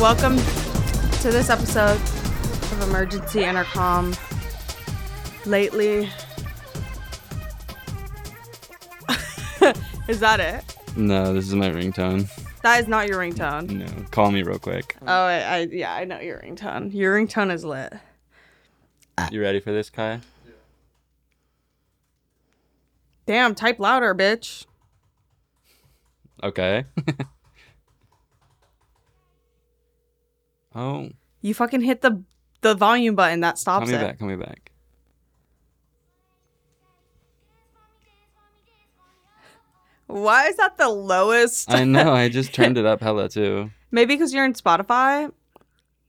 Welcome 0.00 0.36
to 0.36 1.32
this 1.32 1.50
episode 1.50 1.96
of 1.96 2.82
Emergency 2.88 3.42
Intercom. 3.42 4.14
Lately, 5.44 6.08
is 10.08 10.20
that 10.20 10.38
it? 10.38 10.76
No, 10.96 11.34
this 11.34 11.48
is 11.48 11.56
my 11.56 11.68
ringtone. 11.70 12.30
That 12.62 12.80
is 12.80 12.86
not 12.86 13.08
your 13.08 13.18
ringtone. 13.18 13.70
No, 13.70 14.04
call 14.12 14.30
me 14.30 14.44
real 14.44 14.60
quick. 14.60 14.94
Oh, 15.02 15.06
I, 15.24 15.38
I 15.40 15.58
yeah, 15.72 15.92
I 15.92 16.04
know 16.04 16.20
your 16.20 16.38
ringtone. 16.42 16.94
Your 16.94 17.16
ringtone 17.16 17.52
is 17.52 17.64
lit. 17.64 17.92
Ah. 19.18 19.28
You 19.32 19.40
ready 19.40 19.58
for 19.58 19.72
this, 19.72 19.90
Kai? 19.90 20.20
Damn, 23.26 23.56
type 23.56 23.80
louder, 23.80 24.14
bitch. 24.14 24.64
Okay. 26.44 26.84
oh, 30.78 31.10
You 31.42 31.54
fucking 31.54 31.80
hit 31.82 32.00
the 32.02 32.22
the 32.60 32.74
volume 32.74 33.14
button 33.14 33.40
that 33.40 33.52
call 33.52 33.56
stops 33.56 33.88
me 33.88 33.94
it. 33.94 34.00
back. 34.00 34.18
Call 34.18 34.28
me 34.28 34.36
back. 34.36 34.70
Why 40.06 40.46
is 40.46 40.56
that 40.56 40.76
the 40.78 40.88
lowest? 40.88 41.70
I 41.70 41.84
know. 41.84 42.12
I 42.12 42.28
just 42.28 42.54
turned 42.54 42.78
it 42.78 42.86
up 42.86 43.00
hella 43.02 43.28
too. 43.28 43.70
Maybe 43.90 44.14
because 44.14 44.32
you're 44.32 44.44
in 44.44 44.54
Spotify. 44.54 45.30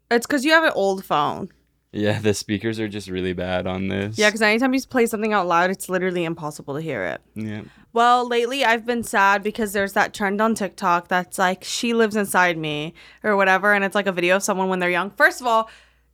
It's 0.09 0.25
because 0.25 0.45
you 0.45 0.51
have 0.51 0.63
an 0.63 0.71
old 0.73 1.03
phone. 1.05 1.49
Yeah, 1.91 2.19
the 2.19 2.33
speakers 2.35 2.79
are 2.79 2.87
just 2.87 3.09
really 3.09 3.33
bad 3.33 3.65
on 3.65 3.87
this. 3.87 4.17
Yeah, 4.17 4.27
because 4.29 4.41
anytime 4.43 4.73
you 4.73 4.81
play 4.83 5.07
something 5.07 5.33
out 5.33 5.47
loud, 5.47 5.71
it's 5.71 5.89
literally 5.89 6.23
impossible 6.23 6.75
to 6.75 6.81
hear 6.81 7.03
it. 7.03 7.21
Yeah. 7.33 7.61
Well, 7.93 8.27
lately 8.27 8.63
I've 8.63 8.85
been 8.85 9.03
sad 9.03 9.41
because 9.41 9.73
there's 9.73 9.93
that 9.93 10.13
trend 10.13 10.39
on 10.39 10.53
TikTok 10.53 11.07
that's 11.07 11.39
like, 11.39 11.63
she 11.63 11.93
lives 11.95 12.15
inside 12.15 12.57
me 12.59 12.93
or 13.23 13.35
whatever. 13.35 13.73
And 13.73 13.83
it's 13.83 13.95
like 13.95 14.05
a 14.05 14.11
video 14.11 14.35
of 14.35 14.43
someone 14.43 14.69
when 14.69 14.77
they're 14.77 14.91
young. 14.91 15.09
First 15.09 15.41
of 15.41 15.47
all, 15.47 15.67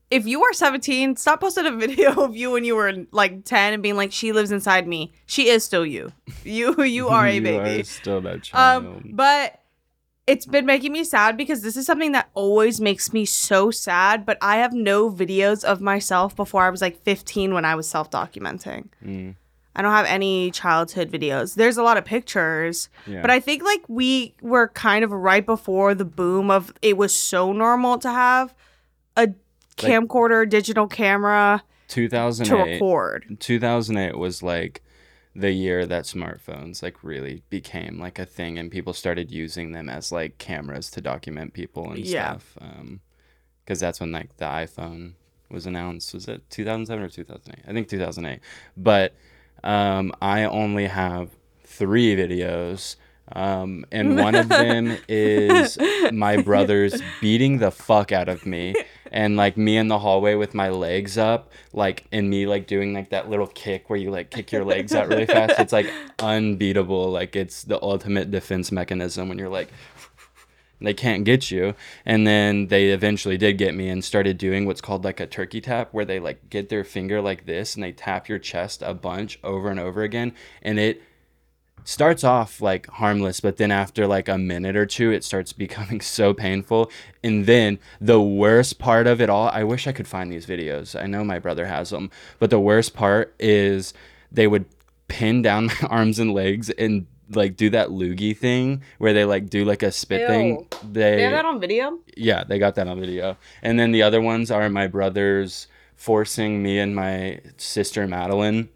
if 0.09 0.25
you 0.25 0.41
are 0.43 0.53
17, 0.53 1.17
stop 1.17 1.41
posting 1.41 1.65
a 1.65 1.71
video 1.75 2.11
of 2.23 2.37
you 2.37 2.51
when 2.51 2.63
you 2.63 2.75
were 2.77 2.93
like 3.11 3.43
10 3.43 3.73
and 3.73 3.83
being 3.83 3.97
like, 3.97 4.13
she 4.13 4.31
lives 4.31 4.51
inside 4.51 4.87
me. 4.87 5.11
She 5.25 5.49
is 5.49 5.65
still 5.65 5.85
you. 5.85 6.13
You 6.45 6.81
you 6.83 7.09
are 7.09 7.25
a 7.27 7.33
You 7.35 7.41
baby. 7.41 7.81
are 7.81 7.83
still 7.83 8.21
that 8.21 8.43
child. 8.43 8.85
Um, 8.85 9.11
but 9.13 9.59
it's 10.27 10.45
been 10.45 10.65
making 10.65 10.91
me 10.91 11.03
sad 11.03 11.37
because 11.37 11.61
this 11.61 11.77
is 11.77 11.85
something 11.85 12.11
that 12.13 12.29
always 12.33 12.81
makes 12.81 13.13
me 13.13 13.25
so 13.25 13.69
sad. 13.71 14.25
But 14.25 14.37
I 14.41 14.57
have 14.57 14.73
no 14.73 15.09
videos 15.11 15.63
of 15.63 15.81
myself 15.81 16.35
before 16.35 16.63
I 16.63 16.69
was 16.69 16.81
like 16.81 17.01
15 17.03 17.53
when 17.53 17.65
I 17.65 17.75
was 17.75 17.87
self 17.87 18.09
documenting. 18.09 18.87
Mm. 19.05 19.35
I 19.75 19.81
don't 19.81 19.91
have 19.91 20.05
any 20.05 20.51
childhood 20.51 21.11
videos. 21.11 21.55
There's 21.55 21.77
a 21.77 21.83
lot 21.83 21.97
of 21.97 22.05
pictures, 22.05 22.87
Yeah. 23.05 23.21
but 23.21 23.29
I 23.29 23.41
think 23.41 23.61
like 23.61 23.83
we 23.89 24.33
were 24.41 24.69
kind 24.69 25.03
of 25.03 25.11
right 25.11 25.45
before 25.45 25.93
the 25.93 26.05
boom 26.05 26.49
of 26.49 26.73
it 26.81 26.95
was 26.95 27.13
so 27.13 27.51
normal 27.51 27.97
to 27.99 28.09
have 28.09 28.55
a 29.17 29.29
camcorder, 29.77 30.49
digital 30.49 30.87
camera 30.87 31.61
to 31.89 32.07
record. 32.07 33.37
2008 33.39 34.17
was 34.17 34.41
like 34.41 34.81
the 35.35 35.51
year 35.51 35.85
that 35.85 36.05
smartphones 36.05 36.81
like 36.81 37.03
really 37.03 37.43
became 37.49 37.99
like 37.99 38.17
a 38.17 38.25
thing 38.25 38.57
and 38.57 38.71
people 38.71 38.93
started 38.93 39.29
using 39.31 39.73
them 39.73 39.89
as 39.89 40.11
like 40.11 40.37
cameras 40.37 40.89
to 40.89 41.01
document 41.01 41.53
people 41.53 41.91
and 41.91 41.99
Yeah. 42.05 42.31
stuff 42.37 42.57
um 42.61 43.01
because 43.63 43.79
that's 43.79 43.99
when 43.99 44.11
like 44.13 44.37
the 44.37 44.45
iphone 44.45 45.13
was 45.49 45.65
announced. 45.65 46.13
Was 46.13 46.27
it 46.27 46.49
2007 46.49 47.03
or 47.03 47.09
2008 47.09 47.65
i 47.69 47.73
think 47.73 47.87
2008 47.89 48.39
but 48.77 49.13
um 49.63 50.11
i 50.21 50.43
only 50.43 50.87
have 50.87 51.29
three 51.63 52.15
videos 52.15 52.95
um 53.33 53.85
and 53.91 54.17
one 54.17 54.35
of 54.35 54.47
them 54.49 54.97
is 55.09 55.77
my 56.13 56.37
brothers 56.37 57.01
beating 57.21 57.57
the 57.57 57.71
fuck 57.71 58.11
out 58.11 58.29
of 58.29 58.45
me 58.45 58.73
and 59.15 59.35
like 59.35 59.57
me 59.57 59.77
in 59.77 59.87
the 59.87 59.99
hallway 59.99 60.35
with 60.35 60.53
my 60.53 60.69
legs 60.69 61.17
up 61.17 61.51
like 61.73 62.05
and 62.11 62.29
me 62.29 62.45
like 62.45 62.67
doing 62.67 62.93
like 62.93 63.09
that 63.09 63.29
little 63.29 63.47
kick 63.47 63.89
where 63.89 63.97
you 63.97 64.11
like 64.11 64.29
kick 64.29 64.51
your 64.51 64.63
legs 64.63 64.93
out 64.93 65.07
really 65.07 65.25
fast 65.25 65.59
it's 65.59 65.73
like 65.73 65.91
unbeatable. 66.19 67.11
Like 67.11 67.35
it's 67.35 67.63
the 67.63 67.81
ultimate 67.81 68.31
defense 68.31 68.71
mechanism 68.71 69.29
when 69.29 69.37
you're 69.37 69.49
like 69.49 69.69
they 70.81 70.93
can't 70.93 71.23
get 71.23 71.49
you. 71.51 71.73
And 72.05 72.27
then 72.27 72.67
they 72.67 72.89
eventually 72.89 73.37
did 73.37 73.57
get 73.57 73.73
me 73.73 73.87
and 73.87 74.03
started 74.03 74.37
doing 74.37 74.65
what's 74.65 74.81
called 74.81 75.05
like 75.05 75.19
a 75.19 75.25
turkey 75.25 75.61
tap 75.61 75.93
where 75.93 76.05
they 76.05 76.19
like 76.19 76.49
get 76.49 76.69
their 76.69 76.83
finger 76.83 77.21
like 77.21 77.45
this 77.45 77.75
and 77.75 77.83
they 77.83 77.93
tap 77.93 78.27
your 78.27 78.39
chest 78.39 78.81
a 78.81 78.93
bunch 78.93 79.39
over 79.43 79.69
and 79.69 79.79
over 79.79 80.03
again 80.03 80.33
and 80.61 80.79
it 80.79 81.01
starts 81.85 82.23
off 82.23 82.59
like 82.59 82.87
harmless 82.87 83.39
but 83.39 83.55
then 83.57 83.71
after 83.71 84.05
like 84.07 84.27
a 84.27 84.37
minute 84.37 84.75
or 84.75 84.85
two 84.85 85.11
it 85.11 85.23
starts 85.23 85.53
becoming 85.65 86.01
so 86.01 86.33
painful. 86.33 86.91
And 87.23 87.45
then 87.45 87.79
the 88.01 88.19
worst 88.19 88.77
part 88.79 89.07
of 89.07 89.21
it 89.21 89.29
all 89.29 89.47
i 89.49 89.63
wish 89.63 89.87
i 89.87 89.93
could 89.93 90.07
find 90.07 90.31
these 90.31 90.45
videos. 90.45 90.99
I 91.01 91.05
know 91.07 91.23
my 91.23 91.39
brother 91.39 91.65
has 91.67 91.91
them 91.91 92.09
but 92.39 92.49
the 92.49 92.59
worst 92.59 92.93
part 92.93 93.33
is 93.39 93.93
they 94.31 94.47
would 94.47 94.65
pin 95.07 95.41
down 95.41 95.65
my 95.81 95.87
arms 95.87 96.19
and 96.19 96.33
legs 96.33 96.69
and 96.71 97.05
like 97.31 97.55
do 97.55 97.69
that 97.71 97.89
loogie 97.89 98.37
thing 98.37 98.81
where 98.99 99.13
they 99.13 99.25
like 99.25 99.49
do 99.49 99.65
like 99.65 99.81
a 99.81 99.91
spit 99.91 100.27
thing. 100.27 100.67
They 100.91 101.15
They 101.15 101.21
have 101.23 101.31
that 101.31 101.45
on 101.45 101.59
video? 101.59 101.99
yeah, 102.17 102.43
they 102.43 102.59
got 102.59 102.75
that 102.75 102.87
on 102.87 102.99
video. 102.99 103.37
And 103.63 103.79
then 103.79 103.91
the 103.91 104.03
other 104.03 104.21
ones 104.21 104.51
are 104.51 104.69
my 104.69 104.87
brothers 104.87 105.67
forcing 105.95 106.61
me 106.61 106.77
and 106.77 106.95
my 106.95 107.39
sister 107.57 108.05
Madeline 108.07 108.69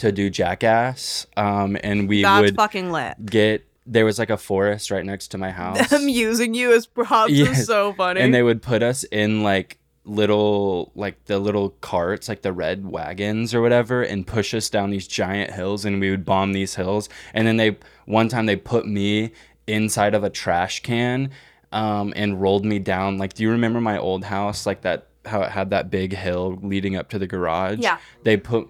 to 0.00 0.12
do 0.12 0.28
jackass. 0.30 1.26
Um, 1.36 1.76
and 1.82 2.08
we 2.08 2.22
That's 2.22 2.42
would 2.42 2.56
fucking 2.56 2.90
lit. 2.92 3.24
get 3.24 3.66
there 3.86 4.04
was 4.04 4.18
like 4.18 4.30
a 4.30 4.36
forest 4.36 4.90
right 4.90 5.04
next 5.04 5.28
to 5.28 5.38
my 5.38 5.50
house. 5.62 5.88
Them 5.88 6.08
using 6.08 6.54
you 6.54 6.72
as 6.74 6.86
props 6.86 7.32
is 7.32 7.66
so 7.66 7.92
funny. 7.94 8.20
and 8.20 8.32
they 8.34 8.42
would 8.42 8.60
put 8.62 8.82
us 8.82 9.04
in 9.04 9.42
like 9.42 9.78
little 10.04 10.90
like 10.94 11.24
the 11.26 11.38
little 11.38 11.70
carts 11.80 12.28
like 12.28 12.42
the 12.42 12.52
red 12.52 12.84
wagons 12.86 13.54
or 13.54 13.60
whatever 13.60 14.02
and 14.02 14.26
push 14.26 14.54
us 14.54 14.68
down 14.70 14.90
these 14.90 15.06
giant 15.06 15.50
hills 15.52 15.84
and 15.84 16.00
we 16.00 16.10
would 16.10 16.24
bomb 16.24 16.52
these 16.52 16.74
hills 16.74 17.08
and 17.34 17.46
then 17.46 17.56
they 17.58 17.76
one 18.06 18.26
time 18.28 18.46
they 18.46 18.56
put 18.56 18.86
me 18.86 19.30
inside 19.66 20.14
of 20.14 20.24
a 20.24 20.30
trash 20.30 20.80
can 20.82 21.30
um, 21.70 22.12
and 22.16 22.40
rolled 22.40 22.64
me 22.64 22.78
down 22.78 23.18
like 23.18 23.34
do 23.34 23.42
you 23.42 23.50
remember 23.50 23.80
my 23.80 23.98
old 23.98 24.24
house 24.24 24.64
like 24.66 24.80
that 24.80 25.06
how 25.26 25.42
it 25.42 25.50
had 25.50 25.70
that 25.70 25.90
big 25.90 26.14
hill 26.14 26.58
leading 26.62 26.96
up 26.96 27.08
to 27.10 27.18
the 27.18 27.26
garage 27.26 27.78
Yeah. 27.78 27.98
they 28.24 28.36
put 28.38 28.68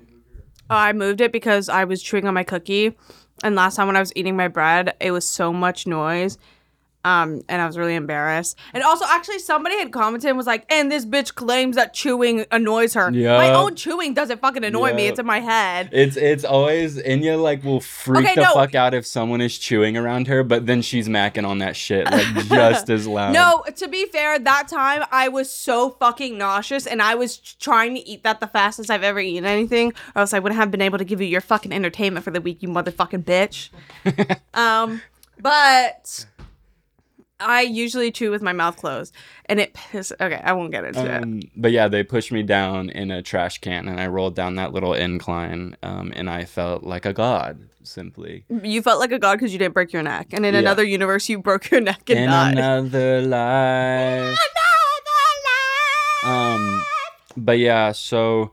I 0.70 0.92
moved 0.92 1.20
it 1.20 1.32
because 1.32 1.68
I 1.68 1.84
was 1.84 2.02
chewing 2.02 2.26
on 2.26 2.34
my 2.34 2.44
cookie, 2.44 2.96
and 3.42 3.54
last 3.56 3.76
time 3.76 3.88
when 3.88 3.96
I 3.96 4.00
was 4.00 4.12
eating 4.14 4.36
my 4.36 4.48
bread, 4.48 4.94
it 5.00 5.10
was 5.10 5.26
so 5.26 5.52
much 5.52 5.86
noise. 5.86 6.38
Um, 7.04 7.40
and 7.48 7.62
I 7.62 7.66
was 7.66 7.78
really 7.78 7.94
embarrassed. 7.94 8.58
And 8.74 8.82
also, 8.82 9.06
actually, 9.08 9.38
somebody 9.38 9.78
had 9.78 9.90
commented 9.90 10.28
and 10.28 10.36
was 10.36 10.46
like, 10.46 10.70
"And 10.70 10.92
this 10.92 11.06
bitch 11.06 11.34
claims 11.34 11.76
that 11.76 11.94
chewing 11.94 12.44
annoys 12.50 12.94
her. 12.94 13.10
My 13.10 13.52
own 13.52 13.74
chewing 13.74 14.12
doesn't 14.12 14.40
fucking 14.40 14.64
annoy 14.64 14.92
me. 14.94 15.06
It's 15.06 15.18
in 15.18 15.26
my 15.26 15.40
head." 15.40 15.88
It's 15.92 16.16
it's 16.16 16.44
always 16.44 16.98
Enya 16.98 17.40
like 17.40 17.64
will 17.64 17.80
freak 17.80 18.24
Okay, 18.26 18.34
the 18.34 18.42
no. 18.42 18.54
fuck 18.54 18.74
out 18.74 18.92
if 18.92 19.06
someone 19.06 19.40
is 19.40 19.56
chewing 19.58 19.96
around 19.96 20.26
her, 20.26 20.42
but 20.42 20.66
then 20.66 20.82
she's 20.82 21.08
macking 21.08 21.46
on 21.48 21.58
that 21.58 21.74
shit 21.74 22.10
like 22.10 22.26
just 22.48 22.90
as 22.90 23.06
loud. 23.06 23.32
No, 23.32 23.64
to 23.76 23.88
be 23.88 24.06
fair, 24.06 24.38
that 24.38 24.68
time 24.68 25.04
I 25.10 25.28
was 25.28 25.50
so 25.50 25.90
fucking 25.90 26.36
nauseous 26.36 26.86
and 26.86 27.00
I 27.00 27.14
was 27.14 27.38
trying 27.38 27.94
to 27.94 28.06
eat 28.06 28.22
that 28.24 28.40
the 28.40 28.46
fastest 28.46 28.90
I've 28.90 29.02
ever 29.02 29.20
eaten 29.20 29.44
anything, 29.46 29.94
or 30.14 30.20
else 30.20 30.34
I 30.34 30.38
wouldn't 30.38 30.58
have 30.58 30.70
been 30.70 30.82
able 30.82 30.98
to 30.98 31.04
give 31.04 31.20
you 31.20 31.26
your 31.26 31.40
fucking 31.40 31.72
entertainment 31.72 32.24
for 32.24 32.30
the 32.30 32.40
week, 32.40 32.62
you 32.62 32.68
motherfucking 32.68 33.24
bitch. 33.24 33.70
um, 34.54 35.00
but 35.40 36.26
I 37.40 37.62
usually 37.62 38.10
chew 38.12 38.30
with 38.30 38.42
my 38.42 38.52
mouth 38.52 38.76
closed, 38.76 39.14
and 39.46 39.58
it 39.58 39.72
piss. 39.74 40.12
Okay, 40.20 40.40
I 40.44 40.52
won't 40.52 40.70
get 40.70 40.84
into 40.84 41.04
it. 41.04 41.22
Um, 41.22 41.40
but 41.56 41.72
yeah, 41.72 41.88
they 41.88 42.02
pushed 42.02 42.30
me 42.32 42.42
down 42.42 42.90
in 42.90 43.10
a 43.10 43.22
trash 43.22 43.58
can, 43.58 43.88
and 43.88 43.98
I 44.00 44.06
rolled 44.06 44.34
down 44.34 44.56
that 44.56 44.72
little 44.72 44.94
incline, 44.94 45.76
um, 45.82 46.12
and 46.14 46.28
I 46.30 46.44
felt 46.44 46.84
like 46.84 47.06
a 47.06 47.12
god, 47.12 47.58
simply. 47.82 48.44
You 48.62 48.82
felt 48.82 49.00
like 49.00 49.12
a 49.12 49.18
god 49.18 49.36
because 49.38 49.52
you 49.52 49.58
didn't 49.58 49.74
break 49.74 49.92
your 49.92 50.02
neck, 50.02 50.28
and 50.32 50.44
in 50.44 50.54
Yeah. 50.54 50.60
another 50.60 50.84
universe, 50.84 51.28
you 51.28 51.38
broke 51.38 51.70
your 51.70 51.80
neck 51.80 52.02
and 52.10 52.18
In 52.18 52.30
died. 52.30 52.58
another 52.58 53.22
life. 53.22 54.20
Another 54.20 54.36
life. 56.22 56.24
Um, 56.24 56.84
but 57.36 57.58
yeah, 57.58 57.92
so 57.92 58.50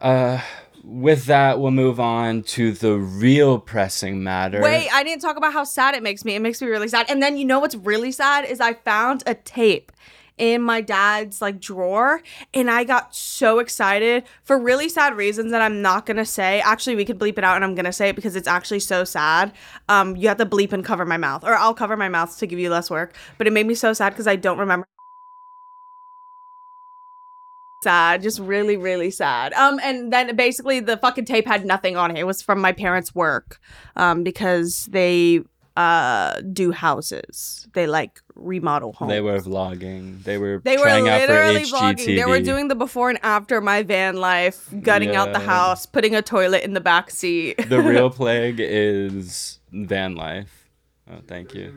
uh, 0.00 0.40
with 0.86 1.24
that, 1.24 1.58
we'll 1.58 1.72
move 1.72 1.98
on 1.98 2.44
to 2.44 2.70
the 2.70 2.94
real 2.94 3.58
pressing 3.58 4.22
matter. 4.22 4.62
Wait, 4.62 4.88
I 4.92 5.02
didn't 5.02 5.20
talk 5.20 5.36
about 5.36 5.52
how 5.52 5.64
sad 5.64 5.96
it 5.96 6.02
makes 6.02 6.24
me. 6.24 6.36
It 6.36 6.40
makes 6.40 6.62
me 6.62 6.68
really 6.68 6.86
sad. 6.86 7.06
And 7.10 7.20
then 7.20 7.36
you 7.36 7.44
know 7.44 7.58
what's 7.58 7.74
really 7.74 8.12
sad 8.12 8.44
is 8.44 8.60
I 8.60 8.74
found 8.74 9.24
a 9.26 9.34
tape 9.34 9.90
in 10.38 10.62
my 10.62 10.80
dad's 10.80 11.40
like 11.40 11.58
drawer 11.58 12.22
and 12.54 12.70
I 12.70 12.84
got 12.84 13.16
so 13.16 13.58
excited 13.58 14.24
for 14.44 14.58
really 14.58 14.88
sad 14.88 15.16
reasons 15.16 15.50
that 15.50 15.60
I'm 15.60 15.82
not 15.82 16.06
to 16.18 16.24
say. 16.24 16.60
Actually, 16.60 16.94
we 16.94 17.04
could 17.04 17.18
bleep 17.18 17.38
it 17.38 17.42
out 17.42 17.56
and 17.56 17.64
I'm 17.64 17.74
to 17.86 17.92
say 17.92 18.10
it 18.10 18.16
because 18.16 18.36
it's 18.36 18.46
actually 18.46 18.80
so 18.80 19.02
sad. 19.02 19.52
Um 19.88 20.14
you 20.14 20.28
have 20.28 20.36
to 20.36 20.46
bleep 20.46 20.72
and 20.72 20.84
cover 20.84 21.06
my 21.06 21.16
mouth 21.16 21.42
or 21.42 21.54
I'll 21.54 21.74
cover 21.74 21.96
my 21.96 22.10
mouth 22.10 22.36
to 22.38 22.46
give 22.46 22.58
you 22.58 22.70
less 22.70 22.90
work, 22.90 23.16
but 23.38 23.46
it 23.46 23.52
made 23.52 23.66
me 23.66 23.74
so 23.74 23.92
sad 23.94 24.14
cuz 24.14 24.26
I 24.26 24.36
don't 24.36 24.58
remember 24.58 24.86
sad 27.86 28.22
just 28.22 28.40
really 28.40 28.76
really 28.76 29.10
sad 29.10 29.52
um 29.52 29.78
and 29.82 30.12
then 30.12 30.34
basically 30.34 30.80
the 30.80 30.96
fucking 30.96 31.24
tape 31.24 31.46
had 31.46 31.64
nothing 31.64 31.96
on 31.96 32.10
it 32.10 32.18
it 32.18 32.26
was 32.26 32.42
from 32.42 32.60
my 32.60 32.72
parents 32.72 33.14
work 33.14 33.60
um 33.94 34.24
because 34.24 34.86
they 34.86 35.40
uh 35.76 36.40
do 36.52 36.72
houses 36.72 37.68
they 37.74 37.86
like 37.86 38.20
remodel 38.34 38.92
homes 38.92 39.10
They 39.10 39.20
were 39.20 39.38
vlogging. 39.38 40.22
They 40.24 40.38
were 40.38 40.60
they 40.64 40.78
were 40.78 40.84
trying 40.84 41.08
out 41.08 41.20
for 41.22 41.32
literally 41.34 41.62
vlogging 41.64 42.16
they 42.16 42.24
were 42.24 42.40
doing 42.40 42.68
the 42.68 42.74
before 42.74 43.08
and 43.10 43.18
after 43.22 43.60
my 43.60 43.82
van 43.82 44.16
life 44.16 44.68
gutting 44.82 45.14
out 45.14 45.32
the 45.32 45.44
house 45.54 45.86
putting 45.86 46.14
a 46.14 46.22
toilet 46.22 46.62
in 46.64 46.72
the 46.72 46.80
back 46.80 47.10
seat 47.10 47.56
the 47.68 47.80
real 47.80 48.10
plague 48.20 48.58
is 48.58 49.60
van 49.72 50.14
life. 50.16 50.52
Oh, 51.08 51.20
thank 51.28 51.54
you. 51.54 51.72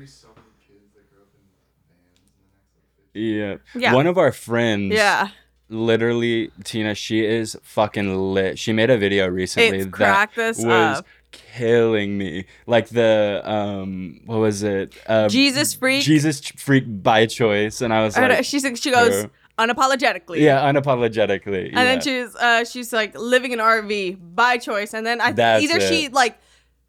Yeah. 3.13 3.57
Yeah. 3.75 3.93
One 3.93 4.07
of 4.07 4.17
our 4.17 4.31
friends, 4.31 4.93
yeah 4.93 5.29
literally, 5.69 6.51
Tina, 6.63 6.95
she 6.95 7.25
is 7.25 7.57
fucking 7.61 8.33
lit. 8.33 8.59
She 8.59 8.73
made 8.73 8.89
a 8.89 8.97
video 8.97 9.27
recently 9.27 9.79
It's 9.79 9.97
that 9.97 10.35
was 10.35 10.65
up. 10.65 11.05
killing 11.31 12.17
me. 12.17 12.45
Like 12.65 12.89
the 12.89 13.41
um, 13.45 14.21
what 14.25 14.37
was 14.37 14.63
it? 14.63 14.93
Um, 15.07 15.29
jesus 15.29 15.73
freak 15.73 16.03
Jesus 16.03 16.41
freak 16.41 16.85
by 16.87 17.25
choice, 17.25 17.81
and 17.81 17.93
I 17.93 18.03
was 18.03 18.17
I 18.17 18.27
like, 18.27 18.45
she 18.45 18.59
she 18.75 18.91
goes 18.91 19.27
unapologetically 19.57 20.39
yeah, 20.39 20.71
unapologetically. 20.71 21.67
And 21.67 21.75
then 21.75 22.01
she's 22.01 22.35
uh 22.35 22.63
she's 22.63 22.93
like 22.93 23.17
living 23.17 23.51
in 23.51 23.59
RV 23.59 24.35
by 24.35 24.57
choice. 24.57 24.93
And 24.93 25.05
then 25.05 25.21
I 25.21 25.31
That's 25.31 25.63
either 25.63 25.79
she 25.81 26.09
like 26.09 26.39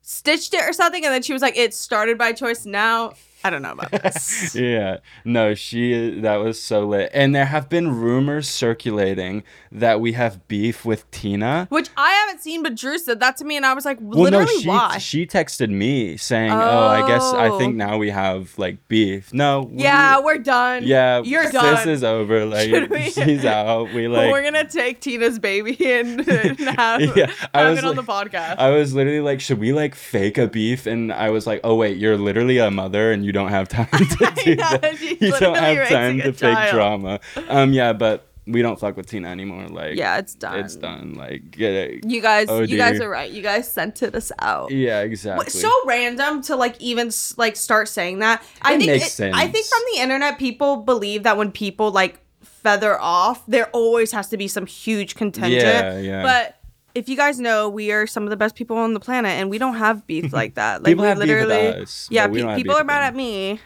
stitched 0.03 0.55
it 0.55 0.63
or 0.65 0.73
something, 0.73 1.05
and 1.05 1.13
then 1.13 1.23
she 1.23 1.33
was 1.33 1.43
like, 1.43 1.57
it 1.57 1.75
started 1.75 2.17
by 2.17 2.33
choice. 2.33 2.65
Now 2.65 3.13
I 3.43 3.51
don't 3.51 3.63
know 3.63 3.73
about 3.73 3.91
this. 3.91 4.55
yeah 4.55 4.99
no 5.25 5.55
she 5.55 6.21
that 6.21 6.37
was 6.37 6.61
so 6.61 6.87
lit 6.87 7.11
and 7.15 7.35
there 7.35 7.47
have 7.47 7.69
been 7.69 7.91
rumors 7.95 8.49
circulating 8.49 9.43
that 9.73 10.01
we 10.01 10.13
have 10.13 10.47
beef 10.49 10.85
with 10.85 11.11
tina 11.11 11.67
Which 11.71 11.89
I 11.97 12.11
haven't 12.13 12.41
seen, 12.43 12.63
but 12.63 12.75
Drew 12.77 12.99
said 12.99 13.21
that 13.21 13.37
to 13.39 13.45
me, 13.45 13.57
and 13.57 13.65
I 13.67 13.75
was 13.75 13.85
like, 13.85 13.99
well 14.01 14.23
literally, 14.25 14.55
no 14.57 14.61
she 14.61 14.69
why? 14.69 14.99
she 14.99 15.27
texted 15.27 15.71
me 15.71 16.17
saying 16.17 16.53
oh. 16.53 16.57
i 16.57 17.07
guess 17.07 17.23
i 17.23 17.49
Oh. 17.49 17.59
think 17.59 17.75
now 17.77 17.99
we 17.99 18.11
have 18.11 18.57
like 18.59 18.87
beef 18.89 19.33
no 19.33 19.63
we- 19.63 19.83
yeah, 19.83 20.21
we're 20.21 20.39
done. 20.39 20.83
yeah 20.85 21.21
you're 21.23 21.45
sis 21.45 21.53
done. 21.53 21.75
This 21.77 21.87
is 21.87 22.05
over 22.05 22.45
like 22.57 22.91
we- 22.91 23.11
she's 23.11 23.45
out 23.45 23.93
we 23.93 24.07
like 24.09 24.31
we're 24.31 24.43
gonna 24.43 24.69
take 24.69 25.01
Tina's 25.01 25.39
baby 25.39 25.77
and, 25.93 26.29
and 26.29 26.59
have, 26.61 27.17
Yeah, 27.17 27.33
I 27.55 27.69
was 27.71 27.79
it 27.79 27.85
on 27.85 27.97
the 27.97 28.03
podcast. 28.03 28.57
I 28.59 28.71
was 28.71 28.95
literally 28.95 29.21
like, 29.21 29.41
should 29.41 29.59
we 29.59 29.73
like 29.73 29.95
fake 29.95 30.39
a 30.39 30.47
beef? 30.47 30.87
And 30.87 31.13
I 31.13 31.31
was 31.31 31.47
like, 31.47 31.61
oh 31.65 31.75
wait, 31.75 31.97
you're 31.97 32.17
literally 32.19 32.59
a 32.59 32.71
mother 32.71 33.13
and 33.13 33.25
you 33.25 33.30
don't 33.33 33.49
have 33.49 33.69
time 33.69 33.87
to 33.91 34.33
do 34.45 34.57
know, 34.57 34.77
that. 34.77 35.01
You 35.01 35.33
don't 35.39 35.57
have 35.57 35.89
time 35.89 36.19
to 36.23 36.33
fake 36.33 36.55
child. 36.55 36.75
drama. 36.75 37.21
Um, 37.49 37.73
yeah, 37.73 37.93
but 37.93 38.27
we 38.47 38.63
don't 38.63 38.79
fuck 38.79 38.97
with 38.97 39.07
Tina 39.07 39.29
anymore. 39.29 39.67
Like, 39.69 39.97
yeah, 39.97 40.19
it's 40.19 40.35
done. 40.35 40.59
it's 40.61 40.77
done. 40.77 41.15
Like, 41.15 41.51
get 41.51 41.73
it. 41.73 42.05
You 42.07 42.21
guys, 42.21 42.47
Oh, 42.49 42.61
you 42.61 42.77
guys 42.77 43.01
are 43.01 43.09
right. 43.09 43.31
You 43.31 43.43
guys 43.43 43.71
sent 43.71 44.03
it 44.03 44.15
us 44.15 44.31
out. 44.39 44.71
Yeah, 44.71 45.01
exactly. 45.01 45.51
So 45.51 45.71
random 45.87 46.43
to 46.43 46.57
like 46.57 46.81
even 46.81 47.11
like 47.37 47.57
start 47.57 47.89
saying 47.89 48.21
that. 48.21 48.43
I 48.63 48.75
It 48.75 48.79
think 48.79 48.91
makes 48.93 49.21
I 49.21 49.47
think 49.49 49.67
from 49.67 49.81
the 49.95 50.01
internet, 50.01 50.39
people 50.39 50.79
believe 50.79 51.23
that 51.25 51.37
when 51.37 51.53
people 51.53 51.91
like 51.91 52.21
feather 52.43 53.01
off, 53.01 53.45
there 53.47 53.69
always 53.71 54.13
has 54.13 54.29
to 54.29 54.37
be 54.37 54.49
some 54.49 54.67
huge 54.67 55.15
contingent. 55.15 55.63
Yeah, 55.63 55.99
yeah. 55.99 56.23
But 56.23 56.57
if 56.95 57.09
you 57.09 57.17
guys 57.17 57.39
know, 57.39 57.69
we 57.69 57.93
are 57.93 58.07
some 58.07 58.25
of 58.25 58.31
the 58.31 58.37
best 58.37 58.55
people 58.55 58.77
on 58.77 58.95
the 58.95 59.01
planet, 59.01 59.33
and 59.33 59.51
we 59.51 59.59
don't 59.59 59.77
have 59.77 60.07
beef 60.07 60.33
like 60.41 60.55
that. 60.55 60.83
Like 60.83 60.93
People 60.93 61.03
we 61.03 61.09
have 61.09 61.19
beef 61.19 61.29
with 61.29 61.49
literally, 61.49 61.83
us, 61.83 62.09
yeah. 62.11 62.27
pe- 62.27 62.57
people 62.57 62.77
are 62.77 62.85
mad 62.85 63.03
at 63.03 63.15
me. 63.15 63.61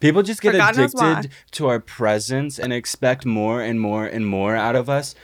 People 0.00 0.22
just 0.22 0.40
get 0.42 0.54
God 0.54 0.76
addicted 0.76 1.30
to 1.52 1.68
our 1.68 1.78
presence 1.78 2.58
and 2.58 2.72
expect 2.72 3.24
more 3.24 3.62
and 3.62 3.80
more 3.80 4.04
and 4.04 4.26
more 4.26 4.56
out 4.56 4.74
of 4.74 4.90
us. 4.90 5.14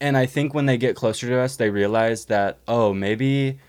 And 0.00 0.16
I 0.16 0.26
think 0.26 0.54
when 0.54 0.66
they 0.66 0.76
get 0.76 0.96
closer 0.96 1.28
to 1.28 1.38
us, 1.38 1.56
they 1.56 1.70
realize 1.70 2.24
that, 2.24 2.58
oh, 2.66 2.92
maybe. 2.92 3.60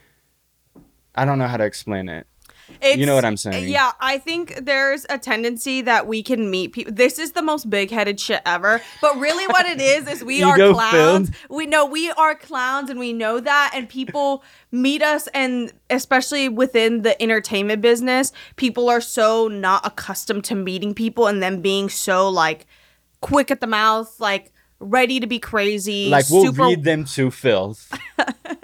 I 1.14 1.26
don't 1.26 1.38
know 1.38 1.48
how 1.48 1.58
to 1.58 1.66
explain 1.66 2.10
it. 2.10 2.26
It's, 2.82 3.06
know 3.06 3.16
what 3.16 3.26
I'm 3.26 3.38
saying. 3.38 3.68
Yeah, 3.70 3.92
I 4.00 4.18
think 4.18 4.56
there's 4.62 5.06
a 5.10 5.18
tendency 5.18 5.82
that 5.82 6.08
we 6.08 6.24
can 6.24 6.50
meet 6.50 6.74
people. 6.74 6.94
This 6.94 7.20
is 7.20 7.34
the 7.34 7.42
most 7.42 7.70
big-headed 7.70 8.20
shit 8.20 8.42
ever. 8.46 8.82
But 9.02 9.18
really, 9.18 9.46
what 9.48 9.66
it 9.66 9.82
is 9.82 10.08
is 10.08 10.24
we 10.24 10.44
are 10.44 10.56
clowns. 10.56 11.30
filled. 11.30 11.50
We 11.50 11.66
know 11.66 11.86
we 11.86 12.12
are 12.12 12.36
clowns, 12.36 12.90
and 12.90 13.00
we 13.00 13.14
know 13.14 13.40
that. 13.40 13.72
And 13.74 13.90
people 13.90 14.44
meet 14.72 15.02
us, 15.02 15.28
and 15.34 15.74
especially 15.90 16.50
within 16.50 17.02
the 17.02 17.22
entertainment 17.22 17.82
business, 17.82 18.32
people 18.56 18.90
are 18.90 19.02
so 19.02 19.48
not 19.48 19.86
accustomed 19.86 20.44
to 20.46 20.56
meeting 20.56 20.94
people 20.94 21.28
and 21.28 21.42
them 21.44 21.62
being 21.62 21.90
so 21.90 22.30
like 22.30 22.66
quick 23.22 23.52
at 23.52 23.62
the 23.62 23.68
mouth, 23.68 24.20
like 24.20 24.52
ready 24.80 25.20
to 25.20 25.28
be 25.28 25.40
crazy. 25.40 26.10
Like, 26.10 26.30
we'll 26.30 26.46
super 26.46 26.64
read 26.64 26.84
them 26.84 27.06
to 27.06 27.32
filth. 27.32 27.92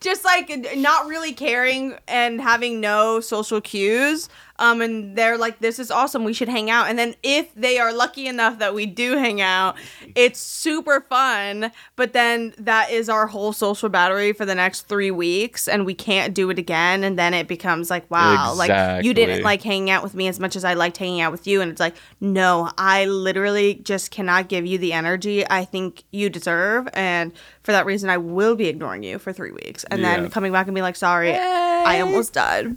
just 0.00 0.24
like 0.24 0.50
not 0.76 1.06
really 1.06 1.32
caring 1.32 1.94
and 2.08 2.40
having 2.40 2.80
no 2.80 3.20
social 3.20 3.60
cues 3.60 4.28
um 4.60 4.80
and 4.80 5.16
they're 5.16 5.36
like 5.36 5.58
this 5.58 5.78
is 5.80 5.90
awesome. 5.90 6.22
We 6.24 6.32
should 6.32 6.48
hang 6.48 6.70
out. 6.70 6.86
And 6.88 6.98
then 6.98 7.14
if 7.22 7.52
they 7.54 7.78
are 7.78 7.92
lucky 7.92 8.26
enough 8.28 8.58
that 8.60 8.74
we 8.74 8.86
do 8.86 9.16
hang 9.16 9.40
out 9.40 9.76
it's 10.14 10.38
super 10.40 11.00
fun. 11.00 11.72
But 11.96 12.12
then 12.12 12.54
that 12.58 12.90
is 12.90 13.08
our 13.08 13.26
whole 13.26 13.52
social 13.52 13.88
battery 13.88 14.32
for 14.32 14.44
the 14.46 14.54
next 14.54 14.82
three 14.82 15.10
weeks 15.10 15.66
and 15.66 15.84
we 15.84 15.94
can't 15.94 16.34
do 16.34 16.50
it 16.50 16.58
again. 16.58 17.02
And 17.04 17.18
then 17.18 17.34
it 17.34 17.48
becomes 17.48 17.90
like 17.90 18.08
wow 18.10 18.52
like 18.54 18.68
you 19.04 19.12
didn't 19.14 19.42
like 19.42 19.62
hanging 19.62 19.90
out 19.90 20.02
with 20.02 20.14
me 20.14 20.28
as 20.28 20.38
much 20.38 20.54
as 20.56 20.64
i 20.64 20.74
liked 20.74 20.96
hanging 20.98 21.20
out 21.20 21.32
with 21.32 21.46
you. 21.46 21.60
And 21.60 21.70
it's 21.70 21.80
like 21.80 21.96
no 22.20 22.70
i 22.78 23.06
literally 23.06 23.74
just 23.74 24.10
cannot 24.10 24.48
give 24.48 24.64
you 24.66 24.78
the 24.78 24.92
energy 24.92 25.48
i 25.50 25.64
think 25.64 26.04
you 26.12 26.28
deserve. 26.30 26.88
And 26.94 27.32
for 27.62 27.72
that 27.72 27.86
reason 27.86 28.10
i 28.10 28.16
will 28.18 28.56
be 28.56 28.68
ignoring 28.68 29.02
you 29.02 29.18
for 29.18 29.32
three 29.32 29.52
weeks. 29.52 29.84
And 29.84 30.00
Yeah. 30.02 30.16
then 30.20 30.30
coming 30.30 30.52
back 30.52 30.66
and 30.66 30.74
be 30.74 30.82
like 30.82 30.96
sorry 30.96 31.34
i 31.34 32.00
almost 32.00 32.32
died 32.34 32.76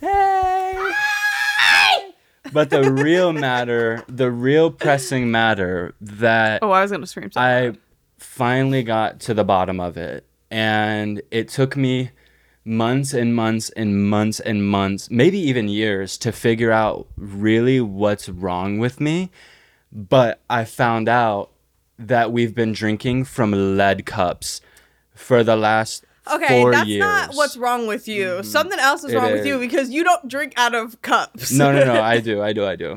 But 2.53 2.69
the 2.69 2.91
real 2.91 3.33
matter, 3.33 4.03
the 4.07 4.31
real 4.31 4.69
pressing 4.71 5.31
matter 5.31 5.95
that 5.99 6.61
oh 6.61 6.71
i 6.71 6.81
was 6.81 6.91
gonna 6.91 7.07
scream 7.07 7.31
something. 7.31 7.41
I 7.41 7.73
finally 8.17 8.83
got 8.83 9.19
to 9.21 9.33
the 9.33 9.43
bottom 9.43 9.79
of 9.79 9.97
it. 9.97 10.25
And 10.49 11.21
it 11.31 11.49
took 11.49 11.75
me 11.75 12.11
months 12.63 13.13
and 13.13 13.35
months 13.35 13.69
and 13.71 14.07
months 14.09 14.39
and 14.39 14.67
months, 14.67 15.09
maybe 15.09 15.37
even 15.39 15.67
years, 15.67 16.17
to 16.19 16.31
figure 16.31 16.71
out 16.71 17.07
really 17.17 17.81
what's 17.81 18.29
wrong 18.29 18.79
with 18.79 19.01
me. 19.01 19.31
But 19.91 20.41
I 20.49 20.65
found 20.65 21.09
out 21.09 21.51
that 21.99 22.31
we've 22.31 22.55
been 22.55 22.73
drinking 22.73 23.25
from 23.25 23.77
lead 23.77 24.05
cups 24.05 24.61
for 25.13 25.43
the 25.43 25.55
last 25.55 26.05
Okay, 26.31 26.61
for 26.61 26.71
that's 26.71 26.87
years. 26.87 26.99
not 27.01 27.33
what's 27.33 27.57
wrong 27.57 27.85
with 27.85 28.07
you. 28.07 28.43
Something 28.43 28.79
else 28.79 29.03
is 29.03 29.11
It 29.11 29.17
wrong 29.17 29.31
with 29.33 29.45
you 29.45 29.59
because 29.59 29.89
you 29.89 30.03
don't 30.05 30.27
drink 30.27 30.53
out 30.55 30.73
of 30.73 31.01
cups. 31.01 31.51
No, 31.51 31.71
no, 31.73 31.83
no. 31.85 32.01
I 32.01 32.19
do. 32.29 32.41
I 32.41 32.53
do. 32.53 32.65
I 32.65 32.75
do. 32.77 32.91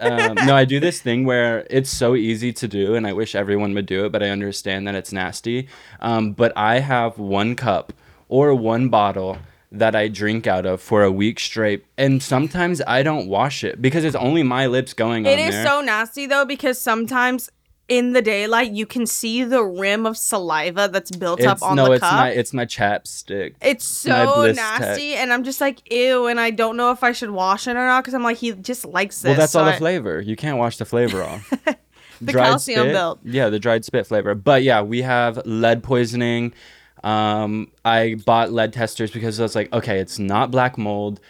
um, 0.00 0.34
no, 0.46 0.54
I 0.54 0.64
do 0.64 0.78
this 0.80 1.00
thing 1.00 1.24
where 1.24 1.66
it's 1.70 1.90
so 1.90 2.14
easy 2.14 2.52
to 2.52 2.68
do, 2.68 2.94
and 2.94 3.06
I 3.06 3.12
wish 3.12 3.34
everyone 3.34 3.74
would 3.74 3.86
do 3.86 4.04
it, 4.06 4.12
but 4.12 4.22
I 4.22 4.30
understand 4.30 4.86
that 4.86 4.94
it's 4.94 5.12
nasty. 5.12 5.68
Um, 6.00 6.32
but 6.32 6.52
I 6.56 6.78
have 6.80 7.18
one 7.18 7.56
cup 7.56 7.92
or 8.28 8.54
one 8.54 8.88
bottle 8.88 9.38
that 9.72 9.96
I 9.96 10.06
drink 10.08 10.46
out 10.46 10.64
of 10.64 10.80
for 10.80 11.02
a 11.02 11.10
week 11.10 11.40
straight, 11.40 11.84
and 11.98 12.22
sometimes 12.22 12.80
I 12.86 13.02
don't 13.02 13.26
wash 13.28 13.64
it 13.64 13.82
because 13.82 14.04
it's 14.04 14.16
only 14.16 14.42
my 14.44 14.66
lips 14.68 14.94
going 14.94 15.26
It 15.26 15.38
on 15.40 15.48
is 15.48 15.54
there. 15.54 15.66
so 15.66 15.80
nasty 15.80 16.26
though 16.26 16.44
because 16.44 16.78
sometimes 16.80 17.50
in 17.88 18.12
the 18.12 18.22
daylight 18.22 18.72
you 18.72 18.84
can 18.84 19.06
see 19.06 19.44
the 19.44 19.62
rim 19.62 20.06
of 20.06 20.16
saliva 20.16 20.88
that's 20.92 21.14
built 21.14 21.40
up 21.44 21.62
on 21.62 21.76
no, 21.76 21.86
the 21.86 21.92
it's 21.92 22.00
cup. 22.00 22.12
my 22.12 22.30
it's 22.30 22.52
my 22.52 22.64
chapstick. 22.66 23.54
it's 23.62 23.84
so 23.84 24.50
nasty, 24.52 25.14
and 25.14 25.32
I'm 25.32 25.44
just 25.44 25.60
like, 25.60 25.90
ew, 25.92 26.26
and 26.26 26.40
I 26.40 26.50
don't 26.50 26.76
know 26.76 26.90
if 26.90 27.04
I 27.04 27.12
should 27.12 27.30
wash 27.30 27.66
it 27.68 27.72
or 27.76 27.86
not 27.86 28.02
because 28.02 28.14
I'm 28.14 28.22
like, 28.22 28.38
he 28.38 28.52
just 28.52 28.84
likes 28.84 29.22
this. 29.22 29.30
Well, 29.30 29.38
that's 29.38 29.52
so 29.52 29.60
all 29.60 29.66
the 29.66 29.74
flavor. 29.74 30.20
You 30.20 30.36
can't 30.36 30.58
wash 30.58 30.78
the 30.78 30.84
flavor 30.84 31.22
off. 31.22 31.52
The 32.20 32.32
Dried 32.32 32.46
calcium 32.46 32.80
spit- 32.80 32.92
built. 32.94 33.20
Yeah, 33.24 33.50
the 33.50 33.58
dried 33.58 33.84
spit 33.84 34.06
flavor. 34.06 34.34
But 34.34 34.62
yeah, 34.62 34.80
we 34.80 35.02
have 35.02 35.38
lead 35.44 35.82
poisoning. 35.82 36.54
Um, 37.04 37.70
I 37.84 38.16
bought 38.24 38.52
lead 38.52 38.72
testers 38.72 39.10
because 39.10 39.38
I 39.38 39.42
was 39.42 39.54
like, 39.54 39.70
okay, 39.72 39.98
it's 39.98 40.18
not 40.18 40.50
black 40.50 40.78
mold, 40.78 41.20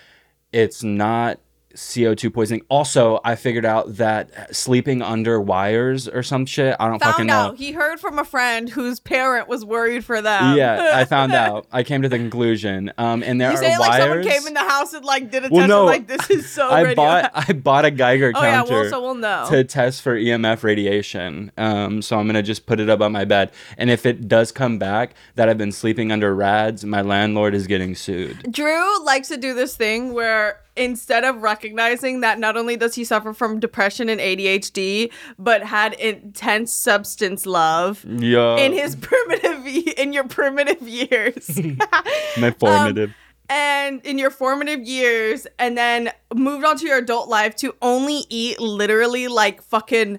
it's 0.53 0.85
not 0.85 1.41
CO2 1.77 2.33
poisoning. 2.33 2.63
Also, 2.69 3.21
I 3.25 3.37
figured 3.37 3.65
out 3.65 3.97
that 3.97 4.55
sleeping 4.57 5.03
under 5.03 5.41
wires 5.41 6.09
or 6.09 6.23
some 6.23 6.47
shit, 6.47 6.75
I 6.81 6.89
don't 6.89 7.03
fucking 7.03 7.27
know. 7.27 7.35
out. 7.35 7.57
He 7.59 7.73
heard 7.73 8.01
from 8.01 8.19
a 8.19 8.25
friend 8.25 8.69
whose 8.69 8.99
parent 8.99 9.47
was 9.49 9.65
worried 9.65 10.05
for 10.05 10.21
them. 10.23 10.57
yeah, 10.57 10.93
I 10.95 11.05
found 11.05 11.33
out. 11.35 11.67
I 11.73 11.83
came 11.83 12.03
to 12.03 12.09
the 12.09 12.19
conclusion. 12.19 12.93
Um, 12.99 13.23
and 13.23 13.41
there 13.41 13.51
You 13.51 13.57
are 13.57 13.61
say 13.61 13.75
it 13.75 13.79
like 13.79 14.01
someone 14.01 14.19
wires. 14.21 14.27
came 14.27 14.47
in 14.47 14.55
the 14.55 14.61
house 14.61 14.93
and 14.95 15.05
like 15.05 15.31
did 15.31 15.45
a 15.45 15.49
Well, 15.51 15.61
test. 15.61 15.69
no, 15.69 15.85
like 15.85 16.07
this 16.07 16.31
is 16.31 16.51
so. 16.51 16.69
I 16.71 16.81
radio- 16.83 16.97
bought 16.97 17.31
I 17.35 17.53
bought 17.53 17.85
a 17.85 17.91
Geiger 17.91 18.33
Oh 18.35 18.43
yeah, 18.43 18.51
counter. 18.57 18.73
well, 18.73 18.91
so 18.91 19.01
we'll 19.03 19.15
know. 19.15 19.47
to 19.51 19.63
test 19.65 20.03
for 20.03 20.17
EMF 20.17 20.63
radiation. 20.63 21.53
Um, 21.57 22.01
so 22.03 22.19
I'm 22.19 22.27
gonna 22.27 22.43
just 22.43 22.67
put 22.67 22.81
it 22.81 22.89
up 22.89 23.01
on 23.01 23.13
my 23.13 23.25
bed, 23.25 23.51
and 23.77 23.91
if 23.91 24.07
it 24.07 24.29
does 24.29 24.51
come 24.53 24.79
back 24.79 25.15
that 25.35 25.49
I've 25.49 25.59
been 25.59 25.73
sleeping 25.73 26.11
under 26.11 26.35
rads, 26.35 26.85
my 26.85 27.03
landlord 27.03 27.55
is 27.55 27.67
getting 27.67 27.95
sued. 27.95 28.51
Drew 28.51 29.05
likes 29.05 29.29
to 29.29 29.37
do 29.37 29.53
this 29.55 29.77
thing 29.77 30.15
where 30.15 30.61
instead 30.77 31.25
of 31.25 31.43
recognizing 31.43 32.21
that 32.21 32.39
not 32.39 32.57
only 32.57 32.77
does 32.77 32.95
he 32.95 33.05
suffer 33.05 33.33
from 33.33 33.59
depression 33.61 34.09
and 34.09 34.21
ADHD, 34.21 35.11
but 35.39 35.63
had 35.63 35.95
intense 35.95 36.73
substance 36.73 37.47
love 37.47 38.05
Yeah, 38.09 38.57
in 38.57 38.73
his 38.73 38.97
primitive 39.01 39.67
in 39.97 40.13
your 40.13 40.25
primitive 40.29 40.83
years. 40.83 41.61
my 42.39 42.49
um, 42.49 42.55
formative. 42.55 43.15
and 43.49 44.01
in 44.05 44.19
your 44.19 44.31
formative 44.31 44.81
years 44.81 45.47
and 45.59 45.77
then 45.79 46.11
moved 46.35 46.65
on 46.65 46.77
to 46.79 46.87
your 46.87 46.99
adult 46.99 47.29
life 47.29 47.57
to 47.57 47.75
only 47.83 48.25
eat 48.29 48.61
literally 48.61 49.29
like 49.29 49.63
fucking 49.63 50.19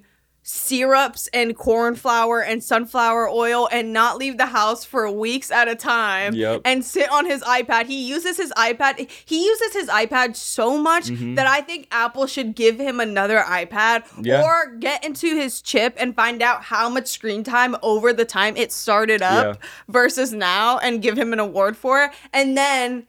syrups 0.49 1.27
and 1.33 1.57
corn 1.57 1.93
flour 1.93 2.39
and 2.41 2.63
sunflower 2.63 3.27
oil 3.29 3.67
and 3.69 3.91
not 3.91 4.15
leave 4.17 4.37
the 4.37 4.45
house 4.45 4.85
for 4.85 5.11
weeks 5.11 5.51
at 5.51 5.67
a 5.67 5.75
time 5.75 6.33
Yep. 6.33 6.61
and 6.63 6.85
sit 6.85 7.11
on 7.11 7.25
his 7.25 7.41
iPad. 7.41 7.87
He 7.87 8.07
uses 8.07 8.37
his 8.37 8.53
iPad 8.53 9.09
he 9.25 9.45
uses 9.45 9.73
his 9.73 9.89
iPad 9.89 10.37
so 10.37 10.77
much 10.77 11.07
mm-hmm. 11.07 11.35
that 11.35 11.47
I 11.47 11.59
think 11.59 11.89
Apple 11.91 12.27
should 12.27 12.55
give 12.55 12.79
him 12.79 13.01
another 13.01 13.39
iPad 13.39 14.03
Yeah. 14.21 14.41
or 14.41 14.73
get 14.77 15.03
into 15.03 15.35
his 15.35 15.61
chip 15.61 15.95
and 15.97 16.15
find 16.15 16.41
out 16.41 16.63
how 16.63 16.87
much 16.87 17.07
screen 17.07 17.43
time 17.43 17.75
over 17.83 18.13
the 18.13 18.23
time 18.23 18.55
it 18.55 18.71
started 18.71 19.21
up 19.21 19.57
Yeah. 19.61 19.67
versus 19.89 20.31
now 20.31 20.77
and 20.77 21.01
give 21.01 21.17
him 21.17 21.33
an 21.33 21.39
award 21.39 21.75
for 21.75 22.05
it. 22.05 22.11
And 22.31 22.57
then 22.57 23.05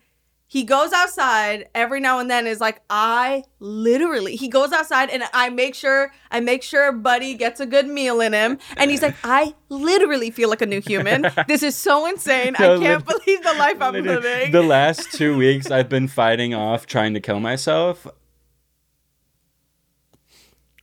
he 0.51 0.65
goes 0.65 0.95
outside 0.95 1.69
every 1.75 2.01
now 2.01 2.19
and 2.19 2.31
then 2.31 2.47
is 2.47 2.59
like 2.59 2.81
I 2.89 3.45
literally 3.61 4.35
he 4.35 4.49
goes 4.49 4.73
outside 4.73 5.11
and 5.11 5.23
I 5.35 5.51
make 5.51 5.75
sure 5.75 6.11
I 6.31 6.41
make 6.41 6.63
sure 6.63 6.91
Buddy 6.91 7.35
gets 7.35 7.61
a 7.61 7.67
good 7.67 7.87
meal 7.87 8.21
in 8.23 8.33
him 8.33 8.59
and 8.79 8.91
he's 8.91 9.03
like 9.03 9.15
I 9.25 9.55
literally 9.69 10.31
feel 10.31 10.49
like 10.49 10.63
a 10.63 10.67
new 10.67 10.81
human. 10.81 11.27
This 11.47 11.63
is 11.63 11.77
so 11.77 12.07
insane. 12.07 12.57
I 12.57 12.59
can't 12.79 13.07
lit- 13.07 13.25
believe 13.25 13.43
the 13.43 13.55
life 13.55 13.77
I'm 13.81 13.93
Literally, 13.93 14.23
living. 14.23 14.53
The 14.53 14.63
last 14.63 15.13
two 15.13 15.37
weeks, 15.37 15.71
I've 15.71 15.91
been 15.91 16.09
fighting 16.09 16.55
off 16.55 16.87
trying 16.87 17.13
to 17.15 17.21
kill 17.21 17.41
myself. 17.41 18.07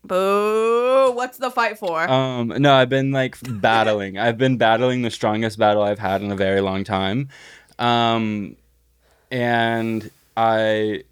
Boo. 0.03 1.11
What's 1.15 1.39
the 1.39 1.49
fight 1.49 1.79
for? 1.79 2.07
Um, 2.07 2.49
no, 2.49 2.73
I've 2.73 2.89
been 2.89 3.11
like 3.11 3.37
battling. 3.41 4.17
I've 4.19 4.37
been 4.37 4.57
battling 4.57 5.01
the 5.01 5.09
strongest 5.09 5.57
battle 5.57 5.81
I've 5.81 5.97
had 5.99 6.21
in 6.21 6.31
a 6.31 6.35
very 6.35 6.61
long 6.61 6.83
time. 6.83 7.29
Um, 7.79 8.55
and 9.35 10.09
I 10.37 11.03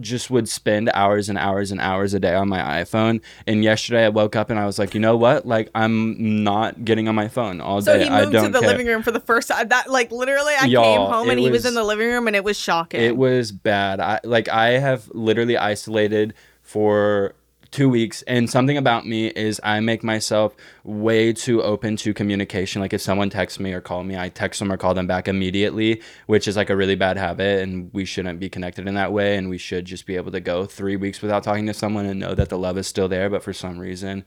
just 0.00 0.30
would 0.30 0.48
spend 0.48 0.90
hours 0.94 1.28
and 1.28 1.36
hours 1.38 1.70
and 1.70 1.80
hours 1.80 2.14
a 2.14 2.20
day 2.20 2.34
on 2.34 2.48
my 2.48 2.58
iPhone. 2.82 3.20
And 3.46 3.62
yesterday 3.62 4.04
I 4.06 4.08
woke 4.08 4.34
up 4.34 4.48
and 4.50 4.58
I 4.58 4.64
was 4.64 4.78
like, 4.78 4.94
you 4.94 5.00
know 5.00 5.16
what? 5.16 5.46
Like 5.46 5.68
I'm 5.74 6.42
not 6.42 6.84
getting 6.84 7.06
on 7.08 7.14
my 7.14 7.28
phone 7.28 7.60
all 7.60 7.82
so 7.82 7.96
day. 7.98 8.04
he 8.04 8.10
moved 8.10 8.32
to 8.32 8.48
the 8.48 8.60
care. 8.60 8.68
living 8.68 8.86
room 8.86 9.02
for 9.02 9.10
the 9.10 9.20
first 9.20 9.48
time. 9.48 9.68
That 9.68 9.90
like 9.90 10.10
literally 10.10 10.54
I 10.58 10.66
Y'all, 10.66 10.84
came 10.84 11.00
home 11.12 11.28
and 11.30 11.38
it 11.38 11.42
he 11.42 11.50
was 11.50 11.58
was- 11.58 11.66
in 11.66 11.74
the 11.74 11.84
living 11.84 12.08
room 12.08 12.26
and 12.26 12.34
it 12.36 12.44
was 12.44 12.56
shocking. 12.58 13.00
It 13.00 13.16
was 13.16 13.52
bad. 13.52 14.00
I 14.00 14.20
like 14.24 14.48
I 14.48 14.70
have 14.78 15.08
literally 15.12 15.56
isolated 15.58 16.34
for 16.62 17.34
two 17.70 17.88
weeks 17.88 18.22
and 18.22 18.50
something 18.50 18.76
about 18.76 19.06
me 19.06 19.28
is 19.28 19.60
I 19.62 19.78
make 19.80 20.02
myself 20.02 20.56
way 20.82 21.32
too 21.32 21.62
open 21.62 21.96
to 21.98 22.12
communication. 22.12 22.82
Like 22.82 22.92
if 22.92 23.00
someone 23.00 23.30
texts 23.30 23.60
me 23.60 23.72
or 23.72 23.80
call 23.80 24.02
me, 24.02 24.16
I 24.16 24.28
text 24.28 24.58
them 24.58 24.72
or 24.72 24.76
call 24.76 24.94
them 24.94 25.06
back 25.06 25.28
immediately, 25.28 26.02
which 26.26 26.48
is 26.48 26.56
like 26.56 26.68
a 26.70 26.76
really 26.76 26.96
bad 26.96 27.16
habit 27.16 27.62
and 27.62 27.92
we 27.92 28.04
shouldn't 28.04 28.40
be 28.40 28.48
connected 28.48 28.88
in 28.88 28.94
that 28.94 29.12
way 29.12 29.36
and 29.36 29.48
we 29.48 29.58
should 29.58 29.84
just 29.84 30.04
be 30.04 30.16
able 30.16 30.32
to 30.32 30.40
go 30.40 30.66
three 30.66 30.96
weeks 30.96 31.22
without 31.22 31.44
talking 31.44 31.66
to 31.66 31.74
someone 31.74 32.06
and 32.06 32.18
know 32.18 32.34
that 32.34 32.48
the 32.48 32.58
love 32.58 32.76
is 32.76 32.86
still 32.88 33.08
there. 33.08 33.30
But 33.30 33.42
for 33.42 33.52
some 33.52 33.78
reason, 33.78 34.24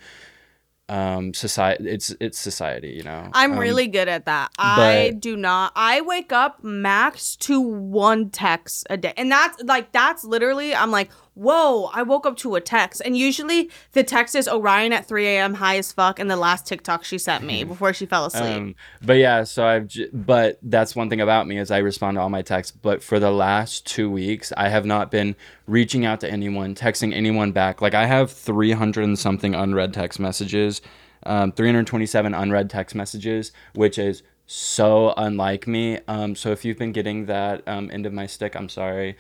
um 0.89 1.33
society 1.33 1.89
it's 1.89 2.13
it's 2.19 2.37
society, 2.37 2.89
you 2.89 3.03
know. 3.03 3.29
I'm 3.33 3.53
Um, 3.53 3.57
really 3.57 3.87
good 3.87 4.09
at 4.09 4.25
that. 4.25 4.51
I 4.59 5.15
do 5.17 5.37
not. 5.37 5.71
I 5.77 6.01
wake 6.01 6.33
up 6.33 6.61
max 6.61 7.37
to 7.37 7.61
one 7.61 8.29
text 8.29 8.85
a 8.89 8.97
day. 8.97 9.13
And 9.15 9.31
that's 9.31 9.63
like, 9.63 9.93
that's 9.93 10.25
literally, 10.25 10.75
I'm 10.75 10.91
like, 10.91 11.09
whoa, 11.35 11.85
I 11.93 12.03
woke 12.03 12.25
up 12.25 12.37
to 12.37 12.55
a 12.55 12.61
text. 12.61 13.01
And 13.03 13.17
usually 13.17 13.69
the 13.93 14.03
text 14.03 14.35
is 14.35 14.47
Orion 14.47 14.93
at 14.93 15.05
3 15.05 15.25
a.m., 15.27 15.55
high 15.55 15.77
as 15.77 15.91
fuck, 15.91 16.19
and 16.19 16.29
the 16.29 16.35
last 16.35 16.65
TikTok 16.65 17.03
she 17.03 17.17
sent 17.17 17.43
me 17.43 17.63
before 17.63 17.93
she 17.93 18.05
fell 18.05 18.25
asleep. 18.25 18.43
Um, 18.43 18.75
but 19.01 19.13
yeah, 19.13 19.43
so 19.43 19.65
I've, 19.65 19.87
j- 19.87 20.09
but 20.13 20.59
that's 20.61 20.95
one 20.95 21.09
thing 21.09 21.21
about 21.21 21.47
me 21.47 21.57
is 21.57 21.71
I 21.71 21.79
respond 21.79 22.15
to 22.17 22.21
all 22.21 22.29
my 22.29 22.41
texts. 22.41 22.75
But 22.79 23.03
for 23.03 23.19
the 23.19 23.31
last 23.31 23.85
two 23.85 24.09
weeks, 24.09 24.53
I 24.57 24.69
have 24.69 24.85
not 24.85 25.11
been 25.11 25.35
reaching 25.67 26.05
out 26.05 26.19
to 26.21 26.29
anyone, 26.29 26.75
texting 26.75 27.13
anyone 27.13 27.51
back. 27.51 27.81
Like 27.81 27.93
I 27.93 28.05
have 28.05 28.31
300 28.31 29.03
and 29.03 29.17
something 29.17 29.55
unread 29.55 29.93
text 29.93 30.19
messages, 30.19 30.81
um, 31.25 31.51
327 31.51 32.33
unread 32.33 32.69
text 32.69 32.95
messages, 32.95 33.51
which 33.73 33.97
is 33.97 34.23
so 34.45 35.13
unlike 35.17 35.67
me. 35.67 35.99
Um, 36.07 36.35
so 36.35 36.51
if 36.51 36.65
you've 36.65 36.77
been 36.77 36.91
getting 36.91 37.25
that 37.27 37.65
um, 37.67 37.89
end 37.91 38.05
of 38.05 38.13
my 38.13 38.25
stick, 38.25 38.55
I'm 38.55 38.69
sorry. 38.69 39.17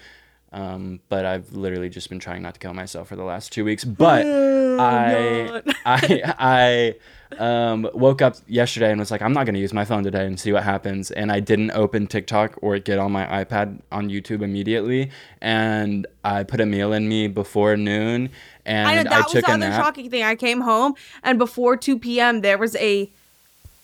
Um, 0.53 0.99
but 1.09 1.25
I've 1.25 1.51
literally 1.53 1.89
just 1.89 2.09
been 2.09 2.19
trying 2.19 2.43
not 2.43 2.53
to 2.53 2.59
kill 2.59 2.75
myself 2.75 3.07
for 3.07 3.15
the 3.15 3.23
last 3.23 3.51
two 3.51 3.65
weeks. 3.65 3.83
But 3.83 4.25
I, 4.27 5.61
I, 5.85 6.95
I 7.39 7.39
um, 7.39 7.89
woke 7.93 8.21
up 8.21 8.35
yesterday 8.47 8.91
and 8.91 8.99
was 8.99 9.09
like, 9.09 9.23
I'm 9.23 9.33
not 9.33 9.45
going 9.45 9.55
to 9.55 9.59
use 9.59 9.73
my 9.73 9.83
phone 9.83 10.03
today 10.03 10.25
and 10.27 10.39
see 10.39 10.53
what 10.53 10.63
happens. 10.63 11.09
And 11.09 11.31
I 11.31 11.39
didn't 11.39 11.71
open 11.71 12.05
TikTok 12.05 12.57
or 12.61 12.77
get 12.77 12.99
on 12.99 13.11
my 13.11 13.25
iPad 13.43 13.79
on 13.91 14.09
YouTube 14.09 14.43
immediately. 14.43 15.09
And 15.41 16.05
I 16.23 16.43
put 16.43 16.61
a 16.61 16.67
meal 16.67 16.93
in 16.93 17.09
me 17.09 17.27
before 17.27 17.75
noon, 17.75 18.29
and 18.65 18.87
I 18.87 18.91
I, 18.91 18.95
know 18.97 19.09
that 19.09 19.23
was 19.23 19.31
took 19.31 19.45
the 19.45 19.51
a 19.51 19.55
other 19.55 19.69
nap. 19.69 19.83
shocking 19.83 20.09
thing. 20.09 20.23
I 20.23 20.35
came 20.35 20.61
home 20.61 20.93
and 21.23 21.37
before 21.39 21.75
2 21.75 21.97
p.m. 21.99 22.41
there 22.41 22.57
was 22.57 22.75
a 22.75 23.09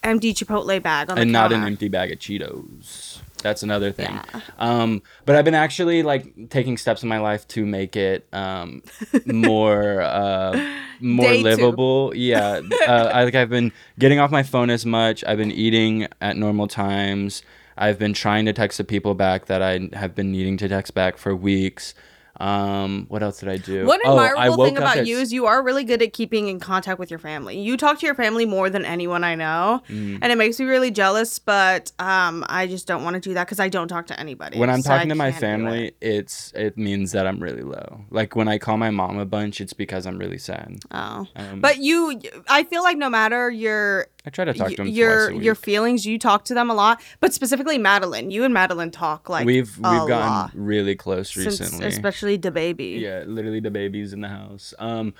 empty 0.04 0.34
Chipotle 0.34 0.82
bag 0.82 1.10
on 1.10 1.16
the 1.16 1.24
and 1.24 1.32
not 1.32 1.52
an 1.52 1.64
empty 1.64 1.90
bag 1.90 2.12
of 2.12 2.20
Cheetos. 2.20 3.09
That's 3.42 3.64
another 3.64 3.92
thing. 3.92 4.12
Yeah. 4.12 4.42
Um, 4.58 5.02
but 5.26 5.36
I've 5.36 5.46
been 5.46 5.56
actually 5.56 6.04
like 6.04 6.50
taking 6.50 6.78
steps 6.78 7.04
in 7.04 7.10
my 7.10 7.20
life 7.20 7.48
to 7.50 7.66
make 7.66 7.96
it 7.96 8.28
um, 8.34 8.84
more 9.26 10.02
uh, 10.02 10.60
more 11.00 11.32
Day 11.32 11.42
livable. 11.44 12.14
Yeah, 12.16 12.62
uh, 12.88 13.12
I 13.14 13.24
like 13.24 13.36
I've 13.36 13.50
been 13.50 13.72
getting 13.98 14.20
off 14.20 14.32
my 14.32 14.44
phone 14.44 14.70
as 14.70 14.86
much. 14.86 15.24
I've 15.26 15.38
been 15.38 15.52
eating 15.52 16.08
at 16.22 16.38
normal 16.38 16.68
times. 16.68 17.44
I've 17.78 17.98
been 17.98 18.14
trying 18.14 18.46
to 18.46 18.54
text 18.54 18.78
the 18.78 18.84
people 18.84 19.14
back 19.14 19.46
that 19.46 19.62
I 19.62 19.90
have 19.94 20.14
been 20.14 20.32
needing 20.32 20.58
to 20.58 20.68
text 20.68 20.94
back 20.94 21.18
for 21.18 21.36
weeks. 21.36 21.94
Um, 22.40 23.06
what 23.10 23.22
else 23.22 23.40
did 23.40 23.50
I 23.50 23.58
do? 23.58 23.86
One 23.86 24.00
Oh, 24.06 24.18
admirable 24.20 24.58
woke 24.58 24.68
thing 24.68 24.78
about 24.78 24.98
at 24.98 25.08
you 25.08 25.18
is 25.18 25.34
you 25.34 25.46
are 25.46 25.62
really 25.62 25.84
good 25.84 26.02
at 26.02 26.14
keeping 26.14 26.48
in 26.48 26.60
contact 26.60 26.98
with 27.00 27.10
your 27.10 27.20
family. 27.20 27.60
You 27.60 27.76
talk 27.76 28.00
to 28.00 28.06
your 28.06 28.16
family 28.16 28.46
more 28.46 28.70
than 28.70 28.86
anyone 28.86 29.24
I 29.24 29.36
know, 29.36 29.82
Mm. 29.90 30.20
and 30.22 30.32
it 30.32 30.38
makes 30.38 30.60
me 30.60 30.66
really 30.66 30.90
jealous. 30.92 31.38
But 31.40 31.92
um, 32.00 32.46
I 32.48 32.68
just 32.68 32.88
don't 32.88 33.04
want 33.04 33.16
to 33.16 33.20
do 33.20 33.34
that 33.34 33.46
because 33.46 33.60
I 33.60 33.68
don't 33.70 33.88
talk 33.90 34.08
to 34.08 34.20
anybody. 34.20 34.58
when 34.58 34.70
I'm 34.70 34.82
so 34.82 34.92
I 34.94 34.96
talking 34.98 35.10
to 35.10 35.16
my 35.16 35.32
family, 35.32 35.88
it. 35.88 35.98
it's 36.02 36.54
it 36.56 36.78
means 36.78 37.12
that 37.12 37.28
I'm 37.28 37.40
really 37.40 37.64
low. 37.64 38.02
Like 38.10 38.36
when 38.36 38.48
I 38.48 38.58
call 38.58 38.78
my 38.78 38.90
mom 38.90 39.18
a 39.18 39.26
bunch, 39.26 39.60
it's 39.60 39.74
because 39.74 40.06
I'm 40.06 40.18
really 40.18 40.38
sad. 40.38 40.78
Oh, 40.92 41.28
Um, 41.36 41.60
but 41.62 41.80
you, 41.80 42.20
I 42.48 42.64
feel 42.64 42.84
like 42.84 42.98
no 42.98 43.10
matter 43.10 43.50
your 43.50 44.08
I 44.26 44.30
try 44.30 44.46
to 44.46 44.54
talk 44.54 44.70
to 44.70 44.76
them 44.76 44.88
your 44.88 45.28
twice 45.28 45.30
a 45.30 45.34
week. 45.38 45.44
your 45.46 45.56
feelings, 45.56 46.06
you 46.06 46.20
talk 46.20 46.46
to 46.46 46.54
them 46.54 46.70
a 46.70 46.74
lot. 46.74 47.02
But 47.20 47.34
specifically, 47.34 47.78
Madeline, 47.78 48.32
you 48.32 48.44
and 48.44 48.54
Madeline 48.54 48.92
talk 48.92 49.30
like 49.30 49.46
we've 49.46 49.76
we've 49.78 49.84
gotten 49.84 50.10
lot. 50.10 50.52
really 50.54 50.96
close 50.96 51.32
Since, 51.32 51.60
recently. 51.62 51.86
Especially 52.30 52.38
the 52.38 52.52
baby. 52.52 53.00
yeah, 53.02 53.24
literally 53.26 53.60
the 53.60 53.72
babies 53.72 54.14
in 54.14 54.22
the 54.22 54.28
house. 54.28 54.74
Um, 54.80 55.14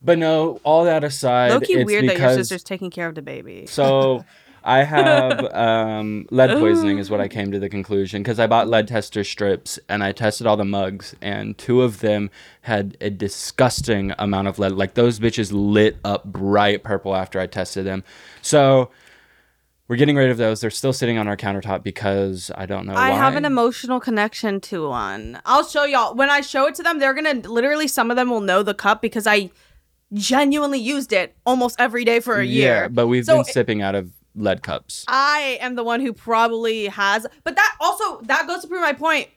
but 0.00 0.18
no, 0.18 0.60
all 0.62 0.84
that 0.84 1.04
aside, 1.04 1.50
Low 1.50 1.60
key 1.60 1.74
it's 1.74 1.86
weird 1.86 2.08
that 2.08 2.18
your 2.18 2.34
sister's 2.34 2.62
taking 2.62 2.90
care 2.90 3.08
of 3.08 3.14
the 3.14 3.22
baby. 3.22 3.66
So 3.66 4.24
I 4.62 4.84
have 4.84 5.44
um, 5.54 6.26
lead 6.30 6.50
poisoning 6.50 6.98
is 6.98 7.10
what 7.10 7.20
I 7.20 7.26
came 7.26 7.50
to 7.50 7.58
the 7.58 7.68
conclusion 7.68 8.22
because 8.22 8.38
I 8.38 8.46
bought 8.46 8.68
lead 8.68 8.86
tester 8.86 9.24
strips 9.24 9.78
and 9.88 10.04
I 10.04 10.12
tested 10.12 10.46
all 10.46 10.56
the 10.56 10.64
mugs 10.64 11.16
and 11.20 11.58
two 11.58 11.82
of 11.82 11.98
them 11.98 12.30
had 12.62 12.96
a 13.00 13.10
disgusting 13.10 14.12
amount 14.20 14.46
of 14.46 14.60
lead. 14.60 14.72
Like 14.72 14.94
those 14.94 15.18
bitches 15.18 15.50
lit 15.52 15.96
up 16.04 16.24
bright 16.24 16.84
purple 16.84 17.16
after 17.16 17.40
I 17.40 17.46
tested 17.48 17.84
them. 17.84 18.04
So 18.40 18.90
we're 19.88 19.96
getting 19.96 20.16
rid 20.16 20.30
of 20.30 20.36
those. 20.36 20.60
They're 20.60 20.70
still 20.70 20.92
sitting 20.92 21.18
on 21.18 21.26
our 21.28 21.36
countertop 21.36 21.82
because 21.82 22.50
I 22.54 22.66
don't 22.66 22.86
know 22.86 22.92
I 22.94 23.10
why. 23.10 23.16
have 23.16 23.36
an 23.36 23.44
emotional 23.44 24.00
connection 24.00 24.60
to 24.62 24.88
one. 24.88 25.40
I'll 25.46 25.66
show 25.66 25.84
y'all. 25.84 26.14
When 26.14 26.28
I 26.30 26.40
show 26.42 26.66
it 26.66 26.74
to 26.76 26.82
them, 26.82 26.98
they're 26.98 27.14
gonna 27.14 27.34
literally 27.48 27.88
some 27.88 28.10
of 28.10 28.16
them 28.16 28.28
will 28.30 28.40
know 28.42 28.62
the 28.62 28.74
cup 28.74 29.00
because 29.02 29.26
I 29.26 29.50
genuinely 30.12 30.78
used 30.78 31.12
it 31.12 31.36
almost 31.44 31.76
every 31.78 32.04
day 32.04 32.20
for 32.20 32.38
a 32.38 32.44
year. 32.44 32.82
Yeah, 32.82 32.88
but 32.88 33.06
we've 33.08 33.24
So 33.24 33.34
been 33.34 33.40
it- 33.42 33.46
sipping 33.52 33.82
out 33.82 33.94
of 33.94 34.10
lead 34.34 34.62
cups. 34.62 35.04
I 35.08 35.58
am 35.60 35.74
the 35.74 35.84
one 35.84 36.00
who 36.00 36.12
probably 36.12 36.86
has 36.86 37.26
but 37.44 37.56
that 37.56 37.76
also 37.80 38.20
that 38.22 38.46
goes 38.46 38.62
to 38.62 38.68
prove 38.68 38.80
my 38.82 38.92
point. 38.92 39.28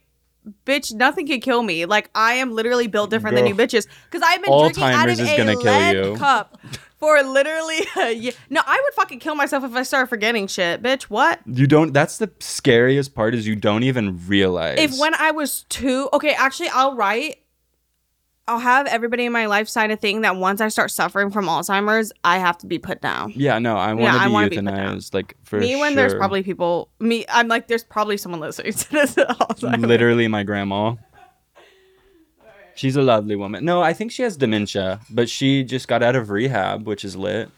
Bitch, 0.66 0.92
nothing 0.94 1.28
can 1.28 1.40
kill 1.40 1.62
me. 1.64 1.86
Like 1.86 2.10
I 2.16 2.34
am 2.34 2.52
literally 2.52 2.88
built 2.88 3.10
different 3.10 3.36
than 3.36 3.46
you 3.48 3.54
bitches. 3.56 3.86
Because 4.10 4.28
I've 4.28 4.42
been 4.44 4.52
drinking 4.60 4.84
out 4.84 5.08
of 5.08 5.14
is 5.14 5.20
a 5.20 5.38
gonna 5.38 5.54
kill 5.56 5.64
lead 5.64 5.96
you. 5.96 6.16
cup 6.18 6.58
for 7.02 7.22
literally 7.24 7.80
a 7.98 8.12
year. 8.14 8.32
No, 8.50 8.62
I 8.66 8.80
would 8.82 8.94
fucking 8.94 9.20
kill 9.20 9.36
myself 9.36 9.66
if 9.66 9.76
I 9.76 9.84
started 9.84 10.08
forgetting 10.08 10.48
shit. 10.48 10.82
Bitch, 10.82 11.04
what? 11.04 11.42
You 11.46 11.68
don't. 11.68 11.92
That's 11.94 12.20
the 12.20 12.32
scariest 12.40 13.14
part 13.14 13.36
is 13.36 13.46
you 13.46 13.58
don't 13.58 13.84
even 13.84 14.26
realize. 14.28 14.80
if 14.80 14.98
when 15.00 15.14
I 15.16 15.32
was 15.32 15.66
two, 15.68 16.08
okay, 16.14 16.34
actually, 16.34 16.70
I'll 16.70 16.96
write. 16.96 17.40
I'll 18.48 18.60
have 18.60 18.88
everybody 18.88 19.26
in 19.26 19.32
my 19.32 19.46
life 19.46 19.70
sign 19.70 19.92
a 19.92 19.96
thing 19.96 20.22
that 20.22 20.36
once 20.36 20.62
I 20.62 20.68
start 20.68 20.92
suffering 20.92 21.32
from 21.32 21.46
Alzheimer's, 21.46 22.12
I 22.24 22.38
have 22.40 22.58
to 22.60 22.68
be 22.68 22.80
put 22.80 23.00
down. 23.00 23.32
Yeah, 23.36 23.60
no, 23.60 23.78
I 23.78 23.94
want 23.94 24.22
to 24.22 24.30
wanna 24.30 24.50
be 24.50 24.58
be 24.58 24.62
euthanized. 24.64 25.14
like 25.14 25.38
for 25.44 25.60
me, 25.60 25.76
when 25.76 25.96
there's 25.96 26.14
probably 26.16 26.44
people, 26.44 26.90
me, 27.00 27.24
I'm 27.30 27.48
like, 27.48 27.68
there's 27.68 27.84
probably 27.84 28.18
someone 28.18 28.42
listening 28.42 28.74
to 28.74 28.92
this. 28.92 29.16
Alzheimer's. 29.16 29.82
literally 29.86 30.28
my 30.28 30.44
grandma. 30.44 30.96
She's 32.82 32.96
a 32.96 33.04
lovely 33.04 33.36
woman. 33.36 33.64
No, 33.64 33.84
I 33.84 33.94
think 33.94 34.12
she 34.12 34.24
has 34.24 34.36
dementia, 34.36 35.02
but 35.08 35.30
she 35.30 35.64
just 35.64 35.88
got 35.88 36.02
out 36.02 36.16
of 36.16 36.32
rehab, 36.32 36.88
which 36.88 37.06
is 37.06 37.16
lit. 37.16 37.52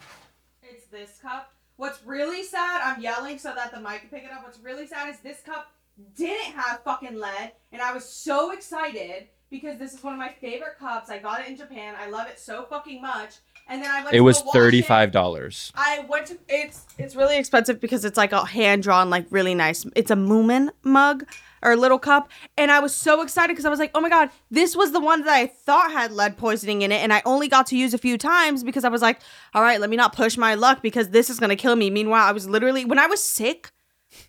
It's 0.62 0.84
this 0.88 1.18
cup. 1.22 1.50
What's 1.76 2.04
really 2.04 2.42
sad, 2.42 2.82
I'm 2.84 3.00
yelling 3.00 3.38
so 3.38 3.54
that 3.56 3.72
the 3.72 3.80
mic 3.80 4.00
can 4.00 4.10
pick 4.10 4.24
it 4.24 4.30
up. 4.30 4.44
What's 4.44 4.58
really 4.58 4.86
sad 4.86 5.08
is 5.08 5.20
this 5.20 5.40
cup 5.40 5.72
didn't 6.14 6.52
have 6.52 6.82
fucking 6.84 7.18
lead, 7.18 7.52
and 7.72 7.80
I 7.80 7.94
was 7.94 8.04
so 8.04 8.50
excited 8.50 9.28
because 9.48 9.78
this 9.78 9.94
is 9.94 10.04
one 10.04 10.12
of 10.12 10.18
my 10.18 10.28
favorite 10.28 10.76
cups. 10.78 11.08
I 11.08 11.20
got 11.20 11.40
it 11.40 11.48
in 11.48 11.56
Japan. 11.56 11.94
I 11.98 12.10
love 12.10 12.28
it 12.28 12.38
so 12.38 12.66
fucking 12.68 13.00
much. 13.00 13.36
And 13.66 13.82
then 13.82 13.90
I 13.90 14.04
went. 14.04 14.14
It 14.14 14.20
was 14.20 14.42
thirty 14.52 14.82
five 14.82 15.10
dollars. 15.10 15.72
I 15.74 16.04
went 16.06 16.26
to 16.26 16.38
it's 16.50 16.84
it's 16.98 17.16
really 17.16 17.38
expensive 17.38 17.80
because 17.80 18.04
it's 18.04 18.18
like 18.18 18.32
a 18.32 18.44
hand 18.44 18.82
drawn 18.82 19.08
like 19.08 19.24
really 19.30 19.54
nice. 19.54 19.86
It's 19.96 20.10
a 20.10 20.16
Moomin 20.16 20.68
mug 20.82 21.24
or 21.64 21.76
little 21.76 21.98
cup, 21.98 22.28
and 22.58 22.70
I 22.70 22.78
was 22.80 22.94
so 22.94 23.22
excited 23.22 23.48
because 23.52 23.64
I 23.64 23.70
was 23.70 23.78
like, 23.78 23.90
oh 23.94 24.00
my 24.00 24.08
god, 24.10 24.30
this 24.50 24.76
was 24.76 24.92
the 24.92 25.00
one 25.00 25.22
that 25.24 25.32
I 25.34 25.46
thought 25.46 25.90
had 25.90 26.12
lead 26.12 26.36
poisoning 26.36 26.82
in 26.82 26.92
it, 26.92 27.02
and 27.02 27.12
I 27.12 27.22
only 27.24 27.48
got 27.48 27.66
to 27.68 27.76
use 27.76 27.94
a 27.94 27.98
few 27.98 28.18
times 28.18 28.62
because 28.62 28.84
I 28.84 28.88
was 28.90 29.02
like, 29.02 29.20
all 29.54 29.62
right, 29.62 29.80
let 29.80 29.90
me 29.90 29.96
not 29.96 30.14
push 30.14 30.36
my 30.36 30.54
luck 30.54 30.82
because 30.82 31.08
this 31.08 31.30
is 31.30 31.40
gonna 31.40 31.56
kill 31.56 31.74
me. 31.76 31.90
Meanwhile, 31.90 32.24
I 32.26 32.32
was 32.32 32.46
literally 32.48 32.84
when 32.84 32.98
I 32.98 33.06
was 33.06 33.22
sick. 33.24 33.70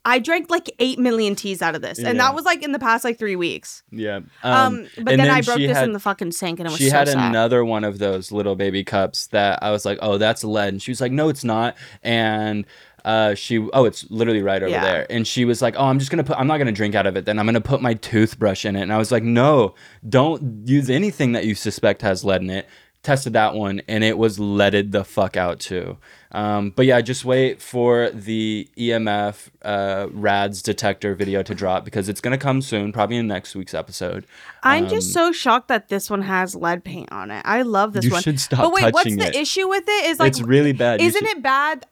I 0.03 0.17
drank 0.17 0.49
like 0.49 0.67
eight 0.79 0.97
million 0.97 1.35
teas 1.35 1.61
out 1.61 1.75
of 1.75 1.83
this, 1.83 1.99
and 1.99 2.07
Yeah. 2.17 2.23
that 2.23 2.33
was 2.33 2.43
like 2.43 2.63
in 2.63 2.71
the 2.71 2.79
past 2.79 3.03
like 3.03 3.19
three 3.19 3.35
weeks. 3.35 3.83
Yeah. 3.91 4.21
Um, 4.41 4.87
but 4.97 5.11
and 5.11 5.19
then, 5.21 5.29
I 5.29 5.41
broke 5.41 5.59
this 5.59 5.77
had- 5.77 5.83
in 5.83 5.93
the 5.93 5.99
fucking 5.99 6.31
sink, 6.31 6.59
and 6.59 6.67
it 6.67 6.71
was 6.71 6.79
she 6.79 6.89
so 6.89 6.95
had 6.97 7.07
sad. 7.07 7.29
another 7.29 7.63
one 7.63 7.83
of 7.83 7.99
those 7.99 8.31
little 8.31 8.55
baby 8.55 8.83
cups 8.83 9.27
that 9.27 9.59
I 9.61 9.69
was 9.69 9.85
like, 9.85 9.99
"Oh, 10.01 10.17
that's 10.17 10.43
lead," 10.43 10.69
and 10.69 10.81
she 10.81 10.89
was 10.89 11.01
like, 11.01 11.11
"No, 11.11 11.29
it's 11.29 11.43
not." 11.43 11.75
And 12.01 12.65
uh, 13.05 13.35
she, 13.35 13.59
oh, 13.71 13.85
it's 13.85 14.09
literally 14.11 14.41
right 14.41 14.61
over 14.61 14.69
Yeah. 14.71 14.83
there. 14.83 15.07
And 15.09 15.25
she 15.25 15.45
was 15.45 15.61
like, 15.61 15.75
"Oh, 15.77 15.85
I'm 15.85 15.99
just 15.99 16.11
gonna 16.11 16.23
put. 16.25 16.37
I'm 16.37 16.47
not 16.47 16.57
gonna 16.57 16.71
drink 16.73 16.95
out 16.95 17.05
of 17.07 17.15
it. 17.15 17.23
Then 17.25 17.39
I'm 17.39 17.45
gonna 17.45 17.61
put 17.61 17.81
my 17.81 17.93
toothbrush 17.93 18.65
in 18.65 18.75
it." 18.75 18.81
And 18.81 18.91
I 18.91 18.97
was 18.97 19.11
like, 19.11 19.23
"No, 19.23 19.75
don't 20.09 20.67
use 20.67 20.89
anything 20.89 21.31
that 21.33 21.45
you 21.45 21.55
suspect 21.55 22.01
has 22.01 22.25
lead 22.25 22.41
in 22.41 22.49
it." 22.49 22.67
Tested 23.03 23.33
that 23.33 23.53
one, 23.53 23.83
and 23.87 24.03
it 24.03 24.17
was 24.17 24.39
leaded 24.39 24.91
the 24.91 25.03
fuck 25.03 25.37
out 25.37 25.59
too. 25.59 25.97
Um, 26.31 26.71
but 26.75 26.87
yeah, 26.87 26.99
just 27.01 27.23
wait 27.23 27.61
for 27.61 28.09
the 28.09 28.67
EMF 28.75 29.49
uh, 29.61 30.07
RADS 30.11 30.63
detector 30.63 31.13
video 31.13 31.43
to 31.43 31.53
drop 31.53 31.85
because 31.85 32.09
it's 32.09 32.19
gonna 32.19 32.39
come 32.39 32.63
soon, 32.63 32.91
probably 32.91 33.17
in 33.17 33.27
next 33.27 33.53
week's 33.55 33.75
episode. 33.75 34.25
I'm 34.63 34.87
just 34.89 35.13
so 35.13 35.31
shocked 35.31 35.67
that 35.67 35.89
this 35.89 36.09
one 36.09 36.23
has 36.23 36.55
lead 36.55 36.83
paint 36.83 37.11
on 37.11 37.29
it. 37.29 37.43
I 37.45 37.61
love 37.61 37.93
this 37.93 38.05
Um, 38.05 38.07
You 38.07 38.13
one. 38.13 38.23
should 38.23 38.39
stop 38.39 38.61
But 38.61 38.73
wait, 38.73 38.91
what's 38.91 39.15
the 39.15 39.27
it. 39.27 39.35
issue 39.35 39.67
with 39.69 39.83
it? 39.87 40.05
Is 40.09 40.19
like 40.19 40.29
it's 40.29 40.41
really 40.41 40.73
bad. 40.73 40.99
Isn't 40.99 41.19
should- 41.27 41.37
it 41.37 41.43
bad, 41.43 41.85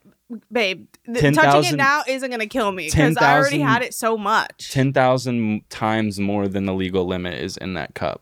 babe? 0.52 0.88
th- 1.06 1.20
10,000 1.20 1.34
touching 1.34 1.74
it 1.74 1.78
now 1.78 2.04
isn't 2.08 2.30
gonna 2.30 2.48
kill 2.48 2.72
me 2.72 2.90
because 2.90 3.18
I 3.18 3.38
already 3.38 3.60
had 3.60 3.82
it 3.82 3.94
so 3.94 4.18
much. 4.18 4.72
10,000 4.72 5.70
times 5.70 6.20
more 6.20 6.48
than 6.48 6.66
the 6.66 6.74
legal 6.74 7.06
limit 7.06 7.36
is 7.36 7.58
in 7.58 7.74
that 7.76 7.96
cup. 7.96 8.22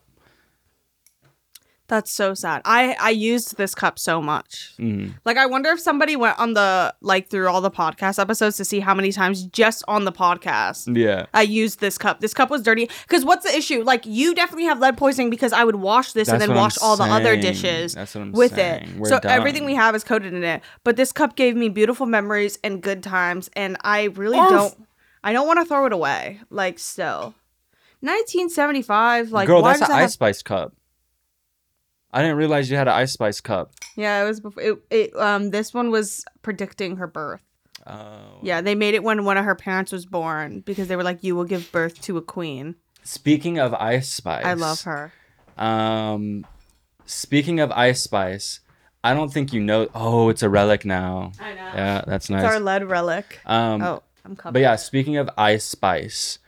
That's 1.91 2.09
so 2.09 2.33
sad. 2.33 2.61
I 2.63 2.95
I 3.01 3.09
used 3.09 3.57
this 3.57 3.75
cup 3.75 3.99
so 3.99 4.21
much. 4.21 4.73
Mhm. 4.79 5.13
Like 5.25 5.35
I 5.35 5.45
wonder 5.45 5.69
if 5.71 5.79
somebody 5.81 6.15
went 6.15 6.39
on 6.39 6.53
the 6.53 6.95
like 7.01 7.29
through 7.29 7.49
all 7.49 7.59
the 7.59 7.69
podcast 7.69 8.17
episodes 8.17 8.55
to 8.57 8.63
see 8.65 8.79
how 8.79 8.93
many 8.95 9.11
times 9.11 9.43
just 9.43 9.83
on 9.89 10.05
the 10.05 10.11
podcast 10.13 10.95
Yeah. 10.95 11.25
I 11.33 11.41
used 11.41 11.81
this 11.81 11.97
cup. 11.97 12.21
This 12.21 12.33
cup 12.33 12.49
was 12.49 12.61
dirty. 12.61 12.89
Because 13.07 13.25
what's 13.25 13.43
the 13.45 13.53
issue? 13.55 13.83
Like 13.83 14.05
you 14.05 14.33
definitely 14.33 14.63
have 14.65 14.79
lead 14.79 14.95
poisoning 14.97 15.29
because 15.29 15.51
I 15.51 15.65
would 15.65 15.75
wash 15.75 16.13
this 16.13 16.29
and 16.29 16.39
then 16.41 16.47
what 16.51 16.55
I'm 16.57 16.61
wash 16.63 16.77
all 16.81 16.95
the 16.95 17.03
other 17.03 17.33
saying. 17.33 17.41
dishes 17.41 17.93
That's 17.95 18.15
what 18.15 18.21
I'm 18.21 18.31
with 18.31 18.55
saying. 18.55 18.83
it. 18.83 18.95
We're 18.95 19.09
so 19.09 19.19
everything 19.23 19.65
we 19.65 19.75
have 19.75 19.93
is 19.93 20.05
coated 20.05 20.33
in 20.33 20.45
it. 20.45 20.61
But 20.85 20.95
this 20.95 21.11
cup 21.11 21.35
gave 21.35 21.57
me 21.57 21.67
beautiful 21.67 22.05
memories 22.05 22.57
and 22.63 22.81
good 22.81 23.03
times, 23.03 23.49
and 23.53 23.75
I 23.83 24.03
really 24.15 24.37
don't. 24.37 24.73
I 25.25 25.33
don't 25.33 25.45
want 25.45 25.59
to 25.59 25.65
throw 25.65 25.85
it 25.87 25.91
away. 25.93 26.39
Like 26.49 26.79
still, 26.79 27.35
1975. 27.99 29.31
Like 29.31 29.47
Girl, 29.47 29.61
that's 29.61 29.81
an 29.81 29.91
Ice 29.91 30.01
have- 30.01 30.11
Spice 30.11 30.41
cup. 30.41 30.73
I 32.13 32.21
didn't 32.21 32.37
realize 32.37 32.69
you 32.69 32.77
had 32.77 32.87
an 32.87 32.93
Ice 32.93 33.13
Spice 33.13 33.41
cup. 33.41 33.71
Yeah, 33.95 34.23
it 34.23 34.27
was 34.27 34.39
before. 34.39 34.63
It, 34.63 34.77
it 34.89 35.15
um 35.15 35.49
this 35.49 35.73
one 35.73 35.91
was 35.91 36.25
predicting 36.41 36.97
her 36.97 37.07
birth. 37.07 37.41
Oh. 37.87 38.39
Yeah, 38.43 38.61
they 38.61 38.75
made 38.75 38.93
it 38.93 39.03
when 39.03 39.25
one 39.25 39.37
of 39.37 39.45
her 39.45 39.55
parents 39.55 39.91
was 39.91 40.05
born 40.05 40.59
because 40.61 40.87
they 40.87 40.95
were 40.95 41.03
like, 41.03 41.23
"You 41.23 41.35
will 41.35 41.45
give 41.45 41.71
birth 41.71 42.01
to 42.01 42.17
a 42.17 42.21
queen." 42.21 42.75
Speaking 43.03 43.59
of 43.59 43.73
Ice 43.73 44.09
Spice. 44.11 44.45
I 44.45 44.53
love 44.53 44.81
her. 44.83 45.11
Um, 45.57 46.45
speaking 47.05 47.59
of 47.59 47.71
Ice 47.71 48.01
Spice, 48.03 48.59
I 49.03 49.13
don't 49.13 49.33
think 49.33 49.53
you 49.53 49.61
know. 49.61 49.89
Oh, 49.95 50.29
it's 50.29 50.43
a 50.43 50.49
relic 50.49 50.85
now. 50.85 51.31
I 51.39 51.53
know. 51.53 51.71
Yeah, 51.73 52.03
that's 52.05 52.29
nice. 52.29 52.43
It's 52.43 52.53
our 52.53 52.59
lead 52.59 52.83
relic. 52.83 53.39
Um, 53.45 53.81
oh, 53.81 54.03
I'm 54.25 54.35
covered. 54.35 54.53
But 54.53 54.61
yeah, 54.61 54.75
speaking 54.75 55.17
of 55.17 55.29
Ice 55.37 55.65
Spice, 55.65 56.39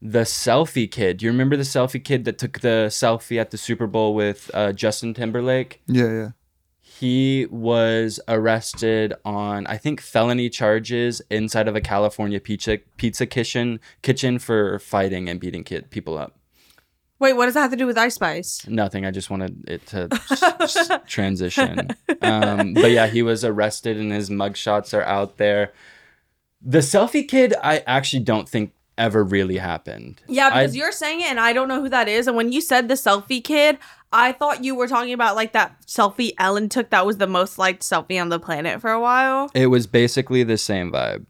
the 0.00 0.20
selfie 0.20 0.90
kid. 0.90 1.18
Do 1.18 1.26
you 1.26 1.32
remember 1.32 1.56
the 1.56 1.62
selfie 1.64 2.02
kid 2.02 2.24
that 2.24 2.38
took 2.38 2.60
the 2.60 2.86
selfie 2.88 3.40
at 3.40 3.50
the 3.50 3.58
Super 3.58 3.86
Bowl 3.86 4.14
with 4.14 4.50
uh, 4.54 4.72
Justin 4.72 5.14
Timberlake? 5.14 5.80
Yeah, 5.86 6.10
yeah. 6.10 6.28
He 6.80 7.46
was 7.50 8.18
arrested 8.26 9.14
on, 9.24 9.66
I 9.68 9.76
think, 9.76 10.00
felony 10.00 10.48
charges 10.50 11.22
inside 11.30 11.68
of 11.68 11.76
a 11.76 11.80
California 11.80 12.40
pizza 12.40 12.78
pizza 12.96 13.24
kitchen 13.26 13.78
kitchen 14.02 14.38
for 14.40 14.78
fighting 14.80 15.28
and 15.28 15.38
beating 15.38 15.62
kid 15.62 15.90
people 15.90 16.18
up. 16.18 16.34
Wait, 17.20 17.34
what 17.34 17.46
does 17.46 17.54
that 17.54 17.62
have 17.62 17.70
to 17.72 17.76
do 17.76 17.86
with 17.86 17.98
Ice 17.98 18.14
Spice? 18.14 18.66
Nothing. 18.68 19.04
I 19.04 19.10
just 19.10 19.28
wanted 19.30 19.68
it 19.68 19.86
to 19.88 20.08
s- 20.30 20.42
s- 20.42 20.90
transition. 21.06 21.88
Um, 22.22 22.74
but 22.74 22.90
yeah, 22.92 23.06
he 23.08 23.22
was 23.22 23.44
arrested 23.44 23.96
and 23.96 24.12
his 24.12 24.30
mugshots 24.30 24.96
are 24.96 25.02
out 25.02 25.36
there. 25.36 25.72
The 26.62 26.78
selfie 26.78 27.26
kid, 27.28 27.54
I 27.62 27.78
actually 27.86 28.22
don't 28.24 28.48
think 28.48 28.72
ever 28.98 29.24
really 29.24 29.56
happened. 29.56 30.20
Yeah, 30.28 30.50
because 30.50 30.74
I- 30.74 30.78
you're 30.78 30.92
saying 30.92 31.20
it 31.20 31.28
and 31.30 31.40
I 31.40 31.52
don't 31.54 31.68
know 31.68 31.80
who 31.80 31.88
that 31.88 32.08
is. 32.08 32.26
And 32.26 32.36
when 32.36 32.52
you 32.52 32.60
said 32.60 32.88
the 32.88 32.94
selfie 32.94 33.42
kid, 33.42 33.78
I 34.12 34.32
thought 34.32 34.64
you 34.64 34.74
were 34.74 34.88
talking 34.88 35.12
about 35.12 35.36
like 35.36 35.52
that 35.52 35.80
selfie 35.86 36.32
Ellen 36.38 36.68
took 36.68 36.90
that 36.90 37.06
was 37.06 37.16
the 37.18 37.26
most 37.26 37.58
liked 37.58 37.82
selfie 37.82 38.20
on 38.20 38.28
the 38.28 38.38
planet 38.38 38.80
for 38.80 38.90
a 38.90 39.00
while. 39.00 39.50
It 39.54 39.66
was 39.68 39.86
basically 39.86 40.42
the 40.42 40.58
same 40.58 40.92
vibe. 40.92 41.24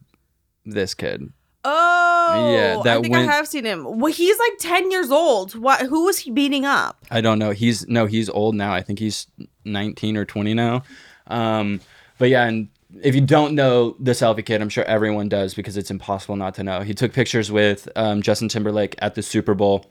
This 0.65 0.95
kid. 0.95 1.33
Oh, 1.65 2.53
Yeah, 2.55 2.79
I 2.81 3.01
think 3.01 3.13
went- 3.13 3.29
I 3.29 3.33
have 3.35 3.49
seen 3.49 3.65
him. 3.65 3.85
Well, 3.99 4.13
he's 4.13 4.39
like 4.39 4.59
ten 4.59 4.91
years 4.91 5.11
old. 5.11 5.55
What? 5.55 5.83
Who 5.83 6.05
was 6.05 6.19
he 6.21 6.31
beating 6.31 6.65
up? 6.65 7.05
I 7.11 7.21
don't 7.21 7.39
know. 7.39 7.51
He's 7.51 7.87
no, 7.89 8.07
he's 8.07 8.29
old 8.29 8.55
now. 8.55 8.73
I 8.73 8.81
think 8.83 8.99
he's 8.99 9.27
19 9.65 10.17
or 10.17 10.25
20 10.25 10.55
now. 10.55 10.83
Um, 11.27 11.81
but 12.19 12.29
yeah, 12.31 12.47
and 12.47 12.69
if 13.03 13.15
you 13.15 13.21
don't 13.21 13.55
know 13.55 13.97
the 14.01 14.13
selfie 14.13 14.45
kid, 14.45 14.63
I'm 14.63 14.69
sure 14.69 14.85
everyone 14.85 15.29
does 15.29 15.55
because 15.55 15.77
it's 15.77 15.91
impossible 15.91 16.37
not 16.37 16.55
to 16.55 16.63
know. 16.63 16.81
He 16.81 16.95
took 16.95 17.13
pictures 17.13 17.53
with 17.53 17.89
um, 17.97 18.23
Justin 18.23 18.49
Timberlake 18.49 18.95
at 18.99 19.15
the 19.15 19.23
Super 19.23 19.55
Bowl. 19.55 19.87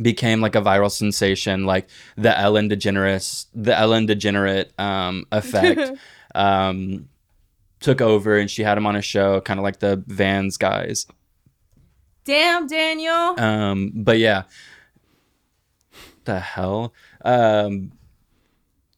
Became 0.00 0.40
like 0.40 0.54
a 0.54 0.60
viral 0.60 0.92
sensation, 0.92 1.66
like 1.66 1.88
the 2.16 2.38
Ellen 2.38 2.68
DeGeneres, 2.68 3.46
the 3.52 3.76
Ellen 3.76 4.06
Degenerate 4.06 4.72
um, 4.78 5.24
effect. 5.32 5.90
um, 6.36 7.08
took 7.80 8.00
over, 8.00 8.38
and 8.38 8.48
she 8.48 8.62
had 8.62 8.78
him 8.78 8.86
on 8.86 8.94
a 8.94 9.02
show, 9.02 9.40
kind 9.40 9.58
of 9.58 9.64
like 9.64 9.80
the 9.80 10.02
Vans 10.06 10.56
guys. 10.56 11.06
Damn, 12.24 12.68
Daniel. 12.68 13.40
Um, 13.40 13.90
but 13.94 14.18
yeah, 14.18 14.44
the 16.24 16.38
hell. 16.38 16.92
Um, 17.24 17.92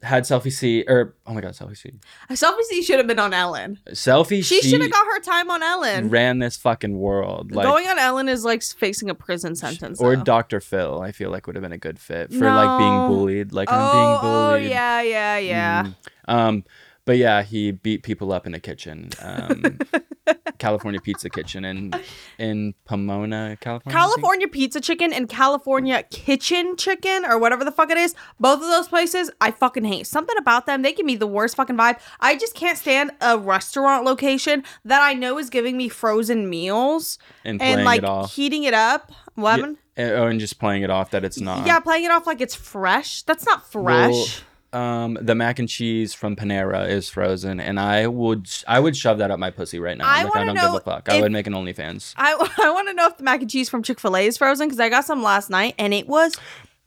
had 0.02 0.22
selfie 0.24 0.50
C 0.52 0.84
or 0.88 1.14
oh 1.26 1.34
my 1.34 1.40
god, 1.40 1.52
selfie 1.52 1.76
C. 1.76 1.92
Selfie 2.30 2.62
C 2.62 2.82
should 2.82 2.98
have 2.98 3.06
been 3.06 3.18
on 3.18 3.34
Ellen. 3.34 3.78
Selfie 3.90 4.42
She 4.44 4.62
should 4.62 4.80
have 4.80 4.90
got 4.90 5.06
her 5.06 5.20
time 5.20 5.50
on 5.50 5.62
Ellen. 5.62 6.08
ran 6.08 6.38
this 6.38 6.56
fucking 6.56 6.98
world. 6.98 7.52
Like 7.52 7.66
Going 7.66 7.86
on 7.86 7.98
Ellen 7.98 8.28
is 8.28 8.44
like 8.44 8.62
facing 8.62 9.10
a 9.10 9.14
prison 9.14 9.54
sentence. 9.56 10.00
or 10.00 10.16
though. 10.16 10.24
Dr. 10.24 10.60
Phil, 10.60 11.02
I 11.02 11.12
feel 11.12 11.30
like 11.30 11.46
would 11.46 11.56
have 11.56 11.62
been 11.62 11.72
a 11.72 11.78
good 11.78 11.98
fit 11.98 12.32
for 12.32 12.50
like 12.50 12.78
being 12.78 12.94
No. 12.94 13.08
bullied. 13.08 13.52
Like 13.52 13.68
oh, 13.70 13.74
I'm 13.74 13.92
being 13.92 14.20
bullied. 14.20 14.34
oh 14.46 14.50
bullied. 14.58 14.70
yeah, 14.70 15.02
yeah, 15.02 15.38
yeah. 15.38 15.84
Mm. 15.84 15.94
Um, 16.34 16.64
but 17.10 17.16
yeah, 17.16 17.42
he 17.42 17.72
beat 17.72 18.04
people 18.04 18.32
up 18.32 18.46
in 18.46 18.54
a 18.54 18.60
kitchen. 18.60 19.10
Um, 19.20 19.80
California 20.58 21.00
Pizza 21.00 21.28
Kitchen 21.28 21.64
in 21.64 21.92
in 22.38 22.72
Pomona, 22.84 23.58
California. 23.60 23.98
California 23.98 24.46
Pizza 24.46 24.80
Chicken 24.80 25.12
and 25.12 25.28
California 25.28 26.04
Kitchen 26.12 26.76
Chicken 26.76 27.24
or 27.24 27.36
whatever 27.36 27.64
the 27.64 27.72
fuck 27.72 27.90
it 27.90 27.98
is. 27.98 28.14
Both 28.38 28.62
of 28.62 28.68
those 28.68 28.86
places 28.86 29.28
I 29.40 29.50
fucking 29.50 29.86
hate. 29.86 30.06
Something 30.06 30.36
about 30.38 30.66
them, 30.66 30.82
they 30.82 30.92
give 30.92 31.04
me 31.04 31.16
the 31.16 31.26
worst 31.26 31.56
fucking 31.56 31.76
vibe. 31.76 31.98
I 32.20 32.36
just 32.36 32.54
can't 32.54 32.78
stand 32.78 33.10
a 33.20 33.36
restaurant 33.36 34.04
location 34.04 34.62
that 34.84 35.02
I 35.02 35.12
know 35.12 35.36
is 35.36 35.50
giving 35.50 35.76
me 35.76 35.88
frozen 35.88 36.48
meals 36.48 37.18
and 37.44 37.60
and 37.60 37.82
like 37.82 37.98
it 37.98 38.04
off. 38.04 38.32
heating 38.32 38.62
it 38.62 38.74
up. 38.74 39.10
What? 39.34 39.58
Yeah, 39.96 40.10
oh, 40.12 40.28
and 40.28 40.38
just 40.38 40.60
playing 40.60 40.84
it 40.84 40.90
off 40.90 41.10
that 41.10 41.24
it's 41.24 41.40
not. 41.40 41.66
Yeah, 41.66 41.80
playing 41.80 42.04
it 42.04 42.12
off 42.12 42.28
like 42.28 42.40
it's 42.40 42.54
fresh. 42.54 43.22
That's 43.22 43.44
not 43.44 43.68
fresh. 43.68 44.44
Um, 44.72 45.18
the 45.20 45.34
mac 45.34 45.58
and 45.58 45.68
cheese 45.68 46.14
from 46.14 46.36
Panera 46.36 46.88
is 46.88 47.08
frozen, 47.10 47.58
and 47.60 47.78
I 47.80 48.06
would 48.06 48.48
I 48.68 48.78
would 48.80 48.96
shove 48.96 49.18
that 49.18 49.30
up 49.30 49.38
my 49.38 49.50
pussy 49.50 49.78
right 49.78 49.96
now. 49.98 50.04
I 50.06 50.24
like 50.24 50.36
I 50.36 50.44
don't 50.44 50.54
give 50.54 50.74
a 50.74 50.80
fuck. 50.80 51.08
I 51.08 51.20
would 51.20 51.32
make 51.32 51.46
an 51.46 51.52
OnlyFans. 51.54 52.14
I, 52.16 52.32
I 52.62 52.70
want 52.70 52.88
to 52.88 52.94
know 52.94 53.06
if 53.08 53.16
the 53.16 53.24
mac 53.24 53.40
and 53.40 53.50
cheese 53.50 53.68
from 53.68 53.82
Chick 53.82 53.98
fil 54.00 54.16
A 54.16 54.26
is 54.26 54.36
frozen 54.36 54.68
because 54.68 54.80
I 54.80 54.88
got 54.88 55.04
some 55.04 55.22
last 55.22 55.50
night 55.50 55.74
and 55.78 55.92
it 55.92 56.06
was 56.06 56.34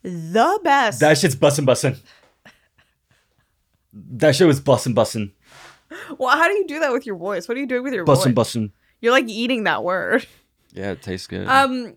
the 0.01 0.59
best. 0.63 0.99
That 1.01 1.17
shit's 1.17 1.35
bussin' 1.35 1.65
bussin'. 1.65 1.99
That 3.93 4.35
shit 4.35 4.47
was 4.47 4.59
bussin' 4.59 4.95
bussin'. 4.95 5.31
well, 6.17 6.35
how 6.35 6.47
do 6.47 6.53
you 6.53 6.65
do 6.67 6.79
that 6.79 6.91
with 6.91 7.05
your 7.05 7.15
voice? 7.15 7.47
What 7.47 7.57
are 7.57 7.59
you 7.59 7.67
doing 7.67 7.83
with 7.83 7.93
your 7.93 8.05
Bussin' 8.05 8.33
voice? 8.33 8.53
bussin'. 8.55 8.71
You're 9.01 9.11
like 9.11 9.27
eating 9.27 9.65
that 9.65 9.83
word. 9.83 10.25
Yeah, 10.71 10.91
it 10.91 11.01
tastes 11.03 11.27
good. 11.27 11.47
Um, 11.47 11.95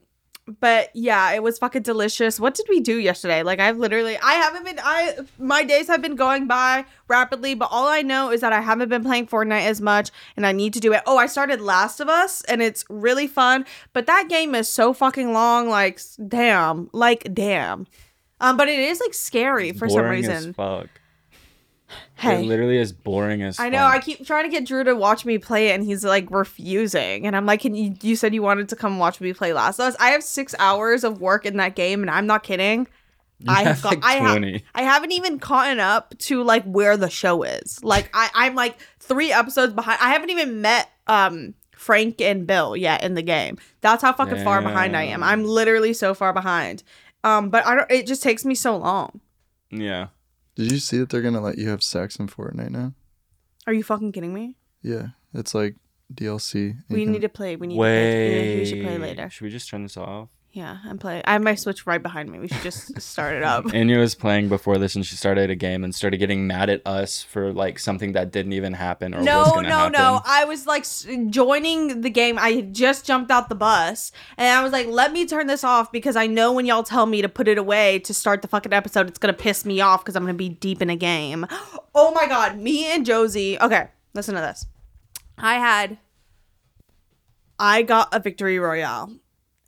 but 0.60 0.90
yeah, 0.94 1.32
it 1.32 1.42
was 1.42 1.58
fucking 1.58 1.82
delicious. 1.82 2.38
What 2.38 2.54
did 2.54 2.66
we 2.68 2.80
do 2.80 2.98
yesterday? 2.98 3.42
Like 3.42 3.58
I've 3.58 3.78
literally, 3.78 4.16
I 4.18 4.34
haven't 4.34 4.64
been, 4.64 4.78
I 4.82 5.16
my 5.38 5.64
days 5.64 5.88
have 5.88 6.00
been 6.00 6.14
going 6.14 6.46
by 6.46 6.84
rapidly, 7.08 7.54
but 7.54 7.68
all 7.70 7.88
I 7.88 8.02
know 8.02 8.30
is 8.30 8.42
that 8.42 8.52
I 8.52 8.60
haven't 8.60 8.88
been 8.88 9.02
playing 9.02 9.26
Fortnite 9.26 9.66
as 9.66 9.80
much, 9.80 10.10
and 10.36 10.46
I 10.46 10.52
need 10.52 10.72
to 10.74 10.80
do 10.80 10.92
it. 10.92 11.02
Oh, 11.06 11.16
I 11.18 11.26
started 11.26 11.60
Last 11.60 12.00
of 12.00 12.08
Us, 12.08 12.42
and 12.44 12.62
it's 12.62 12.84
really 12.88 13.26
fun, 13.26 13.66
but 13.92 14.06
that 14.06 14.28
game 14.28 14.54
is 14.54 14.68
so 14.68 14.92
fucking 14.92 15.32
long. 15.32 15.68
Like, 15.68 16.00
damn, 16.28 16.90
like 16.92 17.32
damn. 17.34 17.86
Um, 18.40 18.56
but 18.56 18.68
it 18.68 18.78
is 18.78 19.00
like 19.00 19.14
scary 19.14 19.72
for 19.72 19.88
some 19.88 20.04
reason. 20.10 20.52
As. 21.88 21.96
Hey. 22.22 22.42
It 22.42 22.46
literally 22.46 22.78
is 22.78 22.92
boring 22.92 23.42
as 23.42 23.60
I 23.60 23.68
know. 23.68 23.84
I 23.84 23.98
keep 23.98 24.26
trying 24.26 24.44
to 24.44 24.50
get 24.50 24.66
Drew 24.66 24.84
to 24.84 24.94
watch 24.94 25.24
me 25.24 25.38
play 25.38 25.68
it, 25.68 25.74
and 25.74 25.84
he's 25.84 26.04
like 26.04 26.30
refusing. 26.30 27.26
And 27.26 27.36
I'm 27.36 27.46
like, 27.46 27.60
"Can 27.60 27.74
you? 27.74 27.94
You 28.02 28.16
said 28.16 28.34
you 28.34 28.42
wanted 28.42 28.68
to 28.70 28.76
come 28.76 28.98
watch 28.98 29.20
me 29.20 29.32
play 29.32 29.52
Last 29.52 29.78
of 29.78 29.86
Us. 29.86 29.96
I 30.00 30.10
have 30.10 30.22
six 30.22 30.54
hours 30.58 31.04
of 31.04 31.20
work 31.20 31.46
in 31.46 31.56
that 31.58 31.76
game, 31.76 32.02
and 32.02 32.10
I'm 32.10 32.26
not 32.26 32.42
kidding. 32.42 32.88
I 33.46 33.64
have, 33.64 33.82
got, 33.82 33.92
like, 33.96 34.04
I, 34.04 34.18
ha- 34.18 34.32
20. 34.38 34.64
I 34.74 34.82
haven't 34.82 35.12
even 35.12 35.38
caught 35.38 35.78
up 35.78 36.16
to 36.20 36.42
like 36.42 36.64
where 36.64 36.96
the 36.96 37.10
show 37.10 37.42
is. 37.42 37.82
Like 37.84 38.08
I, 38.14 38.30
I'm 38.34 38.54
like 38.54 38.78
three 38.98 39.30
episodes 39.30 39.74
behind. 39.74 39.98
I 40.00 40.10
haven't 40.10 40.30
even 40.30 40.62
met 40.62 40.90
um 41.06 41.54
Frank 41.76 42.20
and 42.20 42.46
Bill 42.46 42.76
yet 42.76 43.04
in 43.04 43.14
the 43.14 43.22
game. 43.22 43.58
That's 43.82 44.02
how 44.02 44.12
fucking 44.12 44.42
far 44.42 44.62
behind 44.62 44.96
I 44.96 45.02
am. 45.02 45.22
I'm 45.22 45.44
literally 45.44 45.92
so 45.92 46.14
far 46.14 46.32
behind. 46.32 46.82
Um, 47.24 47.50
but 47.50 47.66
I 47.66 47.74
don't. 47.74 47.90
It 47.90 48.06
just 48.06 48.22
takes 48.22 48.44
me 48.44 48.54
so 48.54 48.76
long. 48.76 49.20
Yeah. 49.70 50.08
Did 50.56 50.72
you 50.72 50.78
see 50.78 50.98
that 50.98 51.10
they're 51.10 51.22
gonna 51.22 51.40
let 51.40 51.58
you 51.58 51.68
have 51.68 51.82
sex 51.82 52.16
in 52.16 52.26
Fortnite 52.28 52.70
now? 52.70 52.92
Are 53.66 53.72
you 53.72 53.84
fucking 53.84 54.12
kidding 54.12 54.32
me? 54.34 54.56
Yeah, 54.82 55.08
it's 55.34 55.54
like 55.54 55.76
DLC. 56.12 56.76
We 56.88 57.04
can- 57.04 57.12
need 57.12 57.22
to 57.22 57.28
play. 57.28 57.56
We 57.56 57.66
need 57.68 57.74
to 57.74 57.78
play. 57.78 58.28
Wait. 58.48 58.58
We 58.60 58.64
should 58.66 58.82
play 58.82 58.98
later. 58.98 59.28
Should 59.30 59.44
we 59.44 59.50
just 59.50 59.68
turn 59.68 59.82
this 59.82 59.96
off? 59.96 60.30
Yeah, 60.56 60.78
I'm 60.86 60.96
play. 60.96 61.20
I 61.26 61.34
have 61.34 61.42
my 61.42 61.54
Switch 61.54 61.86
right 61.86 62.02
behind 62.02 62.32
me. 62.32 62.38
We 62.38 62.48
should 62.48 62.62
just 62.62 62.98
start 63.02 63.34
it 63.34 63.42
up. 63.42 63.66
Enya 63.66 63.98
was 63.98 64.14
playing 64.14 64.48
before 64.48 64.78
this, 64.78 64.94
and 64.96 65.04
she 65.04 65.14
started 65.14 65.50
a 65.50 65.54
game 65.54 65.84
and 65.84 65.94
started 65.94 66.16
getting 66.16 66.46
mad 66.46 66.70
at 66.70 66.80
us 66.86 67.22
for 67.22 67.52
like 67.52 67.78
something 67.78 68.12
that 68.12 68.32
didn't 68.32 68.54
even 68.54 68.72
happen 68.72 69.12
or 69.12 69.18
was 69.18 69.26
No, 69.26 69.44
gonna 69.44 69.68
no, 69.68 69.76
happen. 69.76 69.92
no. 69.92 70.22
I 70.24 70.46
was 70.46 70.66
like 70.66 70.86
joining 71.28 72.00
the 72.00 72.08
game. 72.08 72.38
I 72.38 72.62
just 72.62 73.04
jumped 73.04 73.30
out 73.30 73.50
the 73.50 73.54
bus 73.54 74.12
and 74.38 74.48
I 74.58 74.62
was 74.62 74.72
like, 74.72 74.86
let 74.86 75.12
me 75.12 75.26
turn 75.26 75.46
this 75.46 75.62
off 75.62 75.92
because 75.92 76.16
I 76.16 76.26
know 76.26 76.54
when 76.54 76.64
y'all 76.64 76.82
tell 76.82 77.04
me 77.04 77.20
to 77.20 77.28
put 77.28 77.48
it 77.48 77.58
away 77.58 77.98
to 77.98 78.14
start 78.14 78.40
the 78.40 78.48
fucking 78.48 78.72
episode, 78.72 79.08
it's 79.08 79.18
going 79.18 79.34
to 79.34 79.38
piss 79.38 79.66
me 79.66 79.82
off 79.82 80.02
because 80.06 80.16
I'm 80.16 80.22
going 80.22 80.32
to 80.34 80.38
be 80.38 80.48
deep 80.48 80.80
in 80.80 80.88
a 80.88 80.96
game. 80.96 81.44
Oh 81.98 82.12
my 82.12 82.26
God. 82.28 82.58
Me 82.58 82.92
and 82.92 83.04
Josie. 83.06 83.58
Okay, 83.58 83.88
listen 84.14 84.34
to 84.34 84.40
this. 84.42 84.66
I 85.38 85.54
had, 85.54 85.96
I 87.58 87.80
got 87.82 88.08
a 88.14 88.20
victory 88.20 88.58
royale 88.58 89.10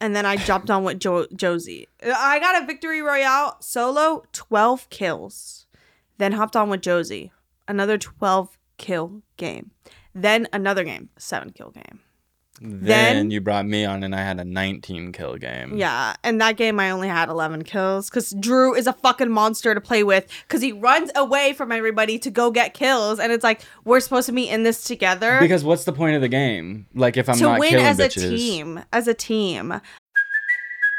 and 0.01 0.15
then 0.15 0.25
I 0.27 0.37
jumped 0.37 0.71
on 0.71 0.85
with 0.85 0.99
jo- 1.01 1.27
Josie. 1.35 1.89
I 2.03 2.39
got 2.39 2.63
a 2.63 2.67
victory 2.67 3.01
royale 3.03 3.57
solo, 3.61 4.25
12 4.33 4.89
kills. 4.91 5.67
Then 6.19 6.33
hopped 6.33 6.57
on 6.57 6.69
with 6.71 6.81
Josie, 6.83 7.33
another 7.69 7.97
12 7.99 8.57
kill 8.77 9.23
game. 9.37 9.71
Then 10.15 10.49
another 10.53 10.83
game, 10.85 11.11
Mm. 11.17 11.21
seven 11.23 11.51
kill 11.51 11.71
game. 11.71 12.01
Then, 12.61 13.17
Then- 13.17 13.31
you 13.31 13.41
brought 13.41 13.67
me 13.67 13.85
on, 13.85 14.03
and 14.03 14.15
I 14.15 14.23
had 14.23 14.41
a 14.41 14.45
19 14.45 15.13
kill 15.13 15.37
game. 15.37 15.77
Yeah, 15.77 16.15
and 16.25 16.41
that 16.41 16.57
game 16.57 16.81
I 16.81 16.91
only 16.91 17.09
had 17.09 17.29
11 17.29 17.65
kills 17.65 18.11
because 18.11 18.31
Drew 18.39 18.75
is 18.75 18.87
a 18.87 18.93
fucking 18.93 19.31
monster 19.31 19.75
to 19.75 19.81
play 19.81 20.03
with 20.03 20.27
because 20.47 20.63
he 20.63 20.73
runs 20.73 21.11
away 21.15 21.53
from 21.53 21.73
everybody 21.73 22.19
to 22.21 22.31
go 22.31 22.51
get 22.51 22.75
kills, 22.75 23.19
and 23.19 23.33
it's 23.33 23.45
like 23.45 23.63
we're 23.85 24.01
supposed 24.01 24.27
to 24.27 24.33
be 24.33 24.49
in 24.49 24.63
this 24.63 24.85
together 24.85 25.39
Because 25.41 25.65
what's 25.65 25.85
the 25.85 25.93
point 25.93 26.17
of 26.17 26.23
the 26.23 26.29
game? 26.29 26.87
Like 26.95 27.17
if 27.17 27.29
I'm 27.29 27.39
not 27.39 27.39
to 27.39 27.51
not 27.53 27.61
win 27.61 27.71
killing 27.71 27.87
as 27.87 27.99
bitches. 27.99 28.33
a 28.33 28.37
team. 28.37 28.81
As 28.93 29.09
a 29.09 29.15
team. 29.15 29.81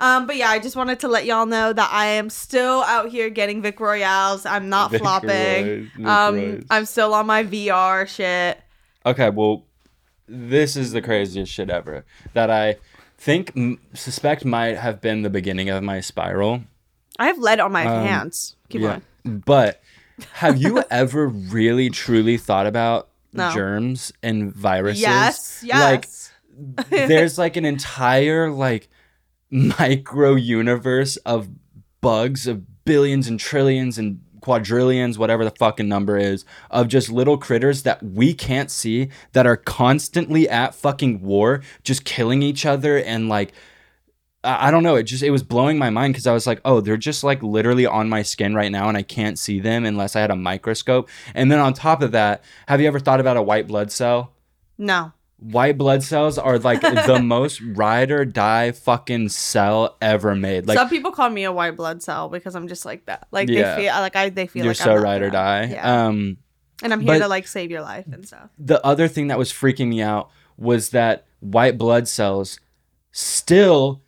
Um, 0.00 0.26
but 0.26 0.36
yeah, 0.36 0.48
I 0.48 0.58
just 0.58 0.76
wanted 0.76 0.98
to 1.00 1.08
let 1.08 1.26
y'all 1.26 1.46
know 1.46 1.72
that 1.72 1.90
I 1.92 2.06
am 2.06 2.30
still 2.30 2.82
out 2.84 3.10
here 3.10 3.28
getting 3.30 3.60
Vic 3.62 3.78
Royales. 3.78 4.46
I'm 4.46 4.68
not 4.68 4.90
Vic 4.90 5.00
flopping. 5.02 5.90
Vic 5.94 6.06
um, 6.06 6.34
Royals. 6.36 6.64
I'm 6.70 6.84
still 6.86 7.14
on 7.14 7.26
my 7.26 7.44
VR 7.44 8.08
shit. 8.08 8.60
Okay, 9.06 9.30
well, 9.30 9.64
this 10.26 10.76
is 10.76 10.92
the 10.92 11.02
craziest 11.02 11.52
shit 11.52 11.70
ever 11.70 12.04
that 12.34 12.50
I 12.50 12.76
think 13.18 13.52
m- 13.56 13.78
suspect 13.94 14.44
might 14.44 14.76
have 14.78 15.00
been 15.00 15.22
the 15.22 15.30
beginning 15.30 15.68
of 15.68 15.82
my 15.82 16.00
spiral. 16.00 16.62
I 17.18 17.26
have 17.26 17.38
lead 17.38 17.60
on 17.60 17.70
my 17.72 17.84
Um, 17.86 18.06
hands. 18.06 18.56
Keep 18.70 18.82
going. 18.82 19.02
But 19.24 19.82
have 20.34 20.56
you 20.60 20.82
ever 20.90 21.26
really 21.28 21.90
truly 21.90 22.36
thought 22.38 22.66
about 22.66 23.08
No. 23.32 23.52
germs 23.52 24.12
and 24.22 24.52
viruses? 24.54 25.02
Yes, 25.02 25.62
Yes. 25.64 26.32
Like 26.58 26.88
there's 26.90 27.38
like 27.38 27.56
an 27.56 27.64
entire 27.64 28.50
like 28.50 28.88
micro 29.50 30.34
universe 30.34 31.16
of 31.18 31.48
bugs 32.00 32.46
of 32.46 32.84
billions 32.84 33.28
and 33.28 33.38
trillions 33.38 33.98
and 33.98 34.20
quadrillions, 34.40 35.18
whatever 35.18 35.44
the 35.44 35.52
fucking 35.58 35.88
number 35.88 36.16
is, 36.16 36.44
of 36.70 36.88
just 36.88 37.10
little 37.10 37.36
critters 37.36 37.82
that 37.82 38.02
we 38.02 38.32
can't 38.32 38.70
see 38.70 39.08
that 39.32 39.46
are 39.46 39.56
constantly 39.56 40.48
at 40.48 40.74
fucking 40.74 41.20
war, 41.20 41.62
just 41.84 42.04
killing 42.04 42.42
each 42.42 42.64
other 42.64 42.98
and 42.98 43.28
like 43.28 43.52
I 44.42 44.70
don't 44.70 44.82
know. 44.82 44.96
It 44.96 45.02
just 45.02 45.22
it 45.22 45.30
was 45.30 45.42
blowing 45.42 45.76
my 45.76 45.90
mind 45.90 46.14
because 46.14 46.26
I 46.26 46.32
was 46.32 46.46
like, 46.46 46.62
oh, 46.64 46.80
they're 46.80 46.96
just 46.96 47.22
like 47.22 47.42
literally 47.42 47.84
on 47.84 48.08
my 48.08 48.22
skin 48.22 48.54
right 48.54 48.72
now, 48.72 48.88
and 48.88 48.96
I 48.96 49.02
can't 49.02 49.38
see 49.38 49.60
them 49.60 49.84
unless 49.84 50.16
I 50.16 50.20
had 50.20 50.30
a 50.30 50.36
microscope. 50.36 51.10
And 51.34 51.52
then 51.52 51.58
on 51.58 51.74
top 51.74 52.00
of 52.00 52.12
that, 52.12 52.42
have 52.66 52.80
you 52.80 52.86
ever 52.86 52.98
thought 52.98 53.20
about 53.20 53.36
a 53.36 53.42
white 53.42 53.66
blood 53.66 53.92
cell? 53.92 54.32
No. 54.78 55.12
White 55.40 55.78
blood 55.78 56.02
cells 56.02 56.36
are 56.38 56.58
like 56.58 56.82
the 56.82 57.18
most 57.24 57.60
ride 57.62 58.10
or 58.10 58.24
die 58.26 58.72
fucking 58.72 59.30
cell 59.30 59.96
ever 60.02 60.34
made. 60.34 60.66
Like 60.66 60.76
Some 60.76 60.88
people 60.90 61.12
call 61.12 61.30
me 61.30 61.44
a 61.44 61.52
white 61.52 61.76
blood 61.76 62.02
cell 62.02 62.28
because 62.28 62.54
I'm 62.54 62.68
just 62.68 62.84
like 62.84 63.06
that. 63.06 63.26
Like 63.30 63.48
Yeah. 63.48 63.74
they 63.74 63.82
feel 63.84 63.92
like 63.94 64.16
I 64.16 64.28
they 64.28 64.46
feel 64.46 64.64
you're 64.64 64.70
like 64.74 64.76
so 64.76 64.96
I'm 64.96 65.02
ride 65.02 65.22
or 65.22 65.30
die. 65.30 65.68
Yeah. 65.72 66.06
Um, 66.06 66.36
and 66.82 66.92
I'm 66.92 67.00
here 67.00 67.18
to 67.18 67.28
like 67.28 67.46
save 67.46 67.70
your 67.70 67.80
life 67.82 68.06
and 68.12 68.26
stuff. 68.26 68.50
the 68.58 68.84
other 68.86 69.08
thing 69.08 69.28
that 69.28 69.38
was 69.38 69.50
freaking 69.52 69.88
me 69.88 70.02
out 70.02 70.30
was 70.58 70.90
that 70.90 71.26
white 71.40 71.78
blood 71.78 72.06
cells 72.06 72.60
still 73.12 74.02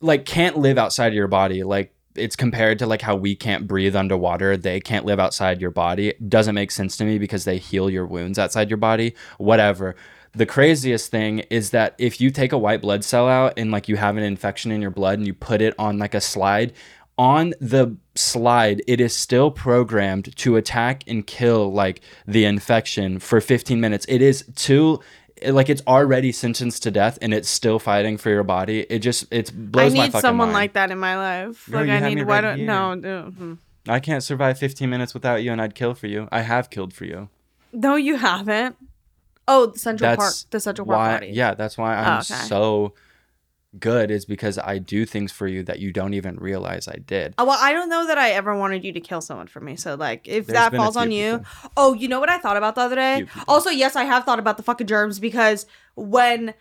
like 0.00 0.24
can't 0.24 0.58
live 0.58 0.78
outside 0.78 1.08
of 1.08 1.14
your 1.14 1.28
body 1.28 1.62
like 1.62 1.94
it's 2.14 2.36
compared 2.36 2.78
to 2.78 2.86
like 2.86 3.00
how 3.02 3.14
we 3.16 3.34
can't 3.34 3.66
breathe 3.66 3.94
underwater 3.96 4.56
they 4.56 4.80
can't 4.80 5.04
live 5.04 5.20
outside 5.20 5.60
your 5.60 5.70
body 5.70 6.12
doesn't 6.28 6.54
make 6.54 6.70
sense 6.70 6.96
to 6.96 7.04
me 7.04 7.18
because 7.18 7.44
they 7.44 7.58
heal 7.58 7.88
your 7.90 8.06
wounds 8.06 8.38
outside 8.38 8.68
your 8.70 8.76
body 8.76 9.14
whatever 9.38 9.94
the 10.34 10.46
craziest 10.46 11.10
thing 11.10 11.40
is 11.50 11.70
that 11.70 11.94
if 11.98 12.20
you 12.20 12.30
take 12.30 12.52
a 12.52 12.58
white 12.58 12.80
blood 12.80 13.04
cell 13.04 13.28
out 13.28 13.52
and 13.56 13.70
like 13.70 13.88
you 13.88 13.96
have 13.96 14.16
an 14.16 14.22
infection 14.22 14.70
in 14.72 14.80
your 14.80 14.90
blood 14.90 15.18
and 15.18 15.26
you 15.26 15.34
put 15.34 15.60
it 15.60 15.74
on 15.78 15.98
like 15.98 16.14
a 16.14 16.20
slide 16.20 16.72
on 17.18 17.52
the 17.60 17.94
slide 18.14 18.82
it 18.86 19.00
is 19.00 19.14
still 19.14 19.50
programmed 19.50 20.34
to 20.36 20.56
attack 20.56 21.04
and 21.06 21.26
kill 21.26 21.70
like 21.72 22.00
the 22.26 22.44
infection 22.44 23.18
for 23.18 23.40
15 23.40 23.80
minutes 23.80 24.06
it 24.08 24.22
is 24.22 24.44
too 24.56 24.98
like 25.48 25.68
it's 25.68 25.82
already 25.86 26.32
sentenced 26.32 26.82
to 26.82 26.90
death 26.90 27.18
and 27.20 27.34
it's 27.34 27.48
still 27.48 27.78
fighting 27.78 28.16
for 28.16 28.30
your 28.30 28.42
body 28.42 28.86
it 28.88 29.00
just 29.00 29.30
it 29.30 29.50
I 29.50 29.56
blows 29.56 29.92
my 29.94 30.04
need 30.04 30.12
fucking 30.12 30.20
someone 30.22 30.48
mind. 30.48 30.54
like 30.54 30.72
that 30.74 30.90
in 30.90 30.98
my 30.98 31.16
life. 31.16 31.68
Girl, 31.70 31.80
like 31.80 31.88
you 31.88 31.92
I 31.92 31.96
have 31.96 32.08
need 32.08 32.14
me 32.16 32.24
why 32.24 32.36
right 32.36 32.40
don't 32.40 32.56
here. 32.58 32.66
no 32.66 32.94
no 32.94 33.32
mm. 33.38 33.58
i 33.88 34.00
can't 34.00 34.22
survive 34.22 34.58
15 34.58 34.88
minutes 34.88 35.12
without 35.12 35.42
you 35.42 35.52
and 35.52 35.60
i'd 35.60 35.74
kill 35.74 35.94
for 35.94 36.06
you 36.06 36.28
i 36.32 36.40
have 36.40 36.70
killed 36.70 36.94
for 36.94 37.04
you 37.04 37.28
no 37.72 37.96
you 37.96 38.16
haven't. 38.16 38.76
Oh, 39.48 39.66
the 39.66 39.78
Central 39.78 40.16
Park, 40.16 40.34
the 40.50 40.60
Central 40.60 40.86
Park 40.86 40.96
why 40.98 41.08
party. 41.10 41.28
yeah 41.32 41.54
that's 41.54 41.76
why 41.76 41.94
i'm 41.96 42.06
Oh, 42.16 42.18
okay. 42.18 42.46
so 42.46 42.94
good 43.78 44.10
is 44.10 44.24
because 44.26 44.58
i 44.58 44.76
do 44.76 45.06
things 45.06 45.32
for 45.32 45.46
you 45.48 45.62
that 45.62 45.78
you 45.78 45.90
don't 45.92 46.12
even 46.12 46.36
realize 46.36 46.86
i 46.88 46.96
did 47.06 47.34
Oh, 47.38 47.46
well, 47.46 47.58
I 47.60 47.72
don't 47.72 47.88
know 47.88 48.06
that 48.06 48.18
I 48.18 48.30
ever 48.32 48.54
wanted 48.56 48.84
you 48.84 48.92
to 48.92 49.00
kill 49.00 49.20
someone 49.22 49.46
for 49.46 49.60
me. 49.60 49.74
So, 49.76 49.94
like, 49.94 50.28
if 50.28 50.46
There's 50.46 50.58
that 50.58 50.74
falls 50.74 50.96
on 50.96 51.10
you. 51.10 51.38
people. 51.38 51.70
Oh, 51.76 51.92
you 51.94 52.06
know 52.06 52.20
what 52.20 52.28
I 52.28 52.38
thought 52.38 52.56
about 52.58 52.74
the 52.74 52.82
other 52.82 52.94
day? 52.96 53.26
Also, 53.48 53.70
yes, 53.70 53.96
I 53.96 54.04
have 54.04 54.24
thought 54.24 54.38
about 54.38 54.58
the 54.58 54.62
fucking 54.62 54.86
germs 54.86 55.18
because 55.18 55.66
when 55.96 56.52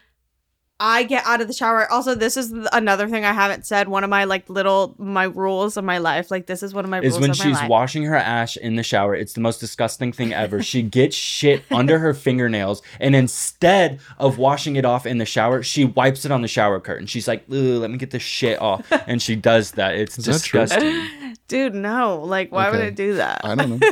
I 0.84 1.04
get 1.04 1.24
out 1.28 1.42
of 1.42 1.48
the 1.48 1.54
shower, 1.54 1.90
also, 1.92 2.16
this 2.16 2.36
is 2.36 2.52
another 2.74 3.08
thing 3.08 3.24
I 3.24 3.34
haven't 3.34 3.68
said. 3.68 3.88
One 3.88 4.04
of 4.04 4.10
my, 4.10 4.24
like, 4.24 4.50
little, 4.50 4.96
my 4.98 5.26
rules 5.26 5.78
of 5.78 5.84
my 5.84 6.00
life. 6.00 6.32
Like, 6.32 6.48
this 6.48 6.64
is 6.64 6.74
one 6.74 6.84
of 6.84 6.90
my 6.90 7.02
is 7.02 7.12
rules 7.12 7.22
when 7.22 7.30
of 7.30 7.38
my 7.38 7.46
she's 7.46 7.56
life. 7.58 7.70
washing 7.70 8.04
her 8.06 8.16
ash 8.16 8.58
in 8.58 8.78
the 8.78 8.82
shower. 8.84 9.14
It's 9.14 9.34
the 9.34 9.42
most 9.42 9.60
disgusting 9.60 10.12
thing 10.12 10.34
ever. 10.34 10.64
she 10.64 10.82
gets 10.82 11.16
shit 11.16 11.62
under 11.70 12.00
her 12.00 12.16
fingernails, 12.16 12.82
and 13.00 13.16
instead 13.16 14.00
of 14.18 14.40
washing 14.40 14.76
it 14.76 14.84
off 14.84 15.06
in 15.06 15.20
the 15.20 15.26
shower, 15.26 15.62
she 15.62 15.86
wipes 15.86 16.26
it 16.26 16.32
on 16.32 16.42
the 16.42 16.48
shower 16.48 16.80
curtain. 16.80 17.06
She's 17.06 17.28
like, 17.28 17.44
let 17.48 17.92
me 17.92 17.98
get 18.00 18.10
this 18.10 18.24
shit 18.24 18.60
off," 18.60 18.84
and 19.06 19.22
she 19.22 19.36
does 19.36 19.74
that. 19.74 19.94
It's 19.94 20.18
Is 20.18 20.26
that 20.26 20.32
disgusting. 20.32 21.08
Dude, 21.48 21.76
no. 21.76 22.24
Like, 22.24 22.52
why 22.52 22.72
would 22.72 22.82
I 22.82 22.90
do 22.90 23.18
that? 23.18 23.42
I 23.44 23.54
don't 23.54 23.70
know. 23.70 23.78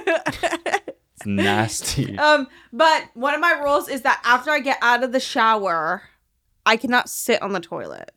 it's 1.16 1.26
nasty. 1.26 2.18
Um, 2.18 2.48
but 2.74 3.04
one 3.14 3.36
of 3.36 3.42
my 3.42 3.52
rules 3.64 3.90
is 3.90 4.02
that 4.02 4.20
after 4.26 4.50
I 4.50 4.60
get 4.60 4.80
out 4.82 5.04
of 5.04 5.12
the 5.12 5.20
shower, 5.20 6.02
I 6.70 6.78
cannot 6.78 7.10
sit 7.10 7.42
on 7.42 7.52
the 7.54 7.60
toilet. 7.60 8.12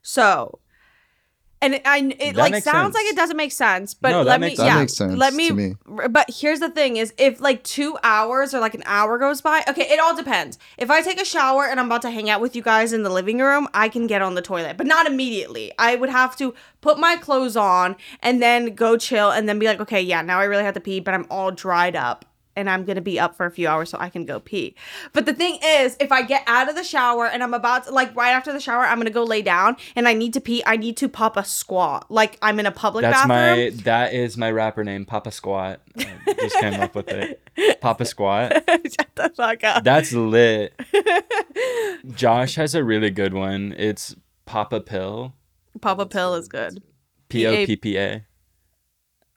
So, 0.00 0.60
and 1.60 1.74
it, 1.74 1.82
I 1.84 1.98
it 1.98 2.34
That 2.34 2.36
like 2.36 2.52
makes 2.52 2.64
sounds 2.64 2.94
like 2.94 3.02
sense. 3.02 3.12
it 3.12 3.16
doesn't 3.16 3.36
make 3.36 3.50
sense, 3.50 3.94
but 3.94 4.10
No, 4.10 4.22
that 4.24 4.30
let 4.30 4.40
me 4.40 4.46
makes 4.48 4.58
That 4.58 4.66
yeah, 4.66 4.78
makes 4.78 4.94
sense 4.94 5.16
let 5.16 5.34
me, 5.34 5.48
to 5.48 5.54
me. 5.54 5.74
But 6.08 6.26
here's 6.30 6.60
the 6.60 6.70
thing: 6.70 6.98
is 6.98 7.12
if 7.18 7.40
like 7.40 7.64
two 7.64 7.98
hours 8.04 8.54
or 8.54 8.60
like 8.60 8.74
an 8.74 8.84
hour 8.86 9.18
goes 9.18 9.40
by, 9.40 9.64
okay, 9.68 9.88
it 9.92 9.98
all 9.98 10.14
depends. 10.14 10.58
If 10.78 10.90
I 10.90 11.02
take 11.02 11.20
a 11.20 11.24
shower 11.24 11.66
and 11.66 11.80
I'm 11.80 11.86
about 11.86 12.02
to 12.02 12.10
hang 12.10 12.30
out 12.30 12.40
with 12.40 12.54
you 12.54 12.62
guys 12.62 12.92
in 12.92 13.02
the 13.02 13.10
living 13.10 13.38
room, 13.38 13.66
I 13.74 13.88
can 13.88 14.06
get 14.06 14.22
on 14.22 14.34
the 14.34 14.42
toilet, 14.42 14.76
but 14.76 14.86
not 14.86 15.06
immediately. 15.06 15.72
I 15.78 15.96
would 15.96 16.10
have 16.10 16.36
to 16.36 16.54
put 16.80 16.98
my 16.98 17.16
clothes 17.16 17.56
on 17.56 17.96
and 18.22 18.40
then 18.40 18.74
go 18.76 18.96
chill 18.96 19.30
and 19.32 19.48
then 19.48 19.58
be 19.58 19.66
like, 19.66 19.80
okay, 19.80 20.00
yeah, 20.00 20.22
now 20.22 20.38
I 20.38 20.44
really 20.44 20.62
have 20.62 20.74
to 20.74 20.80
pee, 20.80 21.00
but 21.00 21.14
I'm 21.14 21.26
all 21.30 21.50
dried 21.50 21.96
up 21.96 22.24
and 22.56 22.68
I'm 22.68 22.84
gonna 22.84 23.00
be 23.00 23.20
up 23.20 23.36
for 23.36 23.46
a 23.46 23.50
few 23.50 23.68
hours 23.68 23.90
so 23.90 23.98
I 24.00 24.08
can 24.08 24.24
go 24.24 24.40
pee. 24.40 24.74
But 25.12 25.26
the 25.26 25.34
thing 25.34 25.58
is, 25.62 25.96
if 26.00 26.10
I 26.10 26.22
get 26.22 26.42
out 26.46 26.68
of 26.68 26.74
the 26.74 26.82
shower 26.84 27.26
and 27.26 27.42
I'm 27.42 27.54
about 27.54 27.84
to, 27.84 27.92
like 27.92 28.14
right 28.16 28.30
after 28.30 28.52
the 28.52 28.60
shower, 28.60 28.84
I'm 28.84 28.98
gonna 28.98 29.10
go 29.10 29.22
lay 29.22 29.42
down 29.42 29.76
and 29.94 30.08
I 30.08 30.14
need 30.14 30.32
to 30.34 30.40
pee, 30.40 30.62
I 30.66 30.76
need 30.76 30.96
to 30.98 31.08
pop 31.08 31.36
a 31.36 31.44
squat. 31.44 32.10
Like 32.10 32.38
I'm 32.42 32.58
in 32.58 32.66
a 32.66 32.72
public 32.72 33.02
That's 33.02 33.26
bathroom. 33.26 33.76
my 33.76 33.82
that 33.82 34.14
is 34.14 34.36
my 34.36 34.50
rapper 34.50 34.82
name, 34.82 35.04
Papa 35.04 35.30
Squat. 35.30 35.80
I 35.98 36.34
just 36.40 36.56
came 36.58 36.80
up 36.80 36.94
with 36.94 37.08
it. 37.08 37.80
Papa 37.80 38.04
Squat. 38.04 38.52
Shut 38.68 39.08
the 39.14 39.32
fuck 39.36 39.62
up. 39.64 39.84
That's 39.84 40.12
lit. 40.12 40.74
Josh 42.14 42.54
has 42.56 42.74
a 42.74 42.82
really 42.82 43.10
good 43.10 43.34
one. 43.34 43.74
It's 43.76 44.16
Papa 44.44 44.80
Pill. 44.80 45.34
Papa 45.80 46.06
pill 46.06 46.34
is 46.34 46.48
good. 46.48 46.82
P 47.28 47.46
O 47.46 47.66
P 47.66 47.76
P 47.76 47.98
A. 47.98 48.24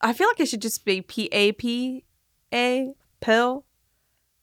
I 0.02 0.14
feel 0.14 0.28
like 0.28 0.40
it 0.40 0.48
should 0.48 0.62
just 0.62 0.86
be 0.86 1.02
P 1.02 1.28
A 1.32 1.52
P 1.52 2.06
A 2.54 2.94
pill. 3.22 3.66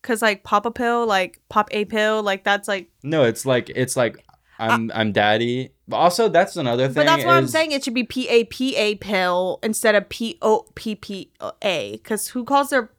Cause 0.02 0.22
like 0.22 0.44
pop 0.44 0.66
a 0.66 0.70
pill, 0.70 1.04
like 1.04 1.40
pop 1.48 1.68
a 1.72 1.84
pill, 1.84 2.22
like 2.22 2.44
that's 2.44 2.68
like 2.68 2.90
No, 3.02 3.24
it's 3.24 3.44
like 3.44 3.70
it's 3.70 3.96
like 3.96 4.24
I'm 4.58 4.90
I'm 4.94 5.10
daddy. 5.10 5.70
But 5.88 5.96
also 5.96 6.28
that's 6.28 6.56
another 6.56 6.86
thing. 6.86 6.94
But 6.94 7.06
that's 7.06 7.24
what 7.24 7.34
I'm 7.34 7.48
saying. 7.48 7.72
It 7.72 7.82
should 7.82 7.94
be 7.94 8.04
P 8.04 8.28
A 8.28 8.44
P 8.44 8.76
A 8.76 8.94
pill 8.96 9.58
instead 9.62 9.96
of 9.96 10.08
P 10.08 10.38
O 10.42 10.66
P 10.76 10.94
P 10.94 11.32
A. 11.62 11.92
Because 11.96 12.28
who 12.28 12.44
calls 12.44 12.70
their 12.70 12.90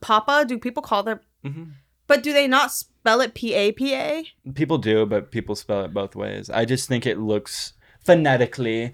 Papa? 0.00 0.44
Do 0.46 0.58
people 0.58 0.82
call 0.82 1.04
their? 1.04 1.20
Mhm. 1.44 1.72
But 2.08 2.22
do 2.22 2.32
they 2.32 2.48
not 2.48 2.72
spell 2.72 3.20
it 3.20 3.34
P 3.34 3.54
A 3.54 3.70
P 3.72 3.94
A? 3.94 4.26
People 4.54 4.78
do, 4.78 5.06
but 5.06 5.30
people 5.30 5.54
spell 5.54 5.84
it 5.84 5.94
both 5.94 6.16
ways. 6.16 6.50
I 6.50 6.64
just 6.64 6.88
think 6.88 7.06
it 7.06 7.18
looks 7.18 7.74
phonetically 8.04 8.92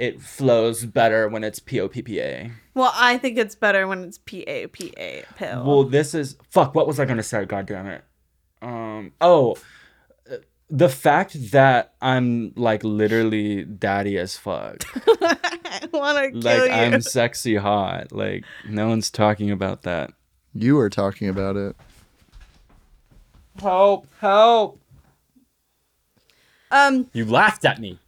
it 0.00 0.18
flows 0.22 0.86
better 0.86 1.28
when 1.28 1.44
it's 1.44 1.60
P 1.60 1.78
O 1.78 1.86
P 1.86 2.00
P 2.00 2.20
A. 2.20 2.50
Well, 2.72 2.90
I 2.96 3.18
think 3.18 3.36
it's 3.36 3.54
better 3.54 3.86
when 3.86 4.02
it's 4.04 4.16
P 4.16 4.40
A 4.44 4.66
P 4.68 4.94
A 4.96 5.24
pill. 5.36 5.62
Well, 5.62 5.84
this 5.84 6.14
is 6.14 6.36
fuck. 6.48 6.74
What 6.74 6.86
was 6.86 6.98
I 6.98 7.04
gonna 7.04 7.22
say? 7.22 7.44
God 7.44 7.66
damn 7.66 7.86
it. 7.86 8.02
Um. 8.62 9.12
Oh, 9.20 9.56
uh, 10.30 10.36
the 10.70 10.88
fact 10.88 11.50
that 11.52 11.92
I'm 12.00 12.54
like 12.56 12.82
literally 12.82 13.64
daddy 13.64 14.16
as 14.16 14.38
fuck. 14.38 14.78
I 15.06 15.88
want 15.92 16.16
to 16.34 16.40
kill 16.40 16.60
like 16.60 16.70
you. 16.70 16.74
I'm 16.94 17.02
sexy 17.02 17.56
hot. 17.56 18.10
Like 18.10 18.44
no 18.66 18.88
one's 18.88 19.10
talking 19.10 19.50
about 19.50 19.82
that. 19.82 20.12
You 20.54 20.78
are 20.78 20.88
talking 20.90 21.28
about 21.28 21.56
it. 21.56 21.76
Help! 23.60 24.06
Help! 24.18 24.80
Um, 26.70 27.10
You 27.12 27.26
laughed 27.26 27.66
at 27.66 27.78
me. 27.78 27.98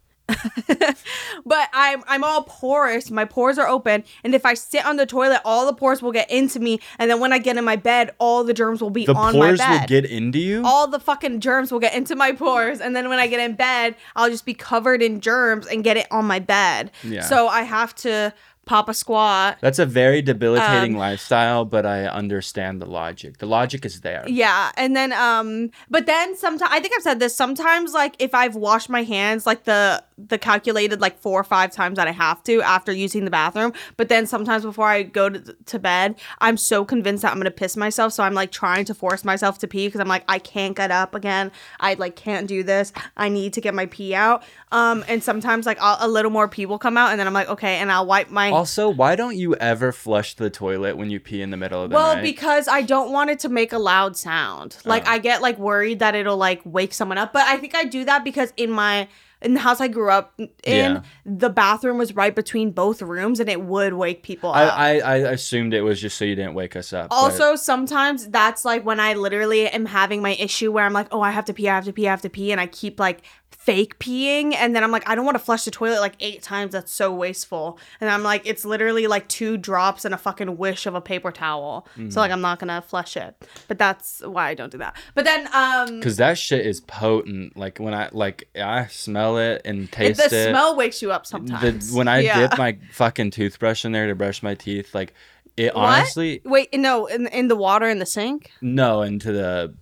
but 1.47 1.69
I'm 1.73 2.03
I'm 2.07 2.25
all 2.25 2.45
porous. 2.45 3.11
My 3.11 3.25
pores 3.25 3.59
are 3.59 3.69
open, 3.69 4.05
and 4.25 4.35
if 4.35 4.45
I 4.47 4.55
sit 4.55 4.85
on 4.85 4.97
the 4.97 5.07
toilet, 5.07 5.41
all 5.45 5.67
the 5.67 5.73
pores 5.75 6.03
will 6.03 6.13
get 6.13 6.31
into 6.31 6.61
me, 6.61 6.81
and 6.99 7.11
then 7.11 7.21
when 7.21 7.33
I 7.33 7.39
get 7.39 7.57
in 7.57 7.65
my 7.65 7.77
bed, 7.77 8.11
all 8.19 8.45
the 8.45 8.55
germs 8.55 8.81
will 8.83 8.91
be 8.91 9.07
The 9.07 9.15
on 9.15 9.39
my 9.39 9.55
bed. 9.57 9.81
will 9.81 9.87
get 9.87 10.05
into 10.05 10.39
you. 10.39 10.63
all 10.65 10.87
the 10.89 11.01
fucking 11.01 11.41
germs 11.41 11.73
will 11.73 11.81
get 11.81 11.95
into 11.95 12.15
my 12.17 12.33
pores 12.33 12.81
and 12.81 12.95
then 12.95 13.09
when 13.09 13.19
i 13.19 13.27
get 13.27 13.41
in 13.41 13.55
bed 13.55 13.95
i'll 14.17 14.29
just 14.31 14.45
be 14.45 14.55
covered 14.55 15.03
in 15.03 15.21
germs 15.21 15.67
and 15.67 15.83
get 15.85 15.97
it 15.97 16.07
on 16.11 16.25
my 16.25 16.39
bed 16.39 16.91
Yeah. 17.03 17.23
so 17.23 17.49
i 17.49 17.63
have 17.63 17.95
to 17.97 18.33
pop 18.65 18.89
a 18.89 18.95
squat 18.95 19.59
That's 19.61 19.79
a 19.81 19.87
very 19.87 20.23
debilitating 20.23 20.95
Um, 20.95 20.99
lifestyle, 21.01 21.65
but 21.65 21.85
I 21.85 22.05
understand 22.07 22.81
the 22.81 22.87
logic. 22.87 23.39
The 23.39 23.47
logic 23.47 23.85
is 23.85 24.01
there. 24.03 24.25
yeah 24.29 24.71
and 24.77 24.95
then 24.95 25.13
um 25.13 25.71
but 25.91 26.07
then 26.07 26.37
sometimes 26.37 26.71
i 26.73 26.79
think 26.81 26.95
i've 26.97 27.03
said 27.03 27.19
this 27.21 27.35
sometimes 27.35 27.93
like 27.93 28.15
if 28.21 28.35
i've 28.35 28.55
washed 28.55 28.89
my 28.89 29.03
hands 29.03 29.47
like 29.47 29.65
the 29.65 30.03
the 30.19 30.39
calculated 30.39 31.01
like 31.01 31.19
four 31.19 31.41
or 31.41 31.45
five 31.45 31.71
times 31.73 31.97
that 31.97 32.07
i 32.09 32.11
have 32.11 32.43
to 32.43 32.61
after 32.63 32.93
using 32.93 33.25
the 33.25 33.31
bathroom 33.31 33.73
but 33.97 34.09
then 34.09 34.27
sometimes 34.27 34.63
before 34.65 34.87
i 34.87 35.03
go 35.03 35.29
to, 35.29 35.41
to 35.67 35.79
bed 35.79 36.15
i'm 36.41 36.57
so 36.57 36.85
convinced 36.85 37.23
that 37.23 37.33
i'm 37.33 37.39
gonna 37.39 37.51
piss 37.51 37.77
myself 37.77 38.13
so 38.13 38.23
i'm 38.23 38.35
like 38.35 38.51
trying 38.51 38.85
to 38.85 38.95
force 38.95 39.25
myself 39.25 39.59
to 39.59 39.67
pee 39.67 39.87
because 39.87 40.01
i'm 40.01 40.09
like 40.09 40.25
i 40.29 40.39
can't 40.39 40.77
get 40.77 40.91
up 40.91 41.15
again 41.15 41.51
i 41.81 41.95
like 41.95 42.17
can't 42.17 42.47
do 42.47 42.63
this 42.63 42.93
i 43.17 43.29
need 43.29 43.53
to 43.53 43.61
get 43.61 43.75
my 43.75 43.87
pee 43.87 44.15
out 44.15 44.43
um 44.71 45.05
and 45.09 45.23
sometimes 45.23 45.67
like 45.67 45.79
I'll, 45.81 45.97
a 46.01 46.09
little 46.09 46.31
more 46.31 46.49
pee 46.49 46.67
will 46.67 46.79
come 46.79 46.97
out 46.97 47.11
and 47.11 47.19
then 47.21 47.27
i'm 47.27 47.33
like 47.33 47.49
okay 47.49 47.77
and 47.77 47.91
i'll 47.91 48.07
wipe 48.07 48.31
my 48.31 48.51
Also, 48.51 48.89
why 48.89 49.17
don't 49.17 49.37
you 49.37 49.55
ever 49.57 49.93
flush 49.93 50.35
the 50.35 50.51
toilet 50.51 50.97
when 50.97 51.11
you 51.11 51.19
pee 51.21 51.43
in 51.43 51.51
the 51.51 51.57
middle 51.57 51.83
of 51.83 51.91
the 51.91 51.95
Well, 51.95 52.09
night? 52.09 52.15
Well, 52.15 52.23
because 52.23 52.69
I 52.69 52.83
don't 52.83 53.13
want 53.13 53.31
it 53.31 53.39
to 53.41 53.49
make 53.49 53.73
a 53.73 53.79
loud 53.79 54.17
sound. 54.17 54.77
Like 54.85 55.05
Oh. 55.07 55.11
I 55.13 55.19
get 55.19 55.43
like 55.43 55.59
worried 55.59 55.99
that 56.01 56.15
it'll 56.15 56.37
like 56.37 56.61
wake 56.65 56.93
someone 56.93 57.19
up, 57.19 57.33
but 57.33 57.45
I 57.47 57.57
think 57.57 57.75
I 57.75 57.85
do 57.85 58.05
that 58.05 58.25
because 58.25 58.53
in 58.57 58.71
my 58.71 59.09
in 59.45 59.55
the 59.55 59.61
house 59.61 59.81
I 59.81 59.89
grew 59.89 60.11
up 60.11 60.35
in, 60.39 60.49
Yeah. 60.65 61.03
the 61.27 61.51
bathroom 61.51 61.99
was 61.99 62.15
right 62.15 62.35
between 62.35 62.71
both 62.71 63.03
rooms, 63.03 63.41
and 63.41 63.49
it 63.49 63.61
would 63.63 63.95
wake 63.95 64.23
people 64.23 64.51
I, 64.53 64.65
up. 64.65 64.79
I 64.79 65.01
I 65.01 65.15
assumed 65.33 65.75
it 65.75 65.83
was 65.83 66.01
just 66.01 66.17
so 66.17 66.25
you 66.25 66.35
didn't 66.35 66.55
wake 66.55 66.77
us 66.77 66.93
up. 66.93 67.11
but- 67.11 67.17
also, 67.17 67.57
sometimes 67.57 68.29
that's 68.29 68.65
like 68.65 68.85
when 68.85 69.01
I 69.01 69.15
literally 69.15 69.69
am 69.69 69.87
having 69.87 70.23
my 70.23 70.35
issue 70.35 70.71
where 70.73 70.85
I'm 70.85 70.93
like, 70.93 71.09
oh, 71.11 71.21
I 71.21 71.31
have 71.31 71.45
to 71.47 71.53
pee, 71.55 71.69
I 71.69 71.75
have 71.75 71.85
to 71.85 71.93
pee, 71.93 72.07
I 72.09 72.11
have 72.11 72.23
to 72.23 72.31
pee, 72.31 72.53
and 72.53 72.61
I 72.61 72.67
keep 72.67 72.99
like 73.01 73.23
fake 73.65 73.99
peeing, 74.01 74.55
and 74.57 74.75
then 74.75 74.83
I'm 74.83 74.91
like, 74.91 75.09
I 75.09 75.15
don't 75.15 75.25
want 75.25 75.37
to 75.37 75.45
flush 75.45 75.65
the 75.65 75.71
toilet 75.71 76.01
like 76.01 76.15
eight 76.19 76.43
times. 76.43 76.73
That's 76.73 76.91
so 76.93 77.13
wasteful. 77.13 77.79
And 78.01 78.11
I'm 78.11 78.23
like, 78.25 78.43
it's 78.45 78.65
literally 78.65 79.07
like 79.07 79.29
two 79.29 79.57
drops 79.57 80.05
and 80.05 80.13
a 80.13 80.19
fucking 80.19 80.57
wish 80.59 80.85
of 80.87 80.95
a 80.97 81.01
paper 81.01 81.31
towel. 81.31 81.87
So 82.09 82.21
like, 82.21 82.33
I'm 82.33 82.41
not 82.41 82.59
gonna 82.59 82.83
flush 82.83 83.17
it. 83.17 83.37
But 83.69 83.79
that's 83.79 84.21
why 84.25 84.49
I 84.49 84.55
don't 84.55 84.73
do 84.73 84.79
that. 84.79 84.97
But 85.15 85.25
then, 85.25 85.49
um, 85.55 86.01
Cause 86.03 86.17
that 86.17 86.39
shit 86.39 86.67
is 86.67 86.81
potent. 86.81 87.57
Like 87.57 87.79
when 87.79 87.95
I 87.95 88.09
like 88.13 88.49
I 88.57 88.87
smell 88.87 89.39
it 89.39 89.63
and 89.65 89.91
taste 89.93 90.21
it, 90.21 90.31
the 90.31 90.49
it. 90.49 90.51
smell 90.51 90.77
wakes 90.77 91.01
you 91.01 91.13
up 91.13 91.23
the, 91.25 91.29
sometimes. 91.29 91.93
when 91.93 92.09
I 92.09 92.21
Yeah. 92.21 92.49
dip 92.49 92.59
my 92.59 92.79
fucking 92.91 93.31
toothbrush 93.31 93.85
in 93.85 93.93
there 93.93 94.09
to 94.09 94.15
brush 94.15 94.43
my 94.43 94.55
teeth, 94.55 94.95
like 94.95 95.15
it 95.57 95.75
What? 95.75 95.85
honestly 95.85 96.41
Wait, 96.45 96.73
no, 96.75 97.07
in 97.07 97.27
in 97.29 97.47
the 97.49 97.57
water 97.57 97.89
in 97.89 97.99
the 98.01 98.07
sink. 98.07 98.51
no 98.61 99.03
into 99.03 99.31
the 99.33 99.75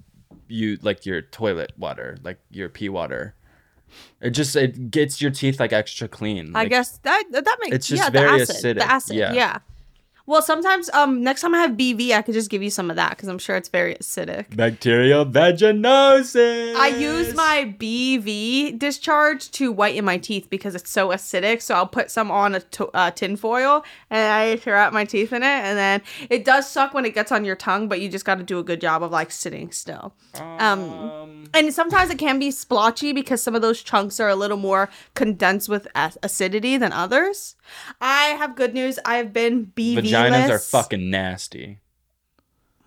you 0.48 0.78
like 0.82 1.06
your 1.06 1.22
toilet 1.22 1.72
water, 1.78 2.18
like 2.22 2.40
your 2.50 2.68
pee 2.68 2.88
water. 2.88 3.34
It 4.20 4.31
just 4.31 4.55
it 4.57 4.90
gets 4.90 5.20
your 5.20 5.31
teeth 5.31 5.61
like 5.61 5.72
extra 5.72 6.09
clean. 6.09 6.53
I 6.55 6.66
guess 6.66 6.98
that 6.98 7.24
that 7.33 7.57
makes 7.61 7.76
It's 7.76 7.87
just 7.88 8.03
yeah, 8.03 8.11
very 8.11 8.38
the 8.38 8.42
acid, 8.42 8.76
acidic, 8.76 8.79
The 8.79 8.90
acid, 8.90 9.16
yeah. 9.16 9.33
yeah. 9.33 9.59
Well, 10.26 10.42
sometimes 10.42 10.88
um 10.90 11.22
next 11.22 11.40
time 11.42 11.54
I 11.54 11.59
have 11.59 11.72
BV, 11.72 12.12
I 12.12 12.22
could 12.22 12.35
just 12.35 12.50
give 12.50 12.62
you 12.62 12.70
some 12.70 12.90
of 12.90 12.96
that 12.96 13.11
because 13.11 13.28
I'm 13.28 13.38
sure 13.38 13.56
it's 13.56 13.68
very 13.68 13.94
acidic. 13.96 14.54
bacterial 14.56 15.24
vaginosis. 15.26 16.74
I 16.76 16.88
use 16.88 17.35
my 17.35 17.74
BV 17.78 18.78
discharge 18.78 19.50
to 19.52 19.72
whiten 19.72 20.04
my 20.04 20.18
teeth 20.18 20.48
because 20.50 20.74
it's 20.74 20.90
so 20.90 21.09
acidic. 21.09 21.62
So 21.62 21.74
I'll 21.74 21.87
put 21.87 22.11
some 22.11 22.30
on 22.30 22.54
a 22.54 22.61
to- 22.61 22.90
uh, 22.94 23.11
tin 23.11 23.37
foil 23.37 23.85
and 24.11 24.30
I 24.33 24.70
wrap 24.70 24.92
my 24.92 25.04
teeth 25.04 25.33
in 25.33 25.42
it, 25.42 25.46
and 25.46 25.76
then 25.78 26.02
it 26.28 26.44
does 26.44 26.70
suck 26.70 26.94
when 26.94 27.04
it 27.04 27.14
gets 27.14 27.33
on 27.33 27.44
your 27.44 27.56
tongue, 27.56 27.88
but 27.88 28.00
you 28.00 28.09
just 28.09 28.24
got 28.24 28.37
to 28.37 28.44
do 28.44 28.59
a 28.59 28.62
good 28.62 28.80
job 28.80 29.02
of 29.02 29.11
like 29.11 29.30
sitting 29.30 29.72
still. 29.72 30.14
Um, 30.38 31.44
and 31.54 31.72
sometimes 31.74 32.11
it 32.11 32.18
can 32.18 32.38
be 32.38 32.50
splotchy 32.50 33.12
because 33.12 33.42
some 33.42 33.54
of 33.54 33.62
those 33.62 33.83
chunks 33.83 34.20
are 34.20 34.28
a 34.28 34.37
little 34.37 34.56
more 34.56 34.90
condensed 35.14 35.68
with 35.68 35.87
ac- 35.96 36.18
acidity 36.22 36.76
than 36.76 36.92
others. 36.92 37.56
I 38.00 38.28
have 38.38 38.56
good 38.56 38.74
news. 38.74 38.98
I've 39.04 39.33
been 39.33 39.66
BV. 39.66 39.98
vaginas 39.98 40.50
are 40.50 40.59
fucking 40.59 41.11
nasty. 41.11 41.80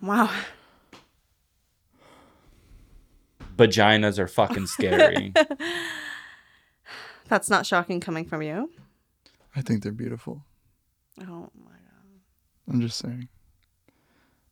wow. 0.02 0.30
Vaginas 3.58 4.18
are 4.20 4.28
fucking 4.28 4.68
scary. 4.68 5.34
That's 7.28 7.50
not 7.50 7.66
shocking 7.66 8.00
coming 8.00 8.26
from 8.26 8.42
you. 8.42 8.72
I 9.56 9.62
think 9.62 9.84
they're 9.84 9.92
beautiful. 9.92 10.44
Oh 11.22 11.50
my 11.64 11.72
god. 11.72 12.70
I'm 12.70 12.82
just 12.82 12.98
saying. 12.98 13.28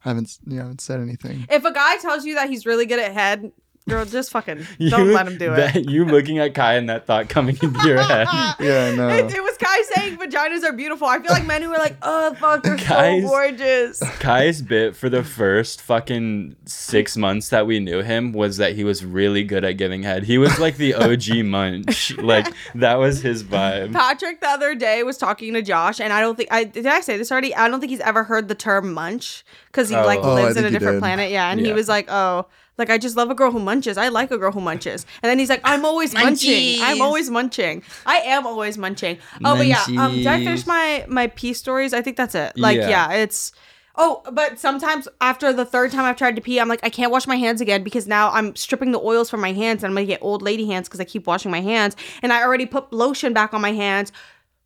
I 0.05 0.09
haven't 0.09 0.25
s- 0.25 0.39
you 0.45 0.59
haven't 0.59 0.81
said 0.81 0.99
anything. 0.99 1.45
If 1.49 1.65
a 1.65 1.71
guy 1.73 1.97
tells 1.97 2.25
you 2.25 2.35
that 2.35 2.49
he's 2.49 2.65
really 2.65 2.85
good 2.85 2.99
at 2.99 3.13
head, 3.13 3.51
girl, 3.89 4.05
just 4.05 4.31
fucking 4.31 4.57
don't 4.89 5.07
You- 5.07 5.13
let 5.13 5.27
him 5.27 5.37
do 5.37 5.53
it. 5.53 5.55
that- 5.57 5.89
You 5.89 6.05
looking 6.05 6.39
at 6.39 6.53
Kai 6.53 6.75
and 6.75 6.89
that 6.89 7.05
thought 7.05 7.29
coming 7.29 7.57
into 7.61 7.87
your 7.87 8.01
head. 8.03 8.27
Yeah, 8.59 8.91
I 8.91 8.95
know. 8.95 9.09
It, 9.09 9.33
it 9.33 9.43
was 9.43 9.57
Kai 9.57 9.81
saying 9.93 10.17
vaginas 10.17 10.63
are 10.63 10.73
beautiful. 10.73 11.07
I 11.07 11.19
feel 11.19 11.31
like 11.31 11.45
men 11.45 11.61
who 11.61 11.71
are 11.73 11.77
like, 11.77 11.95
oh 12.01 12.33
fuck, 12.35 12.63
they're 12.63 12.77
Guys- 12.77 13.23
so 13.23 13.27
gorgeous. 13.29 13.99
Kai's 14.19 14.61
bit 14.61 14.95
for 14.95 15.09
the 15.09 15.23
first 15.23 15.81
fucking 15.81 16.55
six 16.65 17.17
months 17.17 17.49
that 17.49 17.67
we 17.67 17.79
knew 17.79 18.01
him 18.01 18.31
was 18.31 18.57
that 18.57 18.75
he 18.75 18.83
was 18.83 19.03
really 19.03 19.43
good 19.43 19.63
at 19.65 19.73
giving 19.77 20.03
head. 20.03 20.23
He 20.23 20.37
was 20.37 20.59
like 20.59 20.77
the 20.77 20.93
OG 20.95 21.43
munch. 21.45 22.15
Like 22.17 22.47
that 22.75 22.95
was 22.95 23.21
his 23.21 23.43
vibe. 23.43 23.93
Patrick 23.93 24.41
the 24.41 24.47
other 24.49 24.75
day 24.75 25.03
was 25.03 25.17
talking 25.17 25.53
to 25.53 25.61
Josh, 25.61 25.99
and 25.99 26.13
I 26.13 26.21
don't 26.21 26.35
think 26.35 26.49
I 26.51 26.63
did 26.63 26.85
I 26.87 27.01
say 27.01 27.17
this 27.17 27.31
already. 27.31 27.53
I 27.55 27.67
don't 27.67 27.79
think 27.79 27.89
he's 27.91 27.99
ever 28.01 28.23
heard 28.23 28.47
the 28.47 28.55
term 28.55 28.93
munch 28.93 29.43
because 29.67 29.89
he 29.89 29.95
oh. 29.95 30.05
like 30.05 30.19
Oh. 30.19 30.31
Oh, 30.31 30.35
lives 30.35 30.55
in 30.55 30.63
a 30.65 30.69
different 30.71 30.95
did. 30.97 31.01
planet. 31.01 31.31
Yeah, 31.31 31.51
and 31.51 31.59
he 31.59 31.73
was 31.73 31.87
like, 31.89 32.05
oh. 32.09 32.45
Like 32.81 32.89
I 32.89 32.97
just 32.97 33.15
love 33.15 33.29
a 33.29 33.35
girl 33.35 33.51
who 33.51 33.59
munches. 33.59 33.95
I 33.97 34.07
like 34.09 34.31
a 34.31 34.37
girl 34.39 34.51
who 34.51 34.59
munches. 34.59 35.05
And 35.21 35.29
then 35.29 35.37
he's 35.39 35.49
like, 35.49 35.61
I'm 35.63 35.85
always 35.85 36.13
munching. 36.15 36.81
I'm 36.81 37.01
always 37.01 37.29
munching. 37.29 37.83
I 38.07 38.17
am 38.17 38.47
always 38.47 38.75
munching. 38.77 39.19
Oh, 39.45 39.55
but 39.55 39.67
yeah. 39.67 39.83
Um, 39.99 40.13
did 40.15 40.27
I 40.27 40.43
finish 40.43 40.65
my 40.65 41.05
my 41.07 41.27
pee 41.27 41.53
stories? 41.53 41.93
I 41.93 42.01
think 42.01 42.17
that's 42.17 42.33
it. 42.35 42.57
Like, 42.57 42.77
Yeah. 42.77 42.89
yeah, 42.89 43.11
it's. 43.13 43.51
Oh, 43.95 44.23
but 44.31 44.57
sometimes 44.57 45.07
after 45.19 45.53
the 45.53 45.65
third 45.65 45.91
time 45.91 46.05
I've 46.05 46.15
tried 46.15 46.35
to 46.37 46.41
pee, 46.41 46.59
I'm 46.59 46.69
like, 46.69 46.79
I 46.81 46.89
can't 46.89 47.11
wash 47.11 47.27
my 47.27 47.35
hands 47.35 47.61
again 47.61 47.83
because 47.83 48.07
now 48.07 48.31
I'm 48.31 48.55
stripping 48.55 48.91
the 48.93 48.99
oils 48.99 49.29
from 49.29 49.41
my 49.41 49.51
hands 49.53 49.83
and 49.83 49.91
I'm 49.91 49.95
gonna 49.95 50.07
get 50.07 50.23
old 50.23 50.41
lady 50.41 50.65
hands 50.65 50.87
because 50.87 50.99
I 51.01 51.03
keep 51.03 51.27
washing 51.27 51.51
my 51.51 51.61
hands. 51.61 51.95
And 52.23 52.33
I 52.33 52.41
already 52.41 52.65
put 52.65 52.91
lotion 52.91 53.33
back 53.33 53.53
on 53.53 53.61
my 53.61 53.73
hands. 53.73 54.11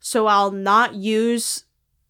So 0.00 0.26
I'll 0.26 0.52
not 0.52 0.94
use 0.94 1.64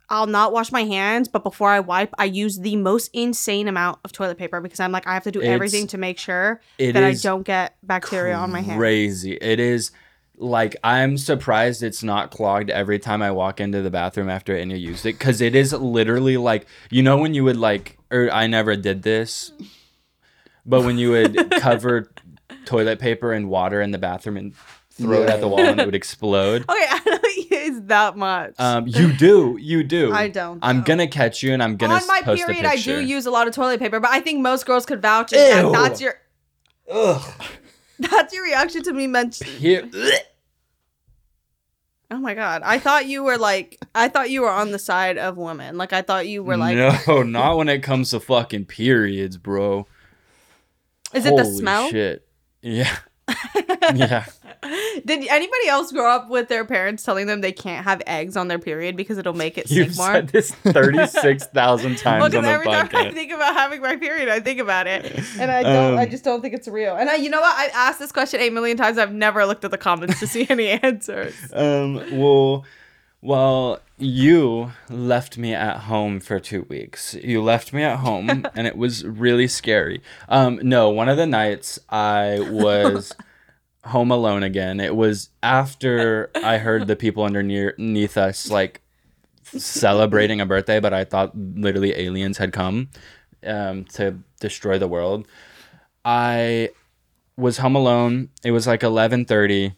I'll 0.09 0.27
not 0.27 0.53
wash 0.53 0.71
my 0.71 0.85
hands, 0.85 1.27
but 1.29 1.43
before 1.43 1.71
I 1.71 1.81
wipe, 1.81 2.15
I 2.19 2.27
use 2.27 2.59
the 2.61 2.77
most 2.77 3.11
insane 3.13 3.67
amount 3.67 3.99
of 4.05 4.13
toilet 4.13 4.39
paper 4.39 4.61
because 4.61 4.79
I'm 4.81 4.93
like, 4.93 5.07
I 5.07 5.15
have 5.15 5.25
to 5.25 5.33
do 5.33 5.41
It's- 5.41 5.53
everything 5.55 5.87
to 5.89 5.99
make 5.99 6.19
sure 6.19 6.61
that 6.79 6.97
I 7.03 7.15
don't 7.15 7.43
get 7.43 7.77
bacteria 7.83 8.35
on 8.37 8.53
my 8.53 8.61
hands. 8.61 8.79
Crazy. 8.79 9.33
It 9.35 9.59
is 9.59 9.91
like 10.39 10.77
I'm 10.85 11.17
surprised 11.17 11.83
it's 11.83 12.03
not 12.03 12.31
clogged 12.31 12.69
every 12.71 12.99
time 12.99 13.23
I 13.23 13.31
walk 13.31 13.59
into 13.61 13.81
the 13.83 13.91
bathroom 13.91 14.29
after 14.29 14.55
any 14.55 14.77
use 14.79 15.07
it 15.07 15.19
because 15.19 15.41
it 15.41 15.55
is 15.55 15.73
literally 15.73 16.37
like 16.37 16.67
you 16.91 17.03
know 17.03 17.17
when 17.17 17.33
you 17.33 17.43
would 17.45 17.57
like 17.57 17.97
or 18.11 18.31
I 18.31 18.47
never 18.47 18.77
did 18.77 19.03
this, 19.03 19.51
but 20.65 20.83
when 20.85 20.99
you 20.99 21.11
would 21.13 21.51
cover 21.59 22.13
toilet 22.67 22.99
paper 22.99 23.33
and 23.33 23.49
water 23.49 23.81
in 23.81 23.93
the 23.93 23.99
bathroom 23.99 24.37
and 24.37 24.55
throw 24.91 25.23
it 25.23 25.29
at 25.31 25.41
the 25.41 25.49
wall 25.49 25.61
and 25.61 25.81
it 25.81 25.87
would 25.87 25.95
explode. 25.95 26.65
Oh, 26.69 27.01
okay, 27.07 27.19
I 27.77 27.85
don't 27.85 27.85
think 27.85 27.85
it's 27.85 27.89
that 27.89 28.17
much. 28.17 28.55
Um, 28.59 28.87
you 28.87 29.13
do, 29.13 29.59
you 29.61 29.83
do. 29.85 30.13
I 30.15 30.29
don't, 30.29 30.59
I'm 30.63 30.79
though. 30.79 30.85
gonna 30.85 31.09
catch 31.09 31.43
you, 31.43 31.53
and 31.53 31.63
I'm 31.63 31.77
gonna 31.77 31.95
on 31.95 32.07
my 32.07 32.23
post 32.23 32.45
period, 32.47 32.65
I 32.65 32.77
do 32.77 33.01
use 33.01 33.27
a 33.27 33.31
lot 33.31 33.49
of 33.49 33.55
toilet 33.55 33.81
paper, 33.81 34.01
but 34.01 34.11
I 34.11 34.21
think 34.21 34.41
most 34.41 34.67
girls 34.67 34.87
could 34.87 35.03
vouch 35.03 35.31
that 35.31 35.65
Ew. 35.65 35.73
that's 35.73 36.01
your 36.01 36.15
Ugh. 36.91 37.43
that's 37.99 38.35
your 38.35 38.45
reaction 38.45 38.83
to 38.83 38.93
me 38.93 39.07
mentioning. 39.07 39.83
Oh 42.11 42.19
my 42.19 42.35
god, 42.35 42.63
I 42.65 42.79
thought 42.79 43.07
you 43.07 43.25
were 43.25 43.37
like, 43.37 43.79
I 43.95 44.09
thought 44.09 44.31
you 44.31 44.43
were 44.43 44.51
on 44.51 44.71
the 44.71 44.79
side 44.79 45.19
of 45.19 45.37
women. 45.37 45.77
Like 45.77 45.93
I 45.93 46.03
thought 46.03 46.29
you 46.29 46.45
were 46.45 46.57
like, 46.57 46.77
no, 46.77 47.23
not 47.25 47.57
when 47.57 47.69
it 47.69 47.83
comes 47.83 48.11
to 48.11 48.21
fucking 48.21 48.67
periods, 48.67 49.37
bro. 49.39 49.87
is 51.13 51.27
it 51.27 51.35
the 51.37 51.45
smell? 51.45 51.91
Shit. 51.91 52.27
Yeah. 52.63 52.97
Yeah. 53.95 54.25
Did 55.05 55.27
anybody 55.29 55.69
else 55.69 55.93
grow 55.93 56.11
up 56.11 56.29
with 56.31 56.49
their 56.49 56.65
parents 56.65 57.03
telling 57.05 57.27
them 57.27 57.41
they 57.41 57.53
can't 57.53 57.85
have 57.85 58.03
eggs 58.07 58.37
on 58.37 58.49
their 58.49 58.59
period 58.59 58.97
because 58.97 59.19
it'll 59.19 59.33
make 59.35 59.59
it 59.59 59.71
You've 59.71 59.91
sick 59.95 59.97
more? 59.99 60.13
said 60.15 60.29
this 60.29 60.51
36,000 60.65 61.97
times 61.99 62.05
Well, 62.05 62.25
on 62.25 62.31
because 62.31 62.45
the 62.45 62.51
every 62.51 62.67
time 62.67 62.89
I 62.93 63.11
think 63.13 63.33
about 63.33 63.55
having 63.55 63.81
my 63.83 63.97
period, 63.97 64.29
I 64.29 64.41
think 64.41 64.59
about 64.61 64.87
it, 64.87 65.05
and 65.39 65.51
I 65.51 65.63
don't. 65.63 65.99
I 65.99 66.05
Um, 66.05 66.11
just 66.11 66.25
don't 66.25 66.41
think 66.41 66.55
it's 66.55 66.67
real. 66.69 66.97
And 66.97 67.09
I, 67.11 67.17
you 67.17 67.31
know 67.31 67.41
what? 67.41 67.55
I've 67.57 67.71
asked 67.75 67.99
this 67.99 68.13
question 68.13 68.41
eight 68.41 68.53
million 68.53 68.77
times. 68.77 68.99
I've 68.99 69.13
never 69.13 69.45
looked 69.47 69.65
at 69.65 69.71
the 69.71 69.79
comments 69.79 70.19
to 70.21 70.27
see 70.27 70.47
any 70.49 70.69
answers. 70.83 71.35
Um, 71.53 72.03
well, 72.19 72.65
well, 73.23 73.81
you 73.99 74.73
left 74.89 75.39
me 75.39 75.55
at 75.55 75.79
home 75.81 76.21
for 76.21 76.39
two 76.39 76.63
weeks. 76.69 77.15
You 77.15 77.43
left 77.43 77.73
me 77.73 77.83
at 77.83 77.99
home, 77.99 78.47
and 78.55 78.67
it 78.67 78.77
was 78.77 79.05
really 79.05 79.49
scary. 79.49 80.03
Um, 80.29 80.61
no, 80.63 80.91
one 80.91 81.09
of 81.09 81.17
the 81.17 81.27
nights 81.27 81.79
I 81.89 82.41
was 82.41 83.13
home 83.85 84.11
alone 84.11 84.43
again. 84.43 84.81
It 84.81 84.95
was 84.95 85.31
after 85.43 86.31
I 86.35 86.59
heard 86.59 86.87
the 86.87 86.97
people 86.97 87.25
underneath 87.25 88.17
us 88.17 88.51
like 88.51 88.83
celebrating 89.45 90.41
a 90.41 90.47
birthday, 90.47 90.81
but 90.81 90.93
I 90.93 91.05
thought 91.05 91.37
literally 91.37 91.95
aliens 91.99 92.39
had 92.39 92.53
come 92.53 92.91
um, 93.45 93.85
to 93.95 94.19
destroy 94.41 94.79
the 94.79 94.89
world. 94.89 95.27
I 96.05 96.71
was 97.37 97.59
home 97.59 97.77
alone. 97.77 98.31
It 98.45 98.51
was 98.51 98.67
like 98.67 98.83
eleven 98.83 99.25
thirty 99.25 99.75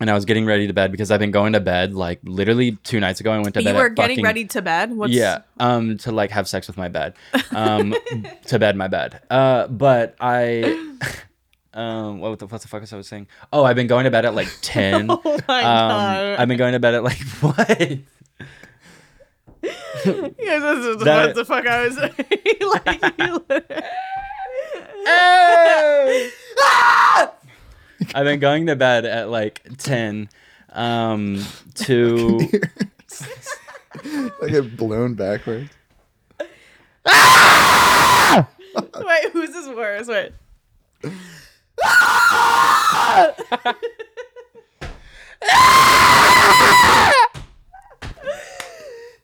and 0.00 0.10
I 0.10 0.14
was 0.14 0.24
getting 0.24 0.44
ready 0.44 0.66
to 0.66 0.72
bed 0.72 0.90
because 0.92 1.10
I've 1.10 1.20
been 1.20 1.30
going 1.30 1.54
to 1.54 1.60
bed 1.60 1.94
like 1.94 2.20
literally 2.24 2.72
two 2.84 3.00
nights 3.00 3.20
ago. 3.20 3.32
I 3.32 3.38
went 3.38 3.54
to 3.54 3.60
you 3.60 3.64
bed. 3.66 3.72
You 3.72 3.78
were 3.82 3.88
getting 3.88 4.16
fucking- 4.16 4.24
ready 4.24 4.44
to 4.46 4.62
bed. 4.62 4.92
What's, 4.96 5.12
Yeah, 5.12 5.42
um, 5.58 5.96
to 5.98 6.12
like 6.12 6.30
have 6.30 6.48
sex 6.48 6.66
with 6.66 6.76
my 6.76 6.88
bed, 6.88 7.14
um, 7.50 7.94
to 8.46 8.58
bed 8.58 8.76
my 8.76 8.88
bed. 8.88 9.20
Uh, 9.30 9.66
but 9.68 10.14
I, 10.20 10.62
um, 11.74 12.20
what 12.20 12.38
the 12.38 12.46
what 12.46 12.60
the 12.60 12.68
fuck 12.68 12.80
was 12.82 12.92
I 12.92 12.96
was 12.96 13.08
saying? 13.08 13.26
Oh, 13.52 13.64
I've 13.64 13.76
been 13.76 13.86
going 13.86 14.04
to 14.04 14.10
bed 14.10 14.24
at 14.26 14.34
like 14.34 14.48
ten. 14.62 15.06
Oh 15.10 15.20
my 15.48 15.58
um, 15.62 15.88
god! 15.88 16.36
I've 16.40 16.48
been 16.48 16.58
going 16.58 16.72
to 16.74 16.80
bed 16.80 16.94
at 16.94 17.02
like 17.04 17.20
what? 17.40 17.98
Yes, 20.04 20.62
this 20.62 20.84
is 20.86 21.02
That- 21.02 21.26
what 21.26 21.34
the 21.34 21.44
fuck 21.44 21.66
I 21.66 21.86
was 21.88 21.96
saying. 21.96 22.14
like, 22.60 23.02
I've 28.14 28.24
been 28.24 28.40
going 28.40 28.66
to 28.66 28.76
bed 28.76 29.04
at 29.04 29.28
like 29.28 29.62
ten. 29.78 30.28
Um, 30.70 31.44
to 31.74 32.40
I 34.42 34.48
get 34.48 34.76
blown 34.76 35.14
backwards. 35.14 35.70
wait, 36.40 36.46
who's 39.32 39.52
this 39.52 39.68
worse? 39.68 40.08
Wait. 40.08 40.32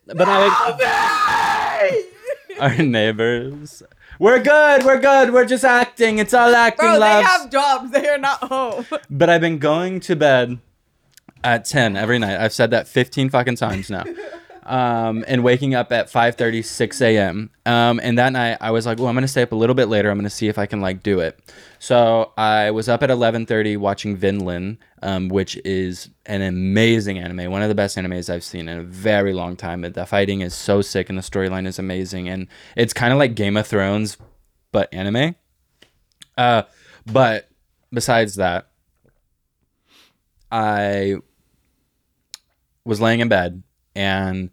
but 0.07 0.29
I 0.29 2.03
our 2.61 2.77
neighbors. 2.77 3.83
We're 4.19 4.43
good. 4.43 4.85
We're 4.85 5.01
good. 5.01 5.33
We're 5.33 5.45
just 5.45 5.65
acting. 5.65 6.19
It's 6.19 6.35
all 6.35 6.55
acting, 6.55 6.89
Bro, 6.89 7.01
they 7.01 7.23
have 7.23 7.51
jobs. 7.51 7.91
They 7.91 8.09
are 8.09 8.19
not 8.19 8.39
home. 8.45 8.87
But 9.11 9.31
I've 9.31 9.41
been 9.41 9.59
going 9.59 10.01
to 10.01 10.17
bed 10.17 10.59
at 11.45 11.65
10 11.65 11.97
every 11.97 12.19
night. 12.19 12.39
I've 12.41 12.53
said 12.53 12.71
that 12.71 12.87
15 12.89 13.31
fucking 13.31 13.57
times 13.57 13.91
now. 13.91 14.05
Um, 14.65 15.25
and 15.27 15.43
waking 15.43 15.75
up 15.75 15.91
at 15.91 16.07
5:30, 16.07 16.65
6 16.65 17.01
a.m. 17.01 17.51
Um, 17.67 18.01
and 18.03 18.17
that 18.19 18.33
night 18.33 18.59
I 18.61 18.71
was 18.71 18.87
like, 18.87 18.99
well, 18.99 19.09
I'm 19.09 19.15
gonna 19.15 19.27
stay 19.27 19.43
up 19.43 19.53
a 19.53 19.57
little 19.57 19.75
bit 19.75 19.89
later. 19.89 20.09
I'm 20.11 20.17
gonna 20.17 20.31
see 20.31 20.49
if 20.49 20.57
I 20.59 20.67
can 20.67 20.81
like 20.81 21.03
do 21.03 21.19
it. 21.19 21.39
So 21.81 22.33
I 22.37 22.71
was 22.71 22.89
up 22.89 23.03
at 23.03 23.11
11:30 23.11 23.77
watching 23.77 24.17
Vinland, 24.17 24.79
um, 25.03 25.29
which 25.29 25.57
is 25.65 26.11
an 26.27 26.43
amazing 26.43 27.19
anime, 27.19 27.51
one 27.51 27.63
of 27.63 27.69
the 27.69 27.75
best 27.75 27.97
animes 27.97 28.33
I've 28.33 28.45
seen 28.45 28.69
in 28.69 28.79
a 28.79 28.83
very 28.85 29.33
long 29.33 29.57
time. 29.57 29.83
The 29.83 30.07
fighting 30.07 30.43
is 30.43 30.55
so 30.55 30.81
sick 30.81 31.09
and 31.09 31.19
the 31.19 31.23
storyline 31.23 31.67
is 31.67 31.81
amazing, 31.81 32.29
and 32.29 32.47
it's 32.77 32.93
kind 32.93 33.13
of 33.13 33.19
like 33.19 33.35
Game 33.35 33.57
of 33.57 33.67
Thrones, 33.67 34.17
but 34.71 34.93
anime. 34.95 35.35
Uh, 36.39 36.63
but 37.05 37.49
besides 37.93 38.37
that, 38.37 38.69
I 40.53 41.17
was 42.85 43.01
laying 43.01 43.21
in 43.21 43.29
bed 43.29 43.63
and 43.95 44.51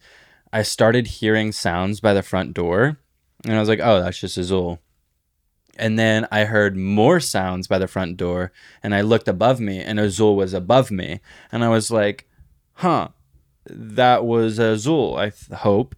I 0.51 0.63
started 0.63 1.07
hearing 1.07 1.51
sounds 1.51 1.99
by 1.99 2.13
the 2.13 2.23
front 2.23 2.53
door. 2.53 2.97
And 3.45 3.55
I 3.55 3.59
was 3.59 3.69
like, 3.69 3.79
oh, 3.81 4.01
that's 4.01 4.19
just 4.19 4.37
Azul. 4.37 4.79
And 5.77 5.97
then 5.97 6.27
I 6.31 6.43
heard 6.43 6.75
more 6.75 7.19
sounds 7.21 7.67
by 7.67 7.79
the 7.79 7.87
front 7.87 8.17
door 8.17 8.51
and 8.83 8.93
I 8.93 9.01
looked 9.01 9.29
above 9.29 9.61
me 9.61 9.79
and 9.79 9.97
Azul 9.99 10.35
was 10.35 10.53
above 10.53 10.91
me. 10.91 11.21
And 11.51 11.63
I 11.63 11.69
was 11.69 11.89
like, 11.89 12.27
huh, 12.73 13.09
that 13.65 14.25
was 14.25 14.59
Azul, 14.59 15.15
I 15.15 15.29
th- 15.29 15.59
hope. 15.59 15.95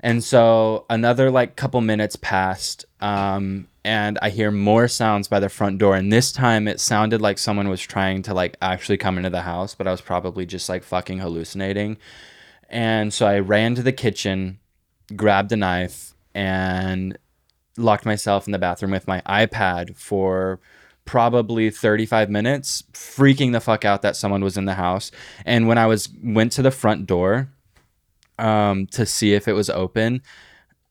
And 0.00 0.24
so 0.24 0.86
another 0.90 1.30
like 1.30 1.54
couple 1.54 1.80
minutes 1.80 2.16
passed, 2.16 2.84
um, 3.00 3.68
and 3.84 4.18
I 4.20 4.30
hear 4.30 4.50
more 4.50 4.88
sounds 4.88 5.28
by 5.28 5.38
the 5.38 5.48
front 5.48 5.78
door. 5.78 5.94
And 5.94 6.12
this 6.12 6.32
time 6.32 6.66
it 6.66 6.80
sounded 6.80 7.20
like 7.20 7.38
someone 7.38 7.68
was 7.68 7.80
trying 7.80 8.22
to 8.22 8.34
like 8.34 8.56
actually 8.60 8.96
come 8.98 9.16
into 9.16 9.30
the 9.30 9.42
house, 9.42 9.76
but 9.76 9.86
I 9.86 9.92
was 9.92 10.00
probably 10.00 10.46
just 10.46 10.68
like 10.68 10.82
fucking 10.82 11.18
hallucinating. 11.18 11.98
And 12.72 13.12
so 13.12 13.26
I 13.26 13.38
ran 13.38 13.74
to 13.76 13.82
the 13.82 13.92
kitchen, 13.92 14.58
grabbed 15.14 15.52
a 15.52 15.56
knife, 15.56 16.14
and 16.34 17.16
locked 17.76 18.06
myself 18.06 18.46
in 18.46 18.52
the 18.52 18.58
bathroom 18.58 18.90
with 18.90 19.06
my 19.06 19.20
iPad 19.22 19.96
for 19.96 20.58
probably 21.04 21.68
35 21.68 22.30
minutes, 22.30 22.84
freaking 22.92 23.52
the 23.52 23.60
fuck 23.60 23.84
out 23.84 24.02
that 24.02 24.16
someone 24.16 24.42
was 24.42 24.56
in 24.56 24.64
the 24.64 24.74
house. 24.74 25.10
And 25.44 25.68
when 25.68 25.78
I 25.78 25.86
was 25.86 26.08
went 26.22 26.52
to 26.52 26.62
the 26.62 26.70
front 26.70 27.06
door, 27.06 27.48
um, 28.38 28.86
to 28.88 29.06
see 29.06 29.34
if 29.34 29.48
it 29.48 29.52
was 29.52 29.70
open. 29.70 30.22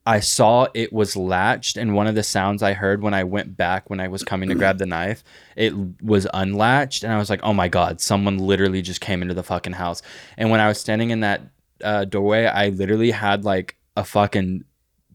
I 0.05 0.19
saw 0.19 0.67
it 0.73 0.91
was 0.91 1.15
latched, 1.15 1.77
and 1.77 1.93
one 1.93 2.07
of 2.07 2.15
the 2.15 2.23
sounds 2.23 2.63
I 2.63 2.73
heard 2.73 3.03
when 3.03 3.13
I 3.13 3.23
went 3.23 3.55
back 3.55 3.89
when 3.89 3.99
I 3.99 4.07
was 4.07 4.23
coming 4.23 4.49
to 4.49 4.55
grab 4.55 4.79
the 4.79 4.87
knife, 4.87 5.23
it 5.55 5.73
was 6.01 6.25
unlatched, 6.33 7.03
and 7.03 7.13
I 7.13 7.17
was 7.17 7.29
like, 7.29 7.41
"Oh 7.43 7.53
my 7.53 7.67
god, 7.67 8.01
someone 8.01 8.39
literally 8.39 8.81
just 8.81 8.99
came 8.99 9.21
into 9.21 9.35
the 9.35 9.43
fucking 9.43 9.73
house." 9.73 10.01
And 10.37 10.49
when 10.49 10.59
I 10.59 10.67
was 10.67 10.79
standing 10.79 11.11
in 11.11 11.19
that 11.19 11.41
uh, 11.83 12.05
doorway, 12.05 12.45
I 12.45 12.69
literally 12.69 13.11
had 13.11 13.43
like 13.45 13.75
a 13.97 14.03
fucking 14.03 14.63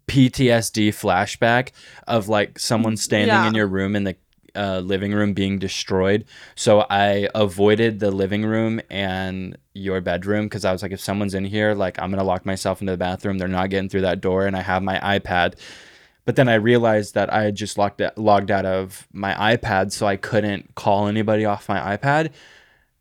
PTSD 0.07 0.89
flashback 0.89 1.71
of 2.07 2.29
like 2.29 2.59
someone 2.59 2.97
standing 2.97 3.29
Yeah. 3.29 3.49
in 3.49 3.55
your 3.55 3.67
room 3.67 3.97
in 3.97 4.05
the 4.05 4.17
uh, 4.55 4.79
living 4.81 5.13
room 5.13 5.35
being 5.35 5.59
destroyed. 5.59 6.25
So 6.55 6.87
I 6.89 7.29
avoided 7.35 7.99
the 8.01 8.11
living 8.11 8.45
room 8.45 8.81
and 8.89 9.59
your 9.75 10.01
bedroom 10.01 10.47
because 10.47 10.65
I 10.65 10.73
was 10.73 10.83
like, 10.83 10.93
if 10.93 11.01
someone's 11.01 11.35
in 11.35 11.45
here, 11.45 11.75
like 11.75 12.01
I'm 12.01 12.11
gonna 12.11 12.25
lock 12.25 12.47
myself 12.47 12.81
into 12.81 12.93
the 12.93 12.97
bathroom. 12.97 13.37
They're 13.39 13.49
not 13.49 13.69
getting 13.71 13.89
through 13.91 14.01
that 14.03 14.21
door, 14.23 14.47
and 14.47 14.57
I 14.57 14.63
have 14.63 14.83
my 14.83 14.99
iPad. 15.19 15.55
But 16.25 16.37
then 16.37 16.49
I 16.49 16.55
realized 16.55 17.15
that 17.15 17.31
I 17.33 17.43
had 17.45 17.55
just 17.55 17.77
locked 17.77 18.01
logged 18.17 18.51
out 18.51 18.65
of 18.65 19.07
my 19.13 19.35
iPad, 19.57 19.93
so 19.93 20.07
I 20.07 20.17
couldn't 20.17 20.75
call 20.75 21.07
anybody 21.07 21.45
off 21.45 21.69
my 21.69 21.97
iPad. 21.97 22.31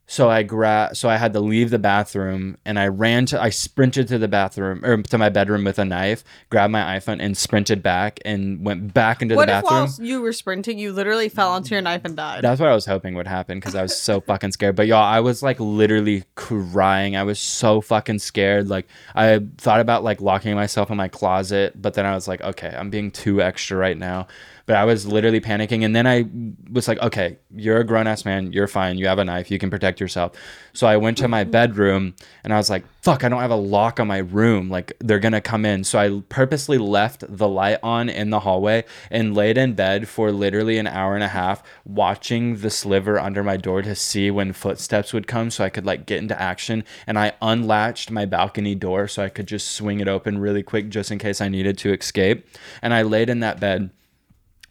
So 0.07 0.29
I 0.29 0.43
gra- 0.43 0.91
so 0.93 1.09
I 1.09 1.17
had 1.17 1.33
to 1.33 1.39
leave 1.39 1.71
the 1.71 1.79
bathroom 1.79 2.57
and 2.63 2.77
I 2.77 2.87
ran 2.87 3.25
to 3.27 3.41
I 3.41 3.49
sprinted 3.49 4.07
to 4.09 4.19
the 4.19 4.27
bathroom 4.27 4.85
or 4.85 5.01
to 5.01 5.17
my 5.17 5.29
bedroom 5.29 5.63
with 5.63 5.79
a 5.79 5.85
knife, 5.85 6.23
grabbed 6.51 6.71
my 6.71 6.99
iPhone 6.99 7.17
and 7.19 7.35
sprinted 7.35 7.81
back 7.81 8.19
and 8.23 8.63
went 8.63 8.93
back 8.93 9.23
into 9.23 9.35
what 9.35 9.47
the 9.47 9.57
if 9.57 9.63
bathroom. 9.63 9.89
while 9.89 10.07
you 10.07 10.21
were 10.21 10.33
sprinting, 10.33 10.77
you 10.77 10.93
literally 10.93 11.27
fell 11.27 11.49
onto 11.51 11.73
your 11.73 11.81
knife 11.81 12.01
and 12.05 12.15
died? 12.15 12.43
That's 12.43 12.59
what 12.59 12.69
I 12.69 12.75
was 12.75 12.85
hoping 12.85 13.15
would 13.15 13.27
happen 13.27 13.59
because 13.59 13.73
I 13.73 13.81
was 13.81 13.97
so 13.99 14.21
fucking 14.27 14.51
scared. 14.51 14.75
But 14.75 14.85
y'all, 14.85 15.03
I 15.03 15.21
was 15.21 15.41
like 15.41 15.59
literally 15.59 16.23
crying. 16.35 17.15
I 17.15 17.23
was 17.23 17.39
so 17.39 17.81
fucking 17.81 18.19
scared. 18.19 18.69
Like 18.69 18.87
I 19.15 19.41
thought 19.57 19.79
about 19.79 20.03
like 20.03 20.21
locking 20.21 20.53
myself 20.53 20.91
in 20.91 20.97
my 20.97 21.07
closet, 21.07 21.81
but 21.81 21.95
then 21.95 22.05
I 22.05 22.13
was 22.13 22.27
like, 22.27 22.41
okay, 22.41 22.75
I'm 22.77 22.91
being 22.91 23.09
too 23.09 23.41
extra 23.41 23.75
right 23.75 23.97
now. 23.97 24.27
But 24.65 24.77
I 24.77 24.85
was 24.85 25.05
literally 25.05 25.41
panicking, 25.41 25.85
and 25.85 25.95
then 25.95 26.07
I 26.07 26.25
was 26.71 26.87
like, 26.87 26.99
okay, 26.99 27.37
you're 27.55 27.77
a 27.77 27.83
grown 27.83 28.07
ass 28.07 28.25
man. 28.25 28.51
You're 28.51 28.67
fine. 28.67 28.97
You 28.97 29.07
have 29.07 29.19
a 29.19 29.25
knife. 29.25 29.51
You 29.51 29.59
can 29.59 29.69
protect 29.69 29.99
yourself. 29.99 30.31
So 30.73 30.87
I 30.87 30.97
went 30.97 31.17
to 31.19 31.27
my 31.27 31.43
bedroom, 31.43 32.15
and 32.43 32.51
I 32.51 32.57
was 32.57 32.69
like, 32.69 32.83
fuck, 33.03 33.23
I 33.23 33.29
don't 33.29 33.41
have 33.41 33.51
a 33.51 33.55
lock 33.55 33.99
on 33.99 34.07
my 34.07 34.17
room. 34.17 34.69
Like 34.69 34.93
they're 34.99 35.19
gonna 35.19 35.39
come 35.39 35.65
in. 35.65 35.83
So 35.83 35.99
I 35.99 36.23
purposely 36.29 36.79
left 36.79 37.23
the 37.27 37.47
light 37.47 37.77
on 37.83 38.09
in 38.09 38.31
the 38.31 38.39
hallway 38.39 38.85
and 39.11 39.35
laid 39.35 39.59
in 39.59 39.75
bed 39.75 40.07
for 40.07 40.31
literally 40.31 40.79
an 40.79 40.87
hour 40.87 41.13
and 41.13 41.23
a 41.23 41.27
half, 41.27 41.61
watching 41.85 42.57
the 42.57 42.71
sliver 42.71 43.19
under 43.19 43.43
my 43.43 43.57
door 43.57 43.83
to 43.83 43.93
see 43.93 44.31
when 44.31 44.51
footsteps 44.51 45.13
would 45.13 45.27
come, 45.27 45.51
so 45.51 45.63
I 45.63 45.69
could 45.69 45.85
like 45.85 46.07
get 46.07 46.17
into 46.17 46.41
action. 46.41 46.83
And 47.05 47.19
I 47.19 47.33
unlatched 47.41 48.09
my 48.09 48.25
balcony 48.25 48.73
door 48.73 49.07
so 49.07 49.21
I 49.23 49.29
could 49.29 49.47
just 49.47 49.69
swing 49.69 49.99
it 49.99 50.07
open 50.07 50.39
really 50.39 50.63
quick, 50.63 50.89
just 50.89 51.11
in 51.11 51.19
case 51.19 51.39
I 51.39 51.49
needed 51.49 51.77
to 51.79 51.93
escape. 51.93 52.47
And 52.81 52.95
I 52.95 53.03
laid 53.03 53.29
in 53.29 53.41
that 53.41 53.59
bed 53.59 53.91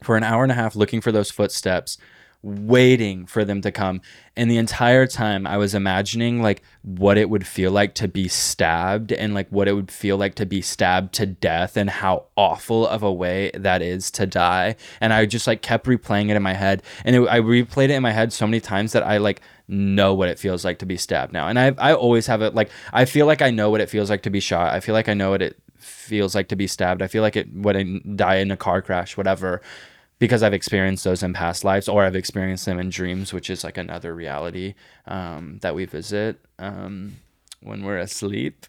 for 0.03 0.17
an 0.17 0.25
hour 0.25 0.43
and 0.43 0.53
a 0.53 0.57
half 0.57 0.77
looking 0.77 1.01
for 1.01 1.13
those 1.13 1.31
footsteps 1.31 1.99
waiting 2.45 3.25
for 3.25 3.43
them 3.43 3.63
to 3.63 3.73
come. 3.73 4.03
And 4.37 4.51
the 4.51 4.59
entire 4.59 5.07
time 5.07 5.47
i 5.47 5.57
was 5.57 5.75
imagining 5.75 6.43
like 6.43 6.63
what 6.83 7.17
it 7.17 7.31
would 7.31 7.47
feel 7.47 7.71
like 7.71 7.95
to 7.95 8.07
be 8.07 8.29
stabbed 8.29 9.13
and 9.13 9.33
like 9.33 9.49
what 9.49 9.67
it 9.67 9.73
would 9.73 9.91
feel 9.91 10.19
like 10.19 10.35
to 10.35 10.45
be 10.45 10.61
stabbed 10.61 11.15
to 11.15 11.25
death 11.25 11.77
and 11.77 11.89
how 11.89 12.25
awful 12.37 12.87
of 12.87 13.03
a 13.03 13.13
way 13.13 13.51
that 13.55 13.81
is 13.81 14.11
to 14.11 14.27
die. 14.27 14.77
And 15.01 15.13
i 15.13 15.25
just 15.25 15.47
like 15.47 15.63
kept 15.63 15.87
replaying 15.87 16.29
it 16.29 16.37
in 16.37 16.43
my 16.43 16.53
head. 16.53 16.83
And 17.05 17.17
it, 17.17 17.29
i 17.29 17.41
replayed 17.41 17.85
it 17.85 17.93
in 17.93 18.03
my 18.03 18.13
head 18.13 18.33
so 18.33 18.47
many 18.47 18.61
times 18.61 18.93
that 18.93 19.05
i 19.05 19.17
like 19.17 19.41
know 19.67 20.13
what 20.13 20.29
it 20.29 20.39
feels 20.39 20.65
like 20.65 20.79
to 20.81 20.87
be 20.87 20.99
stabbed 20.99 21.33
now. 21.33 21.49
And 21.49 21.59
i 21.59 21.73
i 21.79 21.95
always 21.95 22.27
have 22.27 22.43
it 22.43 22.55
like 22.55 22.71
i 22.93 23.07
feel 23.07 23.25
like 23.25 23.41
i 23.41 23.51
know 23.51 23.71
what 23.71 23.81
it 23.81 23.89
feels 23.89 24.11
like 24.11 24.23
to 24.23 24.31
be 24.31 24.41
shot. 24.41 24.75
I 24.75 24.81
feel 24.81 24.95
like 24.95 25.09
i 25.09 25.15
know 25.15 25.31
what 25.31 25.41
it 25.41 25.57
feels 26.05 26.35
like 26.35 26.49
to 26.49 26.57
be 26.57 26.67
stabbed 26.67 27.03
i 27.03 27.07
feel 27.07 27.23
like 27.23 27.37
it 27.37 27.49
i 27.67 28.01
die 28.15 28.37
in 28.37 28.51
a 28.51 28.57
car 28.57 28.81
crash 28.81 29.17
whatever 29.17 29.61
because 30.19 30.43
I've 30.43 30.55
experienced 30.55 31.05
those 31.05 31.23
in 31.23 31.33
past 31.33 31.65
lives 31.65 31.89
or 31.89 32.05
I've 32.05 32.17
experienced 32.17 32.67
them 32.67 32.79
in 32.79 32.89
dreams, 32.89 33.33
which 33.33 33.51
is 33.51 33.65
like 33.65 33.77
another 33.77 34.15
reality 34.15 34.75
um, 35.07 35.59
that 35.61 35.75
we 35.75 35.85
visit 35.85 36.39
um, 36.59 37.17
when 37.61 37.85
we're 37.85 37.99
asleep. 37.99 38.67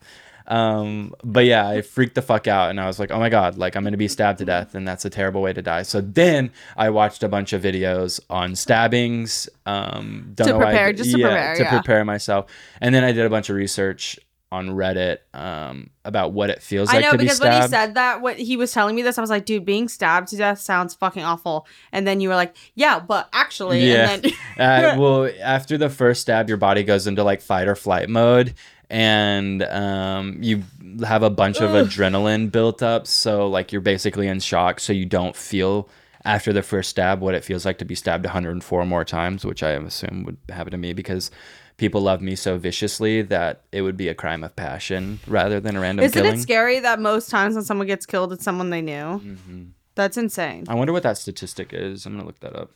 Um, 0.47 1.13
but 1.23 1.45
yeah, 1.45 1.67
I 1.67 1.81
freaked 1.81 2.15
the 2.15 2.21
fuck 2.21 2.47
out 2.47 2.69
and 2.69 2.79
I 2.79 2.85
was 2.85 2.99
like, 2.99 3.09
oh 3.09 3.19
my 3.19 3.29
God, 3.29 3.57
like 3.57 3.75
I'm 3.75 3.83
going 3.83 3.93
to 3.93 3.97
be 3.97 4.07
stabbed 4.07 4.39
to 4.39 4.45
death 4.45 4.75
and 4.75 4.87
that's 4.87 5.05
a 5.05 5.09
terrible 5.09 5.41
way 5.41 5.53
to 5.53 5.61
die. 5.61 5.83
So 5.83 6.01
then 6.01 6.51
I 6.77 6.89
watched 6.89 7.23
a 7.23 7.29
bunch 7.29 7.53
of 7.53 7.63
videos 7.63 8.19
on 8.29 8.55
stabbings. 8.55 9.49
Um, 9.65 10.33
don't 10.35 10.47
To 10.47 10.53
know 10.53 10.59
why 10.59 10.65
I 10.65 10.69
prepare, 10.71 10.93
just 10.93 11.11
to 11.11 11.19
yeah, 11.19 11.27
prepare, 11.27 11.55
to 11.55 11.63
yeah. 11.63 11.69
prepare 11.69 12.05
myself. 12.05 12.51
And 12.79 12.93
then 12.93 13.03
I 13.03 13.11
did 13.11 13.25
a 13.25 13.29
bunch 13.29 13.49
of 13.49 13.55
research 13.55 14.19
on 14.55 14.69
Reddit 14.69 15.17
um, 15.33 15.89
about 16.05 16.31
what 16.31 16.49
it 16.49 16.61
feels 16.61 16.87
like. 16.87 16.95
I 16.95 16.97
like 16.99 17.05
know 17.05 17.11
to 17.11 17.17
be 17.17 17.23
because 17.25 17.39
when 17.41 17.61
he 17.61 17.67
said 17.67 17.95
that, 17.95 18.21
what 18.21 18.37
he 18.37 18.55
was 18.57 18.71
telling 18.71 18.95
me 18.95 19.01
this, 19.01 19.17
I 19.17 19.21
was 19.21 19.29
like, 19.29 19.45
dude, 19.45 19.65
being 19.65 19.87
stabbed 19.89 20.29
to 20.29 20.37
death 20.37 20.59
sounds 20.59 20.93
fucking 20.93 21.23
awful. 21.23 21.67
And 21.91 22.07
then 22.07 22.21
you 22.21 22.29
were 22.29 22.35
like, 22.35 22.55
yeah, 22.73 22.99
but 22.99 23.29
actually, 23.33 23.91
Yeah. 23.91 24.11
and 24.11 24.23
then 24.23 24.33
uh, 24.95 24.99
well, 24.99 25.29
after 25.41 25.77
the 25.77 25.89
first 25.89 26.21
stab, 26.21 26.47
your 26.47 26.57
body 26.57 26.83
goes 26.83 27.05
into 27.07 27.23
like 27.23 27.41
fight 27.41 27.67
or 27.67 27.75
flight 27.75 28.09
mode, 28.09 28.53
and 28.89 29.61
um, 29.63 30.37
you 30.41 30.63
have 31.05 31.23
a 31.23 31.29
bunch 31.29 31.57
of 31.57 31.71
adrenaline 31.71 32.51
built 32.51 32.81
up. 32.81 33.07
So 33.07 33.47
like 33.47 33.71
you're 33.71 33.81
basically 33.81 34.27
in 34.27 34.39
shock, 34.39 34.79
so 34.79 34.93
you 34.93 35.05
don't 35.05 35.35
feel 35.35 35.89
after 36.23 36.51
the 36.51 36.63
first 36.63 36.89
stab 36.89 37.19
what 37.21 37.35
it 37.35 37.43
feels 37.43 37.65
like 37.65 37.77
to 37.77 37.85
be 37.85 37.93
stabbed 37.93 38.25
104 38.25 38.85
more 38.85 39.05
times, 39.05 39.45
which 39.45 39.61
I 39.61 39.71
assume 39.71 40.23
would 40.23 40.37
happen 40.49 40.71
to 40.71 40.77
me 40.77 40.93
because 40.93 41.29
people 41.77 42.01
love 42.01 42.21
me 42.21 42.35
so 42.35 42.57
viciously 42.57 43.21
that 43.23 43.63
it 43.71 43.81
would 43.81 43.97
be 43.97 44.07
a 44.07 44.13
crime 44.13 44.43
of 44.43 44.55
passion 44.55 45.19
rather 45.27 45.59
than 45.59 45.75
a 45.75 45.79
random 45.81 46.05
isn't 46.05 46.21
killing. 46.21 46.37
it 46.39 46.41
scary 46.41 46.79
that 46.79 46.99
most 46.99 47.29
times 47.29 47.55
when 47.55 47.63
someone 47.65 47.87
gets 47.87 48.05
killed, 48.05 48.31
it's 48.33 48.43
someone 48.43 48.69
they 48.69 48.81
knew? 48.81 48.93
Mm-hmm. 49.19 49.63
That's 49.95 50.17
insane. 50.17 50.65
I 50.67 50.75
wonder 50.75 50.93
what 50.93 51.03
that 51.03 51.17
statistic 51.17 51.71
is. 51.73 52.05
I'm 52.05 52.13
gonna 52.13 52.25
look 52.25 52.39
that 52.41 52.55
up. 52.55 52.71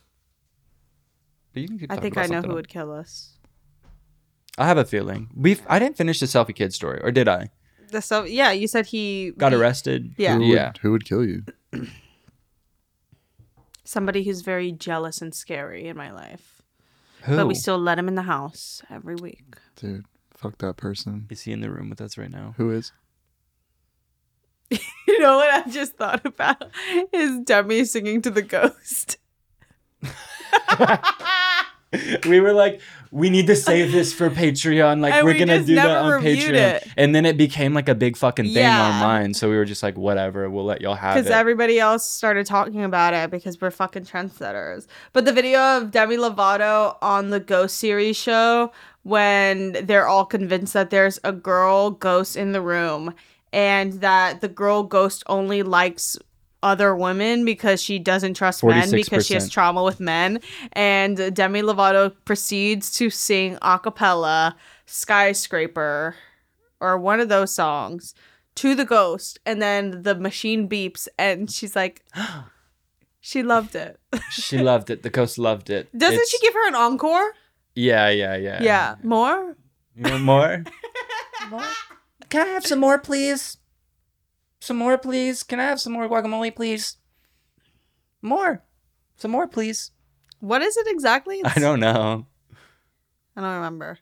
But 1.52 1.62
you 1.62 1.68
can 1.68 1.78
keep 1.78 1.92
I 1.92 1.96
think 1.96 2.16
I 2.16 2.26
know 2.26 2.40
who 2.42 2.48
else. 2.48 2.54
would 2.54 2.68
kill 2.68 2.92
us. 2.92 3.36
I 4.58 4.66
have 4.66 4.78
a 4.78 4.84
feeling. 4.84 5.28
We 5.34 5.58
I 5.68 5.78
didn't 5.78 5.96
finish 5.96 6.20
the 6.20 6.26
selfie 6.26 6.54
kid 6.54 6.72
story, 6.72 7.00
or 7.02 7.10
did 7.10 7.28
I? 7.28 7.50
The 7.90 8.00
so 8.02 8.24
yeah, 8.24 8.52
you 8.52 8.68
said 8.68 8.86
he 8.86 9.32
Got 9.36 9.52
he- 9.52 9.58
arrested. 9.58 10.14
Yeah. 10.16 10.36
Who 10.36 10.44
Yeah. 10.44 10.72
Who 10.82 10.92
would 10.92 11.04
kill 11.04 11.24
you? 11.24 11.42
Somebody 13.84 14.22
who's 14.24 14.42
very 14.42 14.70
jealous 14.72 15.20
and 15.20 15.34
scary 15.34 15.86
in 15.88 15.96
my 15.96 16.12
life. 16.12 16.59
Who? 17.24 17.36
but 17.36 17.46
we 17.46 17.54
still 17.54 17.78
let 17.78 17.98
him 17.98 18.08
in 18.08 18.14
the 18.14 18.22
house 18.22 18.82
every 18.90 19.14
week. 19.16 19.56
Dude, 19.76 20.06
fuck 20.34 20.58
that 20.58 20.76
person. 20.76 21.26
Is 21.30 21.42
he 21.42 21.52
in 21.52 21.60
the 21.60 21.70
room 21.70 21.90
with 21.90 22.00
us 22.00 22.16
right 22.16 22.30
now? 22.30 22.54
Who 22.56 22.70
is? 22.70 22.92
You 25.08 25.18
know 25.18 25.38
what 25.38 25.52
I 25.52 25.68
just 25.68 25.96
thought 25.96 26.24
about 26.24 26.70
is 27.12 27.40
Demi 27.40 27.84
singing 27.84 28.22
to 28.22 28.30
the 28.30 28.42
ghost. 28.42 29.18
we 32.26 32.38
were 32.40 32.52
like, 32.52 32.80
we 33.10 33.30
need 33.30 33.48
to 33.48 33.56
save 33.56 33.90
this 33.90 34.12
for 34.12 34.30
Patreon. 34.30 35.00
Like, 35.00 35.14
And 35.14 35.24
we're 35.26 35.32
we 35.32 35.38
gonna 35.40 35.62
do 35.64 35.74
that 35.74 35.88
on 35.88 36.22
Patreon. 36.22 36.52
it. 36.54 36.88
And 36.96 37.14
then 37.14 37.26
it 37.26 37.36
became 37.36 37.74
like 37.74 37.88
a 37.88 37.94
big 37.94 38.16
fucking 38.16 38.44
thing 38.46 38.62
Yeah. 38.62 38.80
online. 38.94 39.34
So 39.34 39.50
we 39.50 39.56
were 39.56 39.64
just 39.64 39.82
like, 39.82 39.98
whatever, 39.98 40.48
we'll 40.48 40.64
let 40.64 40.80
y'all 40.80 40.94
have 40.94 41.16
it. 41.16 41.20
Because 41.22 41.32
everybody 41.32 41.80
else 41.80 42.04
started 42.08 42.46
talking 42.46 42.84
about 42.84 43.14
it 43.14 43.30
because 43.30 43.60
we're 43.60 43.72
fucking 43.72 44.04
trendsetters. 44.04 44.86
But 45.12 45.24
the 45.24 45.32
video 45.32 45.58
of 45.78 45.90
Demi 45.90 46.16
Lovato 46.16 46.96
on 47.02 47.30
the 47.30 47.40
Ghost 47.40 47.78
series 47.78 48.16
show 48.16 48.70
when 49.02 49.72
they're 49.84 50.06
all 50.06 50.24
convinced 50.26 50.72
that 50.74 50.90
there's 50.90 51.18
a 51.24 51.32
girl 51.32 51.90
ghost 51.90 52.36
in 52.36 52.52
the 52.52 52.60
room 52.60 53.14
and 53.52 53.94
that 53.94 54.40
the 54.40 54.48
girl 54.48 54.84
ghost 54.84 55.24
only 55.26 55.62
likes 55.64 56.16
other 56.62 56.94
women 56.94 57.44
because 57.44 57.82
she 57.82 57.98
doesn't 57.98 58.34
trust 58.34 58.62
men 58.62 58.90
because 58.90 59.26
she 59.26 59.34
has 59.34 59.48
trauma 59.48 59.82
with 59.82 60.00
men. 60.00 60.40
And 60.72 61.34
Demi 61.34 61.62
Lovato 61.62 62.14
proceeds 62.24 62.92
to 62.94 63.10
sing 63.10 63.58
a 63.62 63.78
cappella 63.78 64.56
Skyscraper 64.86 66.14
or 66.80 66.98
one 66.98 67.20
of 67.20 67.28
those 67.28 67.52
songs 67.52 68.14
to 68.56 68.74
the 68.74 68.84
ghost. 68.84 69.38
And 69.46 69.60
then 69.60 70.02
the 70.02 70.14
machine 70.14 70.68
beeps 70.68 71.08
and 71.18 71.50
she's 71.50 71.74
like, 71.76 72.04
she 73.20 73.42
loved 73.42 73.74
it. 73.74 73.98
she 74.30 74.58
loved 74.58 74.90
it. 74.90 75.02
The 75.02 75.10
ghost 75.10 75.38
loved 75.38 75.70
it. 75.70 75.88
Doesn't 75.96 76.14
It's- 76.14 76.28
she 76.30 76.38
give 76.40 76.54
her 76.54 76.68
an 76.68 76.74
encore? 76.74 77.32
Yeah, 77.74 78.08
yeah, 78.10 78.36
yeah. 78.36 78.62
Yeah. 78.62 78.94
More? 79.02 79.56
You 79.94 80.10
want 80.10 80.22
more? 80.24 80.64
Can 82.28 82.46
I 82.46 82.50
have 82.50 82.66
some 82.66 82.80
more, 82.80 82.98
please? 82.98 83.56
Some 84.60 84.76
more, 84.76 84.98
please. 84.98 85.42
Can 85.42 85.58
I 85.60 85.64
have 85.64 85.80
some 85.80 85.92
more 85.92 86.08
guacamole, 86.08 86.54
please? 86.54 86.96
More. 88.22 88.62
Some 89.16 89.30
more, 89.30 89.48
please. 89.48 89.90
What 90.40 90.62
is 90.62 90.76
it 90.76 90.86
exactly? 90.88 91.40
I 91.44 91.58
don't 91.58 91.80
know. 91.80 92.26
I 93.36 93.40
don't 93.40 93.54
remember. 93.54 93.98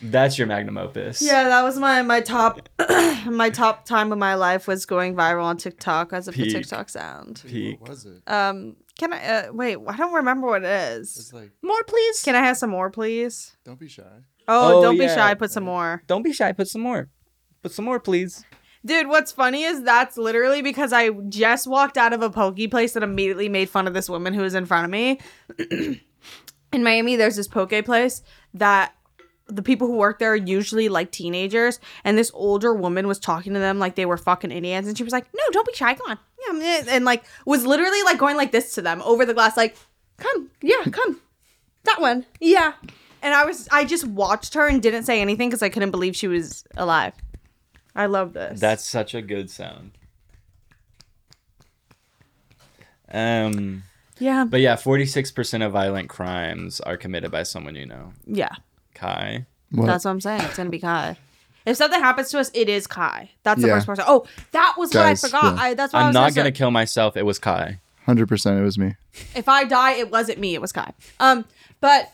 That's 0.00 0.36
your 0.36 0.48
magnum 0.48 0.78
opus. 0.78 1.22
Yeah, 1.22 1.44
that 1.44 1.62
was 1.62 1.78
my 1.78 2.02
my 2.02 2.20
top 2.20 2.68
my 3.26 3.50
top 3.50 3.84
time 3.84 4.10
of 4.10 4.18
my 4.18 4.34
life 4.34 4.66
was 4.66 4.84
going 4.84 5.14
viral 5.14 5.44
on 5.44 5.56
TikTok 5.58 6.12
as 6.12 6.26
of 6.26 6.34
the 6.34 6.42
Peak. 6.44 6.52
TikTok 6.52 6.88
sound. 6.88 7.42
Peak. 7.46 7.80
What 7.80 7.90
was 7.90 8.06
it? 8.06 8.22
Um, 8.26 8.76
can 8.98 9.12
I 9.12 9.24
uh, 9.24 9.52
wait? 9.52 9.78
I 9.86 9.96
don't 9.96 10.14
remember 10.14 10.48
what 10.48 10.64
it 10.64 10.68
is. 10.98 11.16
It's 11.16 11.32
like, 11.32 11.50
More, 11.62 11.82
please. 11.84 12.22
Can 12.22 12.34
I 12.34 12.40
have 12.40 12.56
some 12.56 12.70
more, 12.70 12.90
please? 12.90 13.56
don't 13.64 13.78
be 13.78 13.88
shy. 13.88 14.02
Oh, 14.48 14.78
Oh, 14.78 14.82
don't 14.82 14.98
be 14.98 15.06
shy. 15.06 15.34
Put 15.34 15.52
some 15.52 15.64
more, 15.64 16.02
Don't 16.08 16.22
be 16.24 16.32
shy. 16.32 16.50
Put 16.52 16.66
some 16.68 16.82
more. 16.82 17.08
Put 17.62 17.70
some 17.72 17.84
more, 17.84 18.00
please. 18.00 18.44
Dude. 18.84 19.08
What's 19.08 19.32
funny 19.32 19.64
is 19.64 19.82
that's 19.82 20.16
literally 20.16 20.62
because 20.62 20.92
I 20.92 21.10
just 21.10 21.66
walked 21.66 21.96
out 21.96 22.12
of 22.12 22.22
a 22.22 22.30
pokey 22.30 22.68
place 22.68 22.96
and 22.96 23.04
immediately 23.04 23.48
made 23.48 23.68
fun 23.68 23.86
of 23.86 23.94
this 23.94 24.08
woman 24.08 24.34
who 24.34 24.42
was 24.42 24.54
in 24.54 24.66
front 24.66 24.84
of 24.84 24.90
me. 24.90 25.20
in 26.72 26.82
Miami, 26.82 27.16
there's 27.16 27.36
this 27.36 27.48
poke 27.48 27.84
place 27.84 28.22
that 28.54 28.94
the 29.46 29.62
people 29.62 29.86
who 29.86 29.96
work 29.96 30.18
there 30.18 30.32
are 30.32 30.36
usually 30.36 30.88
like 30.88 31.10
teenagers, 31.10 31.80
and 32.04 32.16
this 32.16 32.30
older 32.34 32.74
woman 32.74 33.06
was 33.06 33.18
talking 33.18 33.54
to 33.54 33.60
them 33.60 33.78
like 33.78 33.94
they 33.94 34.06
were 34.06 34.16
fucking 34.16 34.50
idiots, 34.50 34.88
and 34.88 34.96
she 34.96 35.04
was 35.04 35.12
like, 35.12 35.26
"No, 35.34 35.42
don't 35.50 35.66
be 35.66 35.74
shy, 35.74 35.94
come 35.94 36.10
on," 36.10 36.18
yeah, 36.60 36.84
and 36.88 37.04
like 37.04 37.24
was 37.44 37.66
literally 37.66 38.02
like 38.02 38.18
going 38.18 38.36
like 38.36 38.52
this 38.52 38.74
to 38.74 38.82
them 38.82 39.02
over 39.02 39.26
the 39.26 39.34
glass, 39.34 39.56
like, 39.56 39.76
"Come, 40.16 40.50
yeah, 40.62 40.84
come, 40.90 41.20
that 41.84 42.00
one, 42.00 42.24
yeah," 42.40 42.74
and 43.20 43.34
I 43.34 43.44
was 43.44 43.68
I 43.70 43.84
just 43.84 44.06
watched 44.06 44.54
her 44.54 44.66
and 44.66 44.82
didn't 44.82 45.04
say 45.04 45.20
anything 45.20 45.50
because 45.50 45.62
I 45.62 45.68
couldn't 45.68 45.90
believe 45.90 46.16
she 46.16 46.28
was 46.28 46.64
alive. 46.76 47.14
I 47.94 48.06
love 48.06 48.32
this. 48.32 48.60
That's 48.60 48.84
such 48.84 49.14
a 49.14 49.22
good 49.22 49.50
sound. 49.50 49.92
Um, 53.12 53.82
yeah, 54.18 54.44
but 54.48 54.60
yeah, 54.60 54.76
forty-six 54.76 55.30
percent 55.30 55.62
of 55.62 55.72
violent 55.72 56.08
crimes 56.08 56.80
are 56.80 56.96
committed 56.96 57.30
by 57.30 57.42
someone 57.42 57.74
you 57.74 57.86
know. 57.86 58.12
yeah. 58.26 58.54
Kai. 58.94 59.46
What? 59.70 59.86
That's 59.86 60.04
what 60.04 60.10
I'm 60.12 60.20
saying. 60.20 60.42
It's 60.42 60.56
gonna 60.56 60.70
be 60.70 60.78
Kai. 60.78 61.16
If 61.64 61.76
something 61.76 62.00
happens 62.00 62.30
to 62.30 62.40
us, 62.40 62.50
it 62.54 62.68
is 62.68 62.86
Kai. 62.86 63.30
That's 63.42 63.60
the 63.60 63.68
Yeah. 63.68 63.74
first 63.76 63.86
person. 63.86 64.04
Oh, 64.06 64.26
that 64.52 64.74
was 64.78 64.94
what 64.94 65.04
I 65.04 65.14
forgot. 65.14 65.56
yeah. 65.56 65.62
I, 65.62 65.74
that's 65.74 65.92
what 65.92 66.00
I 66.00 66.02
I'm 66.02 66.08
was 66.08 66.14
not 66.14 66.32
say. 66.32 66.36
gonna 66.36 66.52
kill 66.52 66.70
myself. 66.70 67.16
It 67.16 67.24
was 67.24 67.38
Kai. 67.38 67.78
100% 68.06 68.58
it 68.58 68.62
was 68.62 68.78
me. 68.78 68.96
if 69.36 69.48
I 69.48 69.62
die, 69.64 69.92
it 69.92 70.10
wasn't 70.10 70.38
me, 70.40 70.54
it 70.54 70.60
was 70.60 70.72
Kai. 70.72 70.92
Um, 71.20 71.44
but 71.80 72.10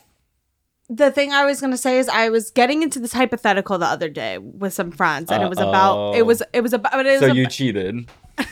the 0.89 1.11
thing 1.11 1.31
I 1.31 1.45
was 1.45 1.61
gonna 1.61 1.77
say 1.77 1.99
is 1.99 2.09
I 2.09 2.29
was 2.29 2.51
getting 2.51 2.81
into 2.83 2.99
this 2.99 3.13
hypothetical 3.13 3.77
the 3.77 3.85
other 3.85 4.09
day 4.09 4.37
with 4.39 4.73
some 4.73 4.91
friends, 4.91 5.31
and 5.31 5.43
it 5.43 5.49
was 5.49 5.59
about 5.59 6.15
it 6.15 6.25
was 6.25 6.41
it 6.53 6.61
was 6.61 6.73
about 6.73 7.05
it 7.05 7.09
was 7.11 7.19
So 7.19 7.27
ab- 7.29 7.35
you 7.35 7.47
cheated. 7.47 8.09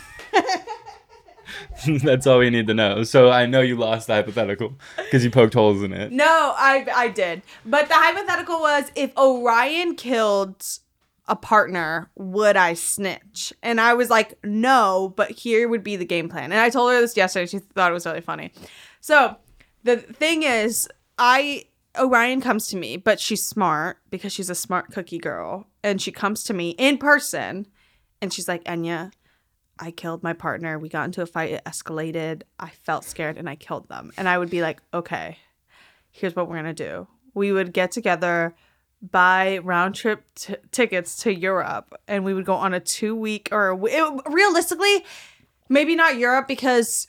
That's 2.03 2.25
all 2.25 2.39
we 2.39 2.49
need 2.49 2.67
to 2.67 2.73
know. 2.73 3.03
So 3.03 3.29
I 3.29 3.45
know 3.45 3.61
you 3.61 3.75
lost 3.75 4.07
the 4.07 4.13
hypothetical 4.13 4.73
because 4.97 5.23
you 5.23 5.29
poked 5.31 5.53
holes 5.53 5.83
in 5.83 5.93
it. 5.93 6.11
no, 6.11 6.53
I 6.57 6.88
I 6.93 7.07
did, 7.09 7.41
but 7.65 7.88
the 7.88 7.93
hypothetical 7.93 8.59
was 8.59 8.91
if 8.95 9.15
Orion 9.17 9.95
killed 9.95 10.63
a 11.27 11.35
partner, 11.35 12.09
would 12.15 12.55
I 12.55 12.73
snitch? 12.73 13.51
And 13.61 13.81
I 13.81 13.93
was 13.93 14.09
like, 14.09 14.38
no, 14.45 15.13
but 15.15 15.29
here 15.31 15.67
would 15.67 15.83
be 15.83 15.97
the 15.97 16.05
game 16.05 16.29
plan. 16.29 16.45
And 16.45 16.55
I 16.61 16.69
told 16.69 16.91
her 16.93 17.01
this 17.01 17.17
yesterday. 17.17 17.45
She 17.45 17.59
thought 17.59 17.91
it 17.91 17.93
was 17.93 18.05
really 18.05 18.21
funny. 18.21 18.51
So 19.01 19.35
the 19.83 19.97
thing 19.97 20.43
is, 20.43 20.88
I 21.17 21.65
Orion 21.99 22.41
comes 22.41 22.67
to 22.67 22.77
me, 22.77 22.97
but 22.97 23.19
she's 23.19 23.45
smart 23.45 23.97
because 24.09 24.31
she's 24.33 24.49
a 24.49 24.55
smart 24.55 24.91
cookie 24.91 25.17
girl, 25.17 25.67
and 25.83 26.01
she 26.01 26.11
comes 26.11 26.43
to 26.45 26.53
me 26.53 26.71
in 26.71 26.97
person, 26.97 27.67
and 28.21 28.33
she's 28.33 28.47
like, 28.47 28.63
Enya, 28.63 29.11
I 29.79 29.91
killed 29.91 30.23
my 30.23 30.33
partner. 30.33 30.79
We 30.79 30.89
got 30.89 31.05
into 31.05 31.21
a 31.21 31.25
fight. 31.25 31.51
It 31.51 31.63
escalated. 31.65 32.43
I 32.59 32.69
felt 32.69 33.03
scared, 33.05 33.37
and 33.37 33.49
I 33.49 33.55
killed 33.55 33.89
them. 33.89 34.11
And 34.17 34.27
I 34.27 34.37
would 34.37 34.49
be 34.49 34.61
like, 34.61 34.81
okay, 34.93 35.37
here's 36.11 36.35
what 36.35 36.49
we're 36.49 36.55
gonna 36.55 36.73
do. 36.73 37.07
We 37.33 37.51
would 37.51 37.73
get 37.73 37.91
together, 37.91 38.55
buy 39.01 39.59
round 39.59 39.93
trip 39.93 40.23
t- 40.35 40.55
tickets 40.71 41.15
to 41.17 41.33
Europe, 41.33 41.93
and 42.07 42.25
we 42.25 42.33
would 42.33 42.45
go 42.45 42.55
on 42.55 42.73
a 42.73 42.79
two 42.79 43.15
week 43.15 43.49
or 43.51 43.69
a 43.69 43.75
w- 43.75 43.95
it, 43.95 44.23
realistically, 44.31 45.05
maybe 45.69 45.95
not 45.95 46.17
Europe 46.17 46.47
because 46.47 47.07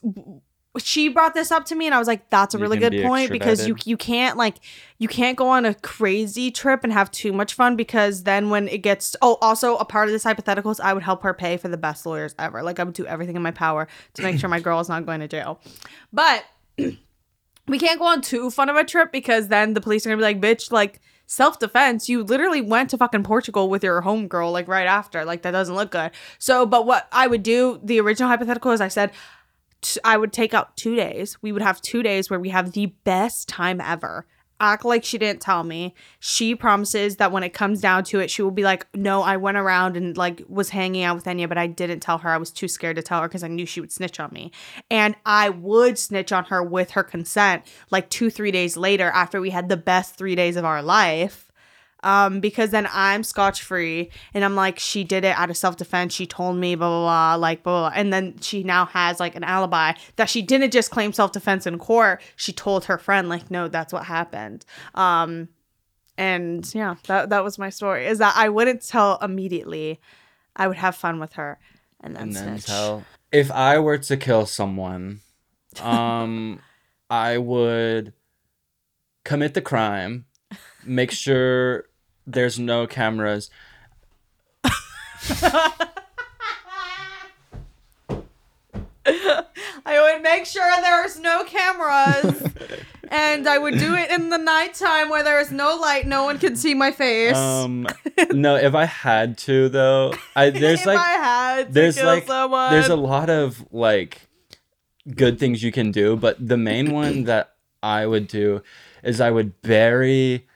she 0.76 1.08
brought 1.08 1.34
this 1.34 1.50
up 1.50 1.64
to 1.64 1.74
me 1.74 1.86
and 1.86 1.94
I 1.94 1.98
was 1.98 2.06
like 2.06 2.28
that's 2.30 2.54
a 2.54 2.58
You 2.58 2.62
really 2.62 2.78
good 2.78 2.92
be 2.92 3.02
point 3.02 3.30
because 3.30 3.66
you 3.66 3.76
you 3.84 3.96
can't 3.96 4.36
like 4.36 4.56
you 4.98 5.08
can't 5.08 5.36
go 5.36 5.48
on 5.48 5.64
a 5.64 5.74
crazy 5.74 6.50
trip 6.50 6.84
and 6.84 6.92
have 6.92 7.10
too 7.10 7.32
much 7.32 7.54
fun 7.54 7.74
because 7.74 8.24
then 8.24 8.50
when 8.50 8.68
it 8.68 8.78
gets 8.78 9.16
oh 9.22 9.38
also 9.40 9.76
a 9.76 9.84
part 9.84 10.08
of 10.08 10.12
this 10.12 10.24
hypothetical 10.24 10.70
is 10.70 10.78
I 10.78 10.92
would 10.92 11.02
help 11.02 11.22
her 11.22 11.34
pay 11.34 11.56
for 11.56 11.68
the 11.68 11.78
best 11.78 12.06
lawyers 12.06 12.34
ever 12.38 12.62
like 12.62 12.78
I 12.78 12.84
would 12.84 12.94
do 12.94 13.06
everything 13.06 13.34
in 13.34 13.42
my 13.42 13.50
power 13.50 13.88
to 14.14 14.22
make 14.22 14.38
sure 14.38 14.48
my 14.48 14.60
girl 14.60 14.78
is 14.78 14.88
not 14.88 15.06
going 15.06 15.20
to 15.20 15.28
jail 15.28 15.60
but 16.12 16.44
we 17.68 17.78
can't 17.78 17.98
go 17.98 18.06
on 18.06 18.20
too 18.20 18.50
fun 18.50 18.68
of 18.68 18.76
a 18.76 18.84
trip 18.84 19.12
because 19.12 19.48
then 19.48 19.74
the 19.74 19.80
police 19.80 20.06
are 20.06 20.10
gonna 20.10 20.18
be 20.18 20.22
like, 20.22 20.40
bitch, 20.40 20.72
like 20.72 21.00
self 21.26 21.58
defense. 21.58 22.08
You 22.08 22.24
literally 22.24 22.60
went 22.60 22.90
to 22.90 22.98
fucking 22.98 23.22
Portugal 23.22 23.68
with 23.68 23.84
your 23.84 24.02
homegirl 24.02 24.52
like 24.52 24.66
right 24.66 24.86
after. 24.86 25.24
Like 25.24 25.42
that 25.42 25.52
doesn't 25.52 25.74
look 25.74 25.90
good. 25.90 26.10
So, 26.38 26.66
but 26.66 26.86
what 26.86 27.06
I 27.12 27.26
would 27.26 27.42
do, 27.42 27.78
the 27.82 28.00
original 28.00 28.28
hypothetical 28.28 28.72
is 28.72 28.80
I 28.80 28.88
said 28.88 29.12
t- 29.80 30.00
I 30.04 30.16
would 30.16 30.32
take 30.32 30.54
out 30.54 30.76
two 30.76 30.96
days. 30.96 31.40
We 31.42 31.52
would 31.52 31.62
have 31.62 31.80
two 31.80 32.02
days 32.02 32.30
where 32.30 32.40
we 32.40 32.50
have 32.50 32.72
the 32.72 32.86
best 33.04 33.48
time 33.48 33.80
ever. 33.80 34.26
Act 34.60 34.84
like 34.84 35.04
she 35.04 35.18
didn't 35.18 35.40
tell 35.40 35.62
me. 35.62 35.94
She 36.18 36.56
promises 36.56 37.16
that 37.16 37.30
when 37.30 37.44
it 37.44 37.54
comes 37.54 37.80
down 37.80 38.02
to 38.04 38.18
it, 38.18 38.28
she 38.28 38.42
will 38.42 38.50
be 38.50 38.64
like, 38.64 38.88
"No, 38.92 39.22
I 39.22 39.36
went 39.36 39.56
around 39.56 39.96
and 39.96 40.16
like 40.16 40.42
was 40.48 40.70
hanging 40.70 41.04
out 41.04 41.14
with 41.14 41.26
Enya, 41.26 41.48
but 41.48 41.58
I 41.58 41.68
didn't 41.68 42.00
tell 42.00 42.18
her. 42.18 42.30
I 42.30 42.38
was 42.38 42.50
too 42.50 42.66
scared 42.66 42.96
to 42.96 43.02
tell 43.02 43.22
her 43.22 43.28
because 43.28 43.44
I 43.44 43.48
knew 43.48 43.66
she 43.66 43.80
would 43.80 43.92
snitch 43.92 44.18
on 44.18 44.30
me." 44.32 44.50
And 44.90 45.14
I 45.24 45.50
would 45.50 45.96
snitch 45.96 46.32
on 46.32 46.46
her 46.46 46.60
with 46.60 46.90
her 46.92 47.04
consent, 47.04 47.62
like 47.92 48.10
two, 48.10 48.30
three 48.30 48.50
days 48.50 48.76
later, 48.76 49.10
after 49.10 49.40
we 49.40 49.50
had 49.50 49.68
the 49.68 49.76
best 49.76 50.16
three 50.16 50.34
days 50.34 50.56
of 50.56 50.64
our 50.64 50.82
life 50.82 51.47
um 52.02 52.40
because 52.40 52.70
then 52.70 52.88
i'm 52.92 53.24
scotch 53.24 53.62
free 53.62 54.10
and 54.32 54.44
i'm 54.44 54.54
like 54.54 54.78
she 54.78 55.04
did 55.04 55.24
it 55.24 55.36
out 55.36 55.50
of 55.50 55.56
self-defense. 55.56 56.12
She 56.12 56.26
told 56.26 56.56
me 56.56 56.74
blah 56.74 56.88
blah 56.88 57.00
blah 57.00 57.34
like 57.34 57.62
blah, 57.62 57.90
blah, 57.90 57.98
and 57.98 58.12
then 58.12 58.38
she 58.40 58.62
now 58.62 58.86
has 58.86 59.18
like 59.20 59.34
an 59.34 59.44
alibi 59.44 59.92
that 60.16 60.28
she 60.30 60.42
didn't 60.42 60.70
just 60.70 60.90
claim 60.90 61.12
self-defense 61.12 61.66
in 61.66 61.78
court. 61.78 62.20
She 62.36 62.52
told 62.52 62.84
her 62.86 62.98
friend 62.98 63.28
like 63.28 63.50
no 63.50 63.68
that's 63.68 63.92
what 63.92 64.04
happened. 64.04 64.64
Um 64.94 65.48
and 66.16 66.72
yeah 66.74 66.96
that 67.06 67.30
that 67.30 67.44
was 67.44 67.58
my 67.58 67.70
story 67.70 68.06
is 68.06 68.18
that 68.18 68.34
i 68.36 68.48
wouldn't 68.48 68.86
tell 68.86 69.18
immediately. 69.22 70.00
I 70.56 70.66
would 70.66 70.76
have 70.76 70.96
fun 70.96 71.20
with 71.20 71.34
her 71.34 71.58
and 72.00 72.16
then, 72.16 72.22
and 72.22 72.34
then 72.34 72.58
tell. 72.58 73.04
If 73.30 73.50
I 73.50 73.78
were 73.78 73.98
to 73.98 74.16
kill 74.16 74.46
someone, 74.46 75.20
um, 75.80 76.60
I 77.10 77.38
would 77.38 78.12
commit 79.24 79.54
the 79.54 79.60
crime, 79.60 80.24
make 80.84 81.10
sure 81.10 81.84
there's 82.26 82.58
no 82.58 82.86
cameras. 82.86 83.50
I 89.86 90.00
would 90.12 90.22
make 90.22 90.44
sure 90.46 90.70
there's 90.82 91.18
no 91.18 91.44
cameras. 91.44 92.42
and 93.10 93.48
I 93.48 93.58
would 93.58 93.78
do 93.78 93.94
it 93.94 94.10
in 94.10 94.28
the 94.28 94.36
nighttime 94.36 95.08
where 95.08 95.22
there 95.24 95.40
is 95.40 95.50
no 95.50 95.76
light, 95.76 96.06
no 96.06 96.24
one 96.24 96.38
can 96.38 96.56
see 96.56 96.74
my 96.74 96.90
face. 96.90 97.36
Um, 97.36 97.86
no, 98.32 98.56
if 98.56 98.74
I 98.74 98.84
had 98.84 99.38
to 99.38 99.68
though, 99.68 100.12
I 100.36 100.50
there's 100.50 100.80
if 100.80 100.86
like 100.86 100.98
I 100.98 101.10
had 101.12 101.68
to 101.68 101.72
there's 101.72 101.96
kill 101.96 102.06
like 102.06 102.26
someone. 102.26 102.70
there's 102.72 102.88
a 102.88 102.96
lot 102.96 103.30
of 103.30 103.64
like 103.72 104.28
good 105.14 105.38
things 105.38 105.62
you 105.62 105.72
can 105.72 105.90
do, 105.90 106.16
but 106.16 106.36
the 106.46 106.58
main 106.58 106.92
one 106.92 107.24
that 107.24 107.54
I 107.82 108.06
would 108.06 108.28
do 108.28 108.62
is 109.02 109.20
I 109.20 109.30
would 109.30 109.60
bury 109.62 110.46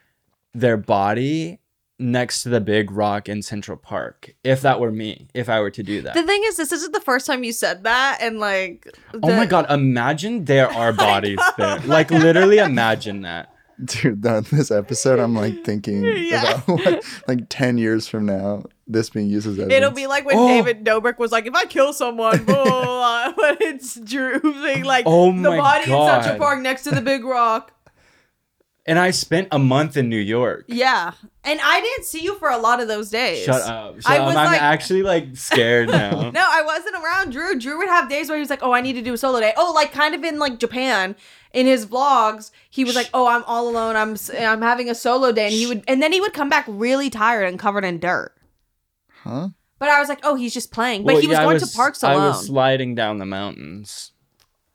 their 0.55 0.77
body 0.77 1.59
next 1.99 2.43
to 2.43 2.49
the 2.49 2.61
big 2.61 2.91
rock 2.91 3.29
in 3.29 3.43
Central 3.43 3.77
Park. 3.77 4.35
If 4.43 4.61
that 4.63 4.81
were 4.81 4.91
me, 4.91 5.29
if 5.35 5.49
I 5.49 5.61
were 5.61 5.71
to 5.71 5.83
do 5.83 6.03
that. 6.03 6.15
The 6.15 6.23
thing 6.25 6.43
is, 6.47 6.57
this 6.57 6.73
isn't 6.73 6.93
the 6.93 7.01
first 7.01 7.27
time 7.27 7.45
you 7.45 7.53
said 7.53 7.85
that, 7.85 8.19
and 8.21 8.39
like, 8.41 8.89
oh 9.23 9.29
my 9.37 9.47
god, 9.47 9.71
imagine 9.71 10.45
there 10.47 10.69
are 10.71 10.89
oh 10.93 10.93
bodies 10.93 11.39
there. 11.57 11.79
Like 11.81 12.11
literally 12.11 12.59
imagine 12.59 13.23
that. 13.23 13.51
Dude, 13.83 14.23
that 14.23 14.45
this 14.47 14.71
episode, 14.71 15.19
I'm 15.19 15.35
like 15.35 15.65
thinking 15.65 16.05
Yeah. 16.17 16.63
about 16.63 16.69
what, 16.69 17.05
like 17.27 17.47
10 17.49 17.79
years 17.79 18.07
from 18.07 18.27
now, 18.27 18.65
this 18.87 19.11
being 19.11 19.29
used 19.29 19.47
as 19.47 19.55
evidence. 19.59 19.73
It'll 19.75 19.91
be 19.91 20.07
like 20.07 20.25
when 20.25 20.37
Oh. 20.39 20.47
David 20.47 20.85
Dobrik 20.85 21.19
was 21.19 21.33
like, 21.33 21.47
"If 21.47 21.55
I 21.55 21.65
kill 21.65 21.93
someone, 21.93 22.45
blah, 22.45 22.65
blah, 22.65 22.85
blah," 22.85 23.33
but 23.37 23.63
it's 23.63 23.95
Drew 23.99 24.41
being 24.41 24.85
like, 24.85 25.05
Oh 25.07 25.33
the 25.33 25.51
my 25.51 25.57
body 25.57 25.91
in 25.91 26.07
Central 26.07 26.37
Park 26.39 26.61
next 26.61 26.83
to 26.83 26.91
the 26.91 27.01
big 27.01 27.25
rock." 27.25 27.73
And 28.85 28.99
I 28.99 29.13
spent 29.13 29.47
a 29.53 29.61
month 29.61 29.97
in 29.97 30.09
New 30.09 30.17
York. 30.19 30.65
Yeah, 30.67 31.13
and 31.45 31.61
I 31.63 31.81
didn't 31.81 32.05
see 32.05 32.25
you 32.25 32.35
for 32.35 32.49
a 32.51 32.57
lot 32.59 32.81
of 32.81 32.89
those 32.89 33.11
days. 33.11 33.45
Shut 33.45 33.63
up. 33.63 34.01
Shut 34.01 34.11
I 34.11 34.19
up. 34.19 34.27
was 34.27 34.35
I'm 34.37 34.47
like- 34.47 34.61
actually 34.61 35.05
like 35.05 35.37
scared 35.37 35.89
now. 36.01 36.31
No, 36.31 36.45
I 36.45 36.63
wasn't 36.63 36.97
around 36.97 37.31
Drew. 37.31 37.57
Drew 37.61 37.79
would 37.79 37.89
have 37.89 38.09
days 38.09 38.29
where 38.29 38.37
he 38.37 38.41
was 38.41 38.51
like, 38.51 38.63
"Oh, 38.63 38.73
I 38.73 38.81
need 38.81 38.95
to 38.95 39.03
do 39.03 39.13
a 39.15 39.17
solo 39.17 39.39
day." 39.39 39.53
Oh, 39.57 39.73
like 39.73 39.93
kind 39.93 40.17
of 40.17 40.25
in 40.25 40.41
like 40.41 40.59
Japan 40.59 41.15
in 41.53 41.67
his 41.67 41.87
vlogs, 41.87 42.51
he 42.71 42.83
was 42.83 42.97
like, 42.97 43.09
"Oh, 43.15 43.29
I'm 43.29 43.45
all 43.45 43.69
alone. 43.69 43.95
I'm 43.95 44.17
I'm 44.37 44.63
having 44.63 44.91
a 44.91 44.97
solo 44.97 45.31
day," 45.31 45.45
and 45.47 45.55
he 45.55 45.67
would, 45.67 45.85
and 45.87 46.03
then 46.03 46.13
he 46.13 46.21
would 46.21 46.33
come 46.35 46.49
back 46.49 46.65
really 46.67 47.09
tired 47.09 47.45
and 47.49 47.61
covered 47.61 47.85
in 47.85 48.01
dirt. 48.01 48.35
Huh? 49.23 49.51
But 49.79 49.91
I 49.91 50.01
was 50.01 50.09
like, 50.09 50.21
"Oh, 50.25 50.35
he's 50.35 50.53
just 50.55 50.73
playing." 50.73 51.03
But 51.05 51.13
Well, 51.13 51.21
he 51.23 51.29
was 51.29 51.37
yeah, 51.37 51.43
I 51.43 51.45
going 51.45 51.61
to 51.61 51.67
parks 51.69 52.03
alone. 52.03 52.21
I 52.21 52.27
was 52.29 52.47
sliding 52.47 52.97
down 52.97 53.19
the 53.19 53.27
mountains. 53.27 54.11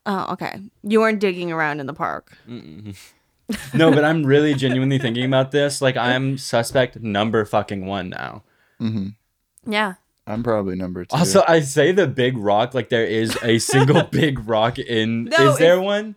oh, 0.05 0.31
okay. 0.31 0.61
You 0.83 1.01
weren't 1.01 1.19
digging 1.19 1.51
around 1.51 1.81
in 1.81 1.87
the 1.87 1.93
park. 1.93 2.37
No, 3.73 3.91
but 3.91 4.03
I'm 4.03 4.25
really 4.25 4.53
genuinely 4.53 4.97
thinking 4.99 5.25
about 5.25 5.51
this. 5.51 5.81
Like, 5.81 5.95
I'm 5.95 6.37
suspect 6.37 6.99
number 6.99 7.45
fucking 7.45 7.85
one 7.85 8.09
now. 8.09 8.43
Mm-hmm. 8.81 9.71
Yeah. 9.71 9.95
I'm 10.25 10.43
probably 10.43 10.75
number 10.75 11.05
two. 11.05 11.15
Also, 11.15 11.43
I 11.47 11.61
say 11.61 11.93
the 11.93 12.07
big 12.07 12.37
rock 12.37 12.73
like 12.73 12.89
there 12.89 13.05
is 13.05 13.37
a 13.41 13.59
single 13.59 14.03
big 14.11 14.47
rock 14.47 14.77
in. 14.77 15.25
No, 15.25 15.51
is 15.51 15.57
there 15.57 15.79
one? 15.79 16.15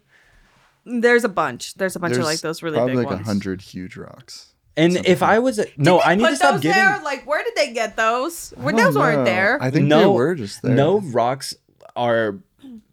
There's 0.85 1.23
a 1.23 1.29
bunch. 1.29 1.75
There's 1.75 1.95
a 1.95 2.01
bunch 2.01 2.15
There's 2.15 2.25
of 2.25 2.31
like 2.31 2.41
those 2.41 2.63
really 2.63 2.77
probably 2.77 2.97
big 2.97 3.05
like 3.05 3.13
a 3.13 3.15
ones. 3.17 3.27
hundred 3.27 3.63
huge 3.63 3.97
rocks. 3.97 4.55
And 4.77 4.97
if 5.07 5.23
I 5.23 5.39
was 5.39 5.59
a, 5.59 5.67
no, 5.77 5.99
Did 5.99 6.01
they 6.01 6.11
I 6.11 6.15
need 6.17 6.23
put 6.25 6.31
to 6.31 6.37
stop 6.37 6.53
those 6.55 6.63
getting 6.63 6.83
there? 6.83 7.01
Like, 7.05 7.27
where 7.27 7.45
did 7.45 7.55
they 7.55 7.73
get 7.73 7.97
those? 7.97 8.51
Where 8.57 8.73
don't 8.73 8.85
those 8.85 8.97
weren't 8.97 9.25
there. 9.25 9.59
I 9.61 9.71
think 9.71 9.87
no 9.87 10.01
they 10.01 10.07
were 10.07 10.35
just 10.35 10.63
there. 10.63 10.75
No 10.75 11.01
rocks 11.01 11.55
are 11.95 12.39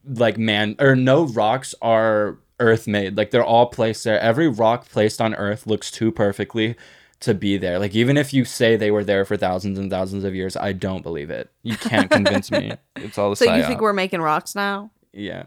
like 0.05 0.37
man 0.37 0.75
or 0.79 0.95
no 0.95 1.25
rocks 1.25 1.73
are 1.81 2.37
earth 2.59 2.87
made. 2.87 3.17
Like 3.17 3.31
they're 3.31 3.43
all 3.43 3.67
placed 3.67 4.03
there. 4.03 4.19
Every 4.19 4.47
rock 4.47 4.89
placed 4.89 5.21
on 5.21 5.33
earth 5.35 5.67
looks 5.67 5.91
too 5.91 6.11
perfectly 6.11 6.75
to 7.19 7.33
be 7.33 7.57
there. 7.57 7.79
Like 7.79 7.95
even 7.95 8.17
if 8.17 8.33
you 8.33 8.45
say 8.45 8.75
they 8.75 8.91
were 8.91 9.03
there 9.03 9.25
for 9.25 9.37
thousands 9.37 9.79
and 9.79 9.89
thousands 9.89 10.23
of 10.23 10.35
years, 10.35 10.55
I 10.55 10.73
don't 10.73 11.03
believe 11.03 11.29
it. 11.29 11.49
You 11.63 11.77
can't 11.77 12.09
convince 12.09 12.51
me. 12.51 12.73
It's 12.95 13.17
all 13.17 13.31
a 13.31 13.35
so 13.35 13.53
you 13.53 13.63
think 13.63 13.79
we're 13.79 13.93
making 13.93 14.21
rocks 14.21 14.55
now? 14.55 14.89
Yeah. 15.13 15.43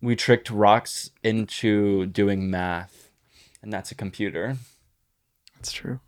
We 0.00 0.16
tricked 0.16 0.50
rocks 0.50 1.10
into 1.22 2.06
doing 2.06 2.50
math. 2.50 3.10
And 3.62 3.72
that's 3.72 3.90
a 3.90 3.94
computer. 3.94 4.56
That's 5.56 5.72
true. 5.72 6.00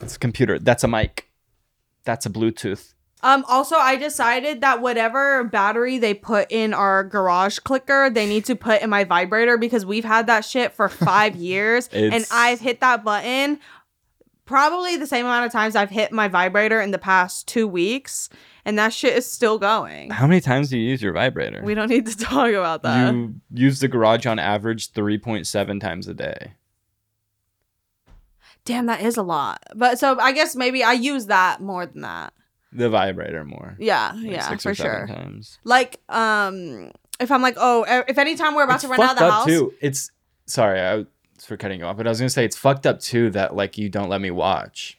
It's 0.00 0.16
a 0.16 0.18
computer. 0.18 0.58
That's 0.58 0.84
a 0.84 0.88
mic. 0.88 1.28
That's 2.04 2.26
a 2.26 2.30
Bluetooth. 2.30 2.94
Um. 3.22 3.44
Also, 3.48 3.76
I 3.76 3.96
decided 3.96 4.60
that 4.60 4.80
whatever 4.80 5.44
battery 5.44 5.98
they 5.98 6.14
put 6.14 6.50
in 6.50 6.72
our 6.72 7.04
garage 7.04 7.58
clicker, 7.58 8.10
they 8.10 8.26
need 8.26 8.44
to 8.46 8.54
put 8.54 8.82
in 8.82 8.90
my 8.90 9.04
vibrator 9.04 9.58
because 9.58 9.84
we've 9.84 10.04
had 10.04 10.26
that 10.26 10.44
shit 10.44 10.72
for 10.72 10.88
five 10.88 11.36
years, 11.36 11.88
and 11.92 12.26
I've 12.30 12.60
hit 12.60 12.80
that 12.80 13.04
button 13.04 13.58
probably 14.48 14.96
the 14.96 15.06
same 15.06 15.26
amount 15.26 15.46
of 15.46 15.52
times 15.52 15.76
I've 15.76 15.90
hit 15.90 16.10
my 16.10 16.26
vibrator 16.26 16.80
in 16.80 16.90
the 16.90 16.98
past 16.98 17.46
two 17.46 17.68
weeks, 17.68 18.28
and 18.64 18.78
that 18.78 18.92
shit 18.92 19.16
is 19.16 19.30
still 19.30 19.58
going. 19.58 20.10
How 20.10 20.26
many 20.26 20.40
times 20.40 20.70
do 20.70 20.78
you 20.78 20.88
use 20.88 21.02
your 21.02 21.12
vibrator? 21.12 21.60
We 21.62 21.74
don't 21.74 21.90
need 21.90 22.06
to 22.06 22.16
talk 22.16 22.50
about 22.52 22.82
that. 22.82 23.14
you 23.14 23.34
use 23.52 23.78
the 23.78 23.88
garage 23.88 24.26
on 24.26 24.38
average 24.38 24.92
3.7 24.92 25.80
times 25.80 26.08
a 26.08 26.14
day. 26.14 26.54
Damn, 28.64 28.86
that 28.86 29.02
is 29.02 29.16
a 29.16 29.22
lot. 29.22 29.62
But 29.76 29.98
so 29.98 30.18
I 30.18 30.32
guess 30.32 30.56
maybe 30.56 30.82
I 30.82 30.92
use 30.92 31.26
that 31.26 31.60
more 31.60 31.86
than 31.86 32.02
that. 32.02 32.32
The 32.72 32.90
vibrator 32.90 33.44
more. 33.44 33.76
Yeah, 33.78 34.12
like 34.14 34.30
yeah, 34.30 34.56
for 34.56 34.74
sure. 34.74 35.06
Times. 35.06 35.58
Like, 35.64 36.00
um, 36.08 36.90
if 37.18 37.30
I'm 37.30 37.42
like, 37.42 37.56
oh, 37.56 37.84
if 38.06 38.18
anytime 38.18 38.54
we're 38.54 38.64
about 38.64 38.74
It's 38.74 38.84
to 38.84 38.88
run 38.88 39.00
out 39.00 39.12
of 39.12 39.18
the 39.18 39.24
up 39.24 39.32
house, 39.32 39.46
too. 39.46 39.72
It's 39.80 40.10
sorry, 40.46 40.80
I 40.80 40.96
was 40.96 41.06
for 41.40 41.56
cutting 41.56 41.80
you 41.80 41.86
off, 41.86 41.96
but 41.96 42.06
I 42.06 42.10
was 42.10 42.18
gonna 42.18 42.30
say 42.30 42.44
it's 42.44 42.56
fucked 42.56 42.86
up 42.86 43.00
too 43.00 43.30
that 43.30 43.54
like 43.54 43.78
you 43.78 43.88
don't 43.88 44.08
let 44.08 44.20
me 44.20 44.30
watch. 44.30 44.97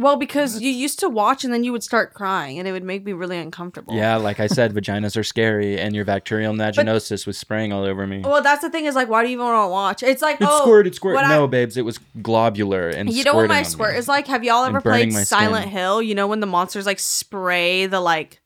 Well, 0.00 0.16
because 0.16 0.60
you 0.60 0.70
used 0.70 0.98
to 1.00 1.08
watch 1.08 1.44
and 1.44 1.52
then 1.52 1.64
you 1.64 1.72
would 1.72 1.82
start 1.82 2.14
crying, 2.14 2.58
and 2.58 2.66
it 2.68 2.72
would 2.72 2.82
make 2.84 3.04
me 3.04 3.12
really 3.12 3.36
uncomfortable. 3.38 3.94
Yeah, 3.94 4.16
like 4.16 4.40
I 4.40 4.46
said, 4.46 4.72
vaginas 4.72 5.16
are 5.16 5.24
scary, 5.24 5.78
and 5.78 5.94
your 5.94 6.04
bacterial 6.04 6.54
vaginosis 6.54 7.26
was 7.26 7.36
spraying 7.38 7.72
all 7.72 7.84
over 7.84 8.06
me. 8.06 8.20
Well, 8.20 8.42
that's 8.42 8.62
the 8.62 8.70
thing 8.70 8.84
is 8.86 8.94
like, 8.94 9.08
why 9.08 9.22
do 9.22 9.28
you 9.28 9.34
even 9.34 9.46
want 9.46 9.66
to 9.66 9.70
watch? 9.70 10.02
It's 10.02 10.22
like, 10.22 10.40
it 10.40 10.48
oh, 10.50 10.60
squirted, 10.62 10.94
squirted. 10.94 11.16
what 11.16 11.24
I- 11.24 11.36
No, 11.36 11.46
babes, 11.46 11.76
it 11.76 11.84
was 11.84 11.98
globular 12.22 12.88
and 12.88 13.12
you 13.12 13.24
know 13.24 13.34
what 13.34 13.48
my 13.48 13.62
squirt 13.62 13.92
me. 13.94 13.98
is 13.98 14.08
like? 14.08 14.26
Have 14.28 14.44
y'all 14.44 14.64
ever 14.64 14.80
played 14.80 15.12
Silent 15.12 15.62
skin. 15.64 15.72
Hill? 15.72 16.02
You 16.02 16.14
know 16.14 16.26
when 16.26 16.40
the 16.40 16.46
monsters 16.46 16.86
like 16.86 16.98
spray 16.98 17.86
the 17.86 18.00
like, 18.00 18.40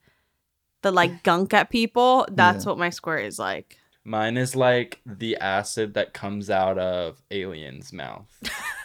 the 0.82 0.90
like 0.90 1.22
gunk 1.22 1.54
at 1.54 1.70
people. 1.70 2.26
That's 2.30 2.64
Yeah. 2.64 2.70
what 2.70 2.78
my 2.78 2.90
squirt 2.90 3.24
is 3.24 3.38
like. 3.38 3.78
Mine 4.04 4.36
is 4.36 4.56
like 4.56 5.00
the 5.06 5.36
acid 5.36 5.94
that 5.94 6.12
comes 6.12 6.50
out 6.50 6.76
of 6.76 7.22
aliens' 7.30 7.92
mouth. 7.92 8.26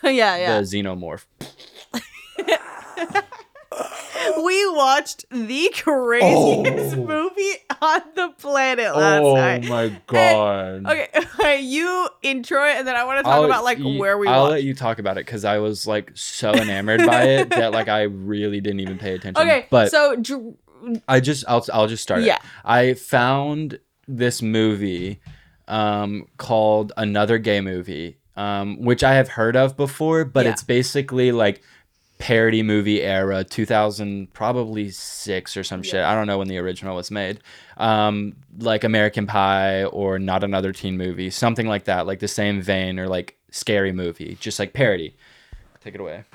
yeah, 0.03 0.11
yeah. 0.37 0.59
The 0.59 0.65
xenomorph. 0.67 1.25
we 4.43 4.69
watched 4.71 5.25
the 5.29 5.71
craziest 5.75 6.95
Oh. 6.97 7.05
movie 7.05 7.53
on 7.81 8.01
the 8.15 8.29
planet 8.39 8.95
last 8.95 9.21
oh 9.23 9.35
night. 9.35 9.65
Oh 9.65 9.69
my 9.69 10.01
god. 10.07 10.85
Okay, 10.85 11.07
okay, 11.15 11.61
you 11.61 12.09
intro 12.21 12.63
it, 12.65 12.77
and 12.77 12.87
then 12.87 12.95
I 12.95 13.03
want 13.03 13.19
to 13.19 13.23
talk 13.23 13.33
I'll 13.33 13.45
about 13.45 13.63
like 13.63 13.79
you- 13.79 13.99
where 13.99 14.17
we 14.17 14.27
I'll 14.27 14.43
watched. 14.43 14.51
let 14.53 14.63
you 14.63 14.73
talk 14.73 14.99
about 14.99 15.17
it 15.17 15.25
because 15.25 15.45
I 15.45 15.59
was 15.59 15.85
like 15.85 16.11
so 16.15 16.53
enamored 16.53 17.05
by 17.05 17.23
it 17.23 17.49
that 17.51 17.71
like 17.73 17.87
I 17.87 18.03
really 18.03 18.61
didn't 18.61 18.79
even 18.79 18.97
pay 18.97 19.13
attention. 19.15 19.41
Okay, 19.45 19.65
but 19.69 19.91
so 19.91 20.15
Dr- 20.15 20.55
I 21.07 21.19
just 21.19 21.43
I'll 21.47 21.65
I'll 21.73 21.87
just 21.87 22.03
start. 22.03 22.21
it. 22.21 22.27
Yeah. 22.27 22.39
I 22.63 22.93
found 22.93 23.79
this 24.07 24.41
movie 24.41 25.19
um 25.67 26.25
called 26.37 26.93
Another 26.97 27.37
Gay 27.37 27.59
Movie, 27.61 28.17
um, 28.37 28.81
which 28.81 29.03
I 29.03 29.15
have 29.15 29.27
heard 29.29 29.55
of 29.55 29.75
before, 29.75 30.23
but 30.25 30.45
Yeah. 30.45 30.51
it's 30.53 30.63
basically 30.63 31.31
like 31.31 31.61
parody 32.17 32.63
movie 32.63 33.01
era 33.01 33.43
2000 33.43 34.33
probably 34.33 34.89
6 34.89 35.57
or 35.57 35.63
some 35.63 35.83
shit. 35.83 36.03
I 36.03 36.15
don't 36.15 36.25
know 36.27 36.39
when 36.39 36.47
the 36.47 36.57
original 36.57 36.95
was 36.95 37.11
made. 37.11 37.39
Um 37.77 38.35
like 38.57 38.83
american 38.83 39.27
pie 39.27 39.83
or 39.85 40.17
not 40.17 40.43
another 40.43 40.71
teen 40.71 40.97
movie 40.97 41.29
something 41.29 41.67
like 41.67 41.83
that 41.83 42.07
like 42.07 42.19
the 42.19 42.27
same 42.27 42.59
vein 42.61 42.97
or 42.99 43.07
like 43.07 43.37
scary 43.51 43.91
movie 43.91 44.37
just 44.39 44.59
like 44.59 44.73
parody. 44.73 45.15
Take 45.79 45.95
it 45.95 46.01
away. 46.01 46.25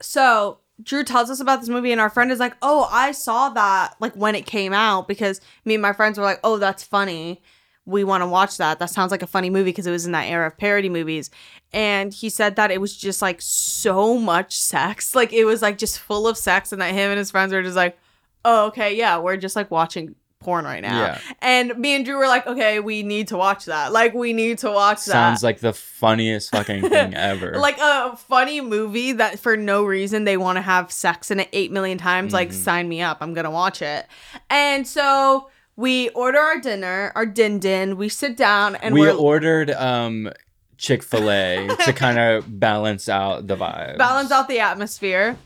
So 0.00 0.58
Drew 0.82 1.04
tells 1.04 1.30
us 1.30 1.40
about 1.40 1.60
this 1.60 1.68
movie, 1.68 1.92
and 1.92 2.00
our 2.00 2.10
friend 2.10 2.32
is 2.32 2.40
like, 2.40 2.56
"Oh, 2.60 2.88
I 2.90 3.12
saw 3.12 3.50
that 3.50 3.94
like 4.00 4.14
when 4.14 4.34
it 4.34 4.46
came 4.46 4.72
out 4.72 5.06
because 5.06 5.40
me 5.64 5.74
and 5.74 5.82
my 5.82 5.92
friends 5.92 6.18
were 6.18 6.24
like, 6.24 6.40
oh, 6.42 6.58
that's 6.58 6.82
funny. 6.82 7.42
We 7.84 8.04
want 8.04 8.22
to 8.22 8.26
watch 8.26 8.58
that. 8.58 8.78
That 8.78 8.90
sounds 8.90 9.10
like 9.10 9.22
a 9.22 9.26
funny 9.26 9.50
movie 9.50 9.70
because 9.70 9.86
it 9.86 9.90
was 9.90 10.06
in 10.06 10.12
that 10.12 10.26
era 10.26 10.46
of 10.46 10.56
parody 10.56 10.88
movies." 10.88 11.30
And 11.72 12.12
he 12.12 12.28
said 12.28 12.56
that 12.56 12.70
it 12.70 12.80
was 12.80 12.96
just 12.96 13.22
like 13.22 13.40
so 13.40 14.18
much 14.18 14.56
sex, 14.56 15.14
like 15.20 15.32
it 15.32 15.44
was 15.44 15.62
like 15.62 15.78
just 15.78 15.98
full 15.98 16.26
of 16.28 16.36
sex, 16.38 16.72
and 16.72 16.80
that 16.82 16.92
him 16.92 17.10
and 17.10 17.18
his 17.18 17.30
friends 17.30 17.52
were 17.52 17.62
just 17.62 17.76
like, 17.76 17.98
"Oh, 18.44 18.66
okay, 18.66 18.96
yeah, 18.96 19.18
we're 19.18 19.36
just 19.36 19.56
like 19.56 19.70
watching." 19.70 20.14
porn 20.44 20.64
right 20.64 20.82
now 20.82 20.98
Yeah. 20.98 21.18
and 21.40 21.78
me 21.78 21.94
and 21.94 22.04
drew 22.04 22.16
were 22.16 22.26
like 22.26 22.48
okay 22.48 22.80
we 22.80 23.04
need 23.04 23.28
to 23.28 23.36
watch 23.36 23.66
that 23.66 23.92
like 23.92 24.12
we 24.12 24.32
need 24.32 24.58
to 24.58 24.72
watch 24.72 24.96
that 25.04 25.12
sounds 25.12 25.44
like 25.44 25.60
the 25.60 25.72
funniest 25.72 26.50
fucking 26.50 26.82
thing 26.88 27.14
ever 27.14 27.56
like 27.60 27.78
a 27.80 28.16
funny 28.16 28.60
movie 28.60 29.12
that 29.12 29.38
for 29.38 29.56
no 29.56 29.84
reason 29.84 30.24
they 30.24 30.36
want 30.36 30.56
to 30.56 30.60
have 30.62 30.90
sex 30.90 31.30
in 31.30 31.38
it 31.38 31.48
8 31.52 31.70
million 31.70 31.96
times 31.96 32.32
like 32.32 32.48
Mm-hmm. 32.48 32.56
sign 32.60 32.88
me 32.88 33.00
up 33.02 33.18
i'm 33.20 33.34
gonna 33.34 33.52
watch 33.52 33.82
it 33.82 34.04
and 34.50 34.84
so 34.84 35.48
we 35.76 36.08
order 36.10 36.38
our 36.38 36.58
dinner 36.60 37.12
our 37.14 37.26
din 37.26 37.58
din 37.58 37.96
we 37.96 38.08
sit 38.08 38.36
down 38.36 38.76
and 38.76 38.94
we 38.94 39.00
we're 39.00 39.12
ordered 39.14 39.70
um 39.70 40.30
chick-fil-a 40.78 41.68
to 41.84 41.92
kind 41.96 42.18
of 42.18 42.58
balance 42.60 43.08
out 43.08 43.46
the 43.46 43.56
vibe 43.56 43.96
balance 43.98 44.30
out 44.30 44.48
the 44.48 44.58
atmosphere 44.58 45.36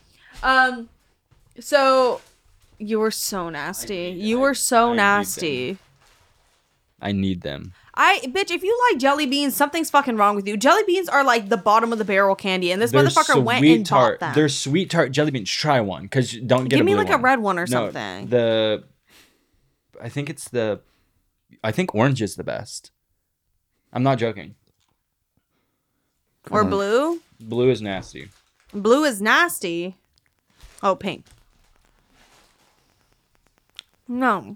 um 0.43 0.89
so 1.59 2.19
you 2.77 2.99
were 2.99 3.11
so 3.11 3.49
nasty 3.49 4.09
you 4.17 4.39
were 4.39 4.53
so 4.53 4.87
I 4.87 4.91
need 4.91 4.95
nasty 4.97 5.77
I 6.99 7.11
need 7.11 7.41
them. 7.41 7.73
I 7.93 8.21
bitch, 8.25 8.49
if 8.49 8.63
you 8.63 8.75
like 8.89 8.99
jelly 8.99 9.27
beans, 9.27 9.55
something's 9.55 9.91
fucking 9.91 10.17
wrong 10.17 10.35
with 10.35 10.47
you. 10.47 10.57
Jelly 10.57 10.81
beans 10.87 11.07
are 11.07 11.23
like 11.23 11.47
the 11.47 11.55
bottom 11.57 11.91
of 11.93 11.99
the 11.99 12.05
barrel 12.05 12.35
candy, 12.35 12.71
and 12.71 12.81
this 12.81 12.91
They're 12.91 13.03
motherfucker 13.03 13.43
went 13.43 13.63
and 13.63 13.85
tart. 13.85 14.19
bought 14.19 14.27
them. 14.29 14.33
They're 14.35 14.49
sweet 14.49 14.89
tart 14.89 15.11
jelly 15.11 15.29
beans. 15.29 15.49
Try 15.51 15.79
one, 15.79 16.03
because 16.03 16.31
don't 16.31 16.63
get 16.63 16.77
Give 16.77 16.81
a 16.81 16.83
me 16.83 16.95
like 16.95 17.11
a 17.11 17.17
red 17.19 17.39
one 17.39 17.59
or 17.59 17.67
No, 17.67 17.91
something. 17.91 18.29
The, 18.29 18.83
I 20.01 20.09
think 20.09 20.29
it's 20.29 20.49
the, 20.49 20.81
I 21.63 21.71
think 21.71 21.93
orange 21.95 22.21
is 22.21 22.35
the 22.35 22.43
best. 22.43 22.91
I'm 23.93 24.03
not 24.03 24.17
joking. 24.17 24.55
or 26.49 26.61
uh-huh. 26.61 26.69
blue. 26.69 27.21
Blue 27.39 27.69
is 27.69 27.81
nasty. 27.81 28.29
Blue 28.73 29.03
is 29.03 29.21
nasty. 29.21 29.95
Oh, 30.83 30.95
pink. 30.95 31.25
No, 34.07 34.53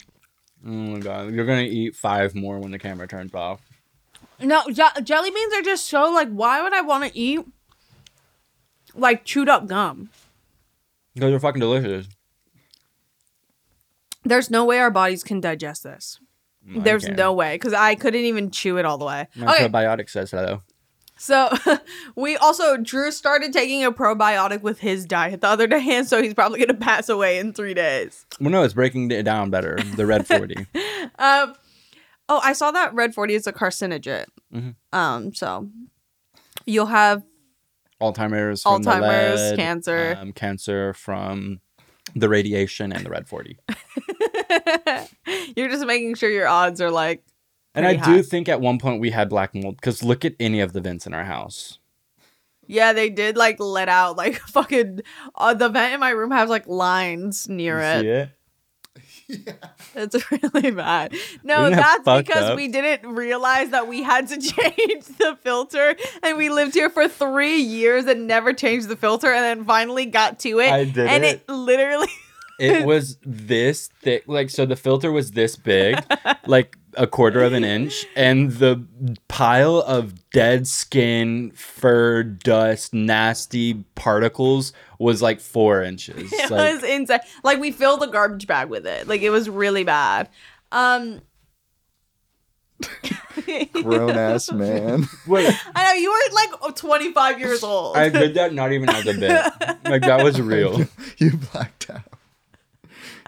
Oh 0.66 0.70
my 0.70 1.00
god, 1.00 1.34
you're 1.34 1.46
gonna 1.46 1.62
eat 1.62 1.96
five 1.96 2.36
more 2.36 2.60
when 2.60 2.72
the 2.72 2.78
camera 2.78 3.08
turns 3.08 3.34
off. 3.34 3.62
no. 4.39 4.64
Je- 4.72 5.02
jelly 5.04 5.32
beans 5.32 5.54
are 5.54 5.64
just 5.64 5.86
so 5.86 6.12
like. 6.12 6.30
Why 6.30 6.62
would 6.62 6.74
I 6.74 6.82
want 6.82 7.04
to 7.06 7.18
eat 7.18 7.42
like 8.94 9.26
chewed 9.26 9.50
up 9.50 9.68
gum? 9.68 10.10
Because 11.16 11.32
they're 11.32 11.39
fucking 11.39 11.60
delicious. 11.60 12.08
There's 14.24 14.49
no 14.51 14.65
way 14.65 14.80
our 14.80 14.91
bodies 14.91 15.24
can 15.24 15.39
digest 15.41 15.84
this. 15.84 16.19
There's 16.63 17.07
no 17.07 17.34
way 17.34 17.55
because 17.55 17.74
I 17.74 17.95
couldn't 17.95 18.22
even 18.26 18.51
chew 18.51 18.78
it 18.78 18.86
all 18.86 18.97
the 18.99 19.05
way. 19.05 19.28
My 19.36 19.55
Okay, 19.55 19.67
probiotic 19.67 20.09
says 20.11 20.30
so. 20.30 20.61
so 21.17 21.49
we 22.15 22.38
also 22.38 22.78
Drew 22.78 23.11
started 23.11 23.51
taking 23.51 23.84
a 23.84 23.91
probiotic 23.91 24.61
with 24.61 24.80
his 24.80 25.05
diet 25.07 25.41
the 25.41 25.47
other 25.47 25.65
day, 25.65 25.84
and 25.89 26.07
so 26.07 26.22
he's 26.22 26.36
probably 26.36 26.59
gonna 26.59 26.78
pass 26.78 27.09
away 27.09 27.39
in 27.39 27.51
three 27.53 27.74
days. 27.74 28.28
Well, 28.39 28.51
no, 28.51 28.61
it's 28.63 28.76
breaking 28.76 29.09
it 29.09 29.24
down 29.24 29.49
better. 29.49 29.80
The 29.95 30.05
red 30.05 30.28
forty. 30.28 30.67
Um, 31.17 31.55
oh, 32.30 32.39
I 32.43 32.53
saw 32.53 32.69
that 32.72 32.93
red 32.93 33.15
forty 33.15 33.34
is 33.34 33.47
a 33.47 33.51
carcinogen. 33.53 34.26
Mhm. 34.53 34.76
Um, 34.93 35.34
so 35.34 35.67
you'll 36.67 36.86
have 36.86 37.24
Alzheimer's, 37.99 38.63
Alzheimer's, 38.63 39.41
lead, 39.51 39.57
cancer. 39.57 40.15
um, 40.19 40.32
cancer 40.32 40.93
from 40.93 41.59
the 42.16 42.30
radiation 42.30 42.91
and 42.91 43.05
the 43.05 43.09
red 43.09 43.28
forty. 43.28 43.57
you're 45.55 45.70
just 45.70 45.86
making 45.86 46.16
sure 46.16 46.30
your 46.30 46.47
odds 46.47 46.82
are 46.82 46.91
like. 46.91 47.24
And 47.74 47.86
I 47.86 47.97
pretty 47.97 48.18
do 48.18 48.24
think 48.24 48.49
at 48.49 48.59
one 48.59 48.80
point 48.80 48.99
we 48.99 49.12
had 49.12 49.30
black 49.30 49.55
mold 49.55 49.78
because 49.78 50.03
look 50.03 50.26
at 50.26 50.34
any 50.39 50.59
of 50.59 50.74
the 50.74 50.82
vents 50.82 51.07
in 51.07 51.14
our 51.14 51.24
house. 51.24 51.80
Yeah, 52.68 52.93
they 52.93 53.09
did 53.09 53.38
like 53.38 53.59
let 53.59 53.89
out 53.89 54.18
like 54.18 54.36
fucking. 54.47 55.01
Uh, 55.36 55.53
the 55.53 55.70
vent 55.70 55.93
in 55.93 55.99
my 55.99 56.09
room 56.09 56.32
has 56.32 56.49
like 56.49 56.68
lines 56.68 57.47
near 57.49 57.78
You 57.78 57.84
it. 57.84 58.30
it? 59.48 59.64
It's 59.96 60.32
really 60.32 60.72
bad. 60.72 61.14
No, 61.44 61.66
Isn't 61.66 61.78
that's 61.78 62.24
because 62.24 62.44
up? 62.52 62.58
we 62.58 62.68
didn't 62.68 63.10
realize 63.14 63.70
that 63.70 63.88
we 63.88 64.04
had 64.04 64.28
to 64.30 64.38
change 64.40 65.06
the 65.06 65.38
filter, 65.42 65.96
and 66.24 66.38
we 66.38 66.50
lived 66.50 66.74
here 66.74 66.90
for 66.90 67.08
three 67.08 67.58
years 67.58 68.06
and 68.06 68.28
never 68.28 68.54
changed 68.54 68.88
the 68.88 68.96
filter, 68.96 69.32
and 69.32 69.44
then 69.44 69.66
finally 69.66 70.06
got 70.06 70.40
to 70.40 70.60
it. 70.60 70.72
I 70.72 70.86
did 70.86 71.08
and 71.08 71.24
it. 71.24 71.44
it 71.48 71.52
literally. 71.52 72.08
It 72.60 72.86
was 72.86 73.18
this 73.26 73.88
thick, 73.88 74.26
like 74.28 74.52
so. 74.52 74.68
The 74.68 74.76
filter 74.76 75.12
was 75.12 75.32
this 75.32 75.56
big, 75.56 75.98
like 76.46 76.78
a 76.96 77.08
quarter 77.08 77.42
of 77.42 77.54
an 77.54 77.64
inch, 77.64 78.06
and 78.16 78.52
the 78.52 78.86
pile 79.28 79.78
of 79.78 80.30
dead 80.30 80.68
skin, 80.68 81.52
fur, 81.56 82.22
dust, 82.22 82.94
nasty 82.94 83.84
particles 83.96 84.74
was 85.02 85.22
like 85.22 85.39
four 85.41 85.82
inches. 85.84 86.32
It 86.34 86.49
Like, 86.52 86.76
was 86.76 86.84
insane. 86.84 87.20
Like 87.43 87.60
we 87.60 87.72
filled 87.72 88.04
a 88.04 88.08
garbage 88.08 88.47
bag 88.47 88.70
with 88.70 88.86
it. 88.86 89.08
Like 89.08 89.22
it 89.22 89.30
was 89.32 89.49
really 89.49 89.84
bad. 89.84 90.30
Um. 90.72 91.22
Grown 93.84 94.12
ass 94.12 94.52
man. 94.52 95.08
wait, 95.28 95.54
I 95.76 95.86
know 95.86 95.93
you 95.93 96.12
were 96.12 96.36
like 96.68 96.76
25 96.76 97.39
years 97.39 97.64
old. 97.64 97.95
I 97.95 98.10
did 98.10 98.34
that 98.36 98.54
not 98.54 98.72
even 98.72 98.89
as 98.89 99.06
a 99.08 99.14
bit. 99.14 99.41
Like 99.91 100.04
that 100.04 100.24
was 100.24 100.39
real. 100.39 100.86
you 101.18 101.38
blacked 101.52 101.89
out. 101.89 102.02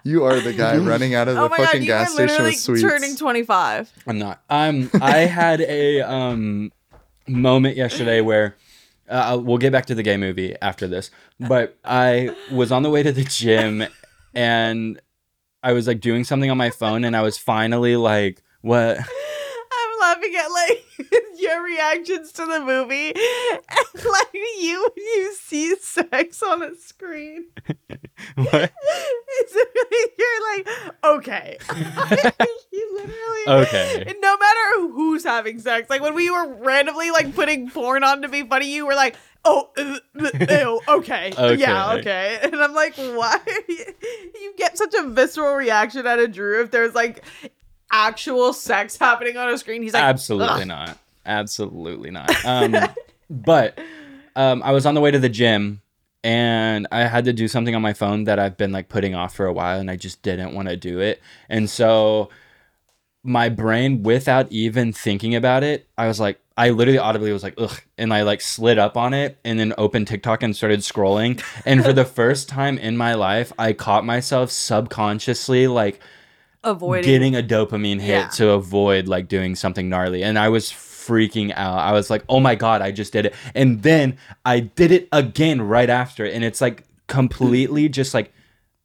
You 0.02 0.24
are 0.24 0.38
the 0.40 0.52
guy 0.52 0.76
running 0.78 1.14
out 1.14 1.28
of 1.28 1.34
the 1.34 1.40
oh 1.42 1.48
my 1.48 1.56
god, 1.58 1.66
fucking 1.66 1.82
you 1.82 1.86
gas 1.88 2.08
were 2.10 2.14
station 2.14 2.28
literally 2.28 2.50
with 2.52 2.58
sweets. 2.60 2.82
turning 2.82 3.16
25. 3.16 3.92
I'm 4.06 4.18
not. 4.18 4.40
Um, 4.48 4.90
I 5.00 5.18
had 5.18 5.60
a 5.60 6.00
um 6.02 6.72
moment 7.26 7.76
yesterday 7.76 8.20
where 8.20 8.56
uh, 9.08 9.38
we'll 9.42 9.58
get 9.58 9.72
back 9.72 9.86
to 9.86 9.94
the 9.94 10.02
gay 10.02 10.16
movie 10.16 10.56
after 10.62 10.86
this, 10.88 11.10
but 11.40 11.76
I 11.84 12.34
was 12.50 12.72
on 12.72 12.82
the 12.82 12.90
way 12.90 13.02
to 13.02 13.12
the 13.12 13.24
gym 13.24 13.84
and 14.34 15.00
I 15.62 15.72
was 15.72 15.86
like 15.86 16.00
doing 16.00 16.24
something 16.24 16.50
on 16.50 16.56
my 16.58 16.70
phone 16.70 17.04
and 17.04 17.16
I 17.16 17.22
was 17.22 17.38
finally 17.38 17.96
like, 17.96 18.42
what? 18.60 18.98
Laughing 20.14 20.34
at 20.36 20.48
like 20.48 20.84
your 21.38 21.62
reactions 21.62 22.32
to 22.32 22.46
the 22.46 22.60
movie, 22.60 23.08
and 23.52 24.04
like 24.04 24.28
you 24.32 24.90
you 24.96 25.34
see 25.40 25.74
sex 25.76 26.42
on 26.42 26.62
a 26.62 26.74
screen. 26.76 27.46
what? 28.36 28.72
It's 29.36 29.54
you're 30.18 30.56
like 30.56 30.68
okay. 31.04 31.58
you 32.72 32.94
literally 32.94 33.64
Okay. 33.64 34.14
No 34.20 34.36
matter 34.36 34.92
who's 34.92 35.24
having 35.24 35.58
sex, 35.58 35.90
like 35.90 36.02
when 36.02 36.14
we 36.14 36.30
were 36.30 36.54
randomly 36.54 37.10
like 37.10 37.34
putting 37.34 37.68
porn 37.70 38.04
on 38.04 38.22
to 38.22 38.28
be 38.28 38.42
funny, 38.42 38.72
you 38.72 38.86
were 38.86 38.94
like. 38.94 39.16
Oh, 39.46 39.68
uh, 39.76 39.98
uh, 40.18 40.30
ew, 40.48 40.80
okay. 40.88 41.30
Yeah, 41.36 41.92
Okay. 41.92 42.00
okay. 42.00 42.38
And 42.44 42.56
I'm 42.56 42.72
like, 42.72 42.94
why? 42.96 43.38
you 43.68 44.54
get 44.56 44.78
such 44.78 44.94
a 44.94 45.06
visceral 45.10 45.54
reaction 45.54 46.06
out 46.06 46.18
of 46.18 46.32
Drew 46.32 46.62
if 46.62 46.70
there's 46.70 46.94
like 46.94 47.22
actual 47.94 48.52
sex 48.52 48.96
happening 48.96 49.36
on 49.36 49.48
a 49.48 49.56
screen. 49.56 49.82
He's 49.82 49.94
like, 49.94 50.02
Absolutely 50.02 50.62
"Ugh." 50.62 50.66
not. 50.68 50.98
Absolutely 51.24 52.10
not. 52.10 52.44
Um, 52.44 52.76
but 53.30 53.78
um, 54.36 54.62
I 54.62 54.72
was 54.72 54.84
on 54.84 54.94
the 54.94 55.00
way 55.00 55.10
to 55.10 55.18
the 55.18 55.28
gym 55.28 55.80
and 56.22 56.86
I 56.90 57.06
had 57.06 57.24
to 57.26 57.32
do 57.32 57.48
something 57.48 57.74
on 57.74 57.82
my 57.82 57.92
phone 57.92 58.24
that 58.24 58.38
I've 58.38 58.56
been 58.56 58.72
like 58.72 58.88
putting 58.88 59.14
off 59.14 59.34
for 59.34 59.46
a 59.46 59.52
while 59.52 59.78
and 59.78 59.90
I 59.90 59.96
just 59.96 60.22
didn't 60.22 60.54
want 60.54 60.68
to 60.68 60.76
do 60.76 61.00
it. 61.00 61.22
And 61.48 61.70
so 61.70 62.30
my 63.22 63.48
brain, 63.48 64.02
without 64.02 64.50
even 64.50 64.92
thinking 64.92 65.34
about 65.34 65.62
it, 65.62 65.88
I 65.96 66.06
was 66.08 66.20
like, 66.20 66.40
I 66.56 66.70
literally 66.70 66.98
audibly 66.98 67.32
was 67.32 67.42
like, 67.42 67.54
ugh. 67.58 67.80
And 67.96 68.12
I 68.12 68.22
like 68.22 68.40
slid 68.40 68.78
up 68.78 68.96
on 68.96 69.14
it 69.14 69.38
and 69.44 69.58
then 69.58 69.72
opened 69.78 70.08
TikTok 70.08 70.42
and 70.42 70.54
started 70.54 70.80
scrolling. 70.80 71.42
And 71.64 71.84
for 71.84 71.92
the 71.92 72.04
first 72.20 72.48
time 72.48 72.78
in 72.78 72.96
my 72.96 73.14
life, 73.14 73.52
I 73.58 73.72
caught 73.72 74.04
myself 74.04 74.50
subconsciously 74.50 75.66
like, 75.66 76.00
avoiding. 76.64 77.04
getting 77.10 77.36
a 77.36 77.42
dopamine 77.42 78.00
hit 78.00 78.08
Yeah. 78.08 78.28
to 78.28 78.50
avoid 78.50 79.08
like 79.08 79.28
doing 79.28 79.54
something 79.54 79.88
gnarly 79.88 80.22
and 80.22 80.38
i 80.38 80.48
was 80.48 80.70
freaking 80.70 81.52
out 81.54 81.78
i 81.78 81.92
was 81.92 82.08
like 82.10 82.24
oh 82.28 82.40
my 82.40 82.54
god 82.54 82.80
i 82.82 82.90
just 82.90 83.12
did 83.12 83.26
it 83.26 83.34
and 83.54 83.82
then 83.82 84.16
i 84.44 84.60
did 84.60 84.90
it 84.90 85.08
again 85.12 85.60
right 85.62 85.90
after 85.90 86.24
and 86.24 86.42
it's 86.44 86.60
like 86.60 86.84
completely 87.06 87.88
mm. 87.88 87.92
just 87.92 88.14
like 88.14 88.32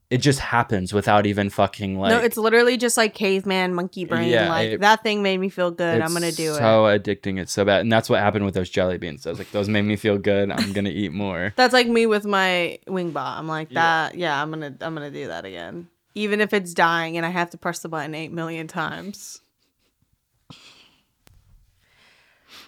it 0.10 0.18
just 0.18 0.40
happens 0.40 0.92
without 0.92 1.28
even 1.28 1.52
fucking 1.52 2.00
like 2.00 2.10
no, 2.10 2.20
it's 2.20 2.36
literally 2.36 2.78
just 2.78 2.98
like 2.98 3.14
caveman 3.14 3.76
monkey 3.76 4.06
brain. 4.06 4.28
Yeah, 4.28 4.50
like 4.50 4.72
it- 4.72 4.82
that 4.82 5.04
thing 5.04 5.22
made 5.22 5.38
me 5.38 5.50
feel 5.50 5.70
good. 5.70 6.02
I'm 6.02 6.12
gonna 6.14 6.32
do 6.32 6.54
it. 6.54 6.56
so 6.56 6.86
addicting 6.86 7.40
it's 7.40 7.54
so 7.54 7.64
bad 7.64 7.82
and 7.82 7.92
that's 7.92 8.10
what 8.10 8.20
happened 8.20 8.44
with 8.44 8.56
those 8.56 8.72
jelly 8.72 8.98
beans 8.98 9.28
i 9.28 9.30
was 9.30 9.38
like 9.38 9.52
those 9.52 9.70
made 9.70 9.84
me 9.84 9.96
feel 9.96 10.18
good 10.18 10.50
i'm 10.52 10.74
gonna 10.78 10.90
eat 10.90 11.12
more 11.14 11.54
That's 11.56 11.74
like 11.74 11.88
me 11.88 12.08
with 12.08 12.26
my 12.26 12.80
wing 12.88 13.12
bot. 13.12 13.38
I'm 13.38 13.48
like 13.48 13.70
that. 13.72 14.16
Yeah, 14.16 14.42
I'm 14.42 14.50
gonna 14.50 14.76
I'm 14.82 14.96
gonna 14.96 15.12
do 15.12 15.28
that 15.28 15.46
again, 15.46 15.88
even 16.16 16.41
if 16.41 16.53
it's 16.53 16.74
dying 16.74 17.18
and 17.18 17.26
I 17.26 17.30
have 17.30 17.49
to 17.51 17.57
press 17.57 17.80
the 17.80 17.89
button 17.89 18.16
eight 18.16 18.32
million 18.32 18.68
times. 18.68 19.41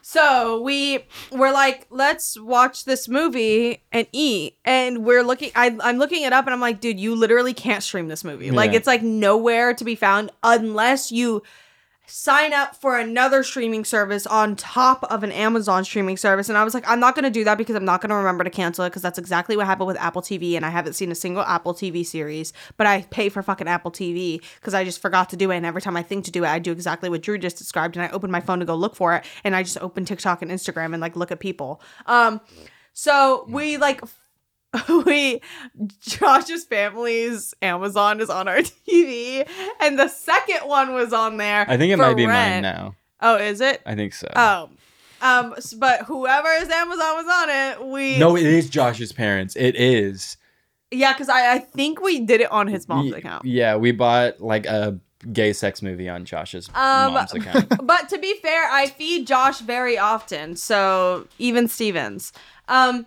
So 0.03 0.61
we 0.61 1.05
were 1.31 1.51
like, 1.51 1.87
let's 1.89 2.37
watch 2.37 2.83
this 2.83 3.07
movie 3.07 3.83
and 3.93 4.07
eat. 4.11 4.57
And 4.65 5.05
we're 5.05 5.23
looking, 5.23 5.51
I, 5.55 5.77
I'm 5.81 5.97
looking 5.97 6.23
it 6.23 6.33
up 6.33 6.45
and 6.45 6.53
I'm 6.53 6.59
like, 6.59 6.81
dude, 6.81 6.99
you 6.99 7.15
literally 7.15 7.53
can't 7.53 7.81
stream 7.81 8.09
this 8.09 8.23
movie. 8.23 8.51
Like, 8.51 8.73
it's 8.73 8.87
like 8.87 9.03
nowhere 9.03 9.73
to 9.73 9.85
be 9.85 9.95
found 9.95 10.31
unless 10.43 11.11
you 11.11 11.43
sign 12.11 12.51
up 12.51 12.75
for 12.75 12.99
another 12.99 13.41
streaming 13.41 13.85
service 13.85 14.27
on 14.27 14.55
top 14.55 15.03
of 15.05 15.23
an 15.23 15.31
Amazon 15.31 15.85
streaming 15.85 16.17
service. 16.17 16.49
And 16.49 16.57
I 16.57 16.63
was 16.63 16.73
like, 16.73 16.87
I'm 16.87 16.99
not 16.99 17.15
going 17.15 17.23
to 17.23 17.31
do 17.31 17.45
that 17.45 17.57
because 17.57 17.75
I'm 17.75 17.85
not 17.85 18.01
going 18.01 18.09
to 18.09 18.15
remember 18.15 18.43
to 18.43 18.49
cancel 18.49 18.83
it 18.83 18.89
because 18.89 19.01
that's 19.01 19.17
exactly 19.17 19.55
what 19.55 19.65
happened 19.65 19.87
with 19.87 19.97
Apple 19.97 20.21
TV. 20.21 20.55
And 20.55 20.65
I 20.65 20.69
haven't 20.69 20.93
seen 20.93 21.09
a 21.09 21.15
single 21.15 21.43
Apple 21.43 21.73
TV 21.73 22.05
series, 22.05 22.51
but 22.75 22.85
I 22.85 23.03
pay 23.03 23.29
for 23.29 23.41
fucking 23.41 23.67
Apple 23.67 23.91
TV 23.91 24.43
because 24.55 24.73
I 24.73 24.83
just 24.83 25.01
forgot 25.01 25.29
to 25.29 25.37
do 25.37 25.51
it. 25.51 25.57
And 25.57 25.65
every 25.65 25.81
time 25.81 25.95
I 25.95 26.03
think 26.03 26.25
to 26.25 26.31
do 26.31 26.43
it, 26.43 26.49
I 26.49 26.59
do 26.59 26.73
exactly 26.73 27.09
what 27.09 27.21
Drew 27.21 27.37
just 27.37 27.57
described. 27.57 27.95
And 27.95 28.03
I 28.05 28.09
open 28.09 28.29
my 28.29 28.41
phone 28.41 28.59
to 28.59 28.65
go 28.65 28.75
look 28.75 28.95
for 28.95 29.15
it. 29.15 29.23
And 29.45 29.55
I 29.55 29.63
just 29.63 29.77
open 29.79 30.03
TikTok 30.03 30.41
and 30.41 30.51
Instagram 30.51 30.93
and 30.93 30.99
like 30.99 31.15
look 31.15 31.31
at 31.31 31.39
people. 31.39 31.81
Um, 32.07 32.41
so 32.93 33.45
we 33.47 33.77
like 33.77 34.01
we 35.05 35.41
Josh's 36.01 36.63
family's 36.65 37.53
Amazon 37.61 38.21
is 38.21 38.29
on 38.29 38.47
our 38.47 38.57
TV, 38.87 39.47
and 39.79 39.99
the 39.99 40.07
second 40.07 40.67
one 40.67 40.93
was 40.93 41.11
on 41.13 41.37
there. 41.37 41.65
i 41.69 41.77
think 41.77 41.91
it 41.91 41.97
might 41.97 42.15
be 42.15 42.25
mine 42.27 42.61
now 42.61 42.95
Oh, 43.19 43.35
is 43.37 43.61
it? 43.61 43.81
i 43.85 43.95
think 43.95 44.13
so 44.13 44.27
Oh, 44.35 44.69
um, 45.21 45.53
but 45.77 46.01
whoever's 46.05 46.69
Amazon 46.69 47.15
was 47.15 47.27
on 47.29 47.49
it, 47.49 47.85
we 47.91 48.17
no 48.17 48.35
it 48.35 48.45
is 48.45 48.69
josh's 48.69 49.11
parents 49.11 49.55
it 49.55 49.75
is 49.75 50.37
yeah, 50.93 51.13
because 51.13 51.29
I 51.29 51.53
I 51.53 51.59
think 51.59 52.01
we 52.01 52.19
did 52.19 52.41
it 52.41 52.51
on 52.51 52.67
his 52.67 52.89
mom's 52.89 53.11
Ye- 53.11 53.13
account. 53.15 53.45
Yeah, 53.45 53.77
we 53.77 53.93
bought 53.93 54.41
like 54.41 54.65
a 54.65 54.99
gay 55.31 55.53
sex 55.53 55.81
movie 55.81 56.09
on 56.09 56.25
Josh's 56.25 56.67
Um, 56.75 57.13
mom's 57.13 57.33
account. 57.33 57.71
but 57.87 58.09
to 58.09 58.17
be 58.17 58.33
fair, 58.41 58.65
I 58.69 58.87
feed 58.87 59.25
Josh 59.25 59.59
very 59.61 59.97
often, 59.97 60.57
so 60.57 61.27
even 61.39 61.69
Stevens. 61.69 62.33
Um, 62.67 63.05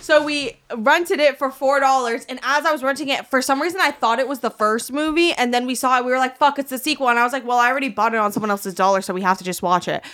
so 0.00 0.22
we 0.24 0.56
rented 0.76 1.20
it 1.20 1.38
for 1.38 1.50
four 1.50 1.80
dollars, 1.80 2.24
and 2.28 2.38
as 2.42 2.64
I 2.66 2.72
was 2.72 2.82
renting 2.82 3.08
it, 3.08 3.26
for 3.26 3.40
some 3.42 3.60
reason 3.62 3.80
I 3.80 3.90
thought 3.90 4.18
it 4.18 4.28
was 4.28 4.40
the 4.40 4.50
first 4.50 4.92
movie, 4.92 5.32
and 5.32 5.52
then 5.54 5.66
we 5.66 5.74
saw 5.74 5.98
it. 5.98 6.04
We 6.04 6.10
were 6.12 6.18
like, 6.18 6.36
"Fuck, 6.36 6.58
it's 6.58 6.70
the 6.70 6.78
sequel," 6.78 7.08
and 7.08 7.18
I 7.18 7.24
was 7.24 7.32
like, 7.32 7.46
"Well, 7.46 7.58
I 7.58 7.70
already 7.70 7.88
bought 7.88 8.14
it 8.14 8.18
on 8.18 8.32
someone 8.32 8.50
else's 8.50 8.74
dollar, 8.74 9.00
so 9.02 9.14
we 9.14 9.22
have 9.22 9.38
to 9.38 9.44
just 9.44 9.62
watch 9.62 9.88
it." 9.88 10.04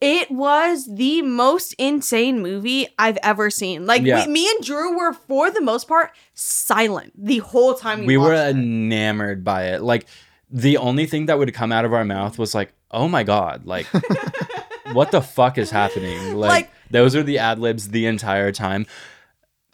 It 0.00 0.30
was 0.30 0.86
the 0.92 1.22
most 1.22 1.72
insane 1.78 2.42
movie 2.42 2.88
I've 2.98 3.16
ever 3.22 3.48
seen. 3.48 3.86
Like 3.86 4.02
Yeah. 4.02 4.26
we, 4.26 4.32
me 4.32 4.50
and 4.50 4.62
Drew 4.64 4.98
were, 4.98 5.14
for 5.14 5.50
the 5.50 5.62
most 5.62 5.88
part, 5.88 6.10
silent 6.34 7.12
the 7.16 7.38
whole 7.38 7.74
time 7.74 8.00
we, 8.00 8.06
we 8.06 8.16
were 8.18 8.34
it. 8.34 8.50
enamored 8.56 9.44
by 9.44 9.68
it. 9.68 9.82
Like 9.82 10.06
the 10.50 10.76
only 10.76 11.06
thing 11.06 11.26
that 11.26 11.38
would 11.38 11.54
come 11.54 11.72
out 11.72 11.84
of 11.86 11.94
our 11.94 12.04
mouth 12.04 12.38
was 12.38 12.54
like, 12.54 12.74
"Oh 12.90 13.08
my 13.08 13.22
god!" 13.22 13.64
Like, 13.64 13.86
what 14.92 15.10
the 15.10 15.22
fuck 15.22 15.58
is 15.58 15.70
happening? 15.70 16.34
Like, 16.34 16.50
Like- 16.50 16.70
those 16.90 17.16
are 17.16 17.22
the 17.22 17.38
ad 17.38 17.58
libs 17.58 17.88
the 17.88 18.06
entire 18.06 18.52
time. 18.52 18.86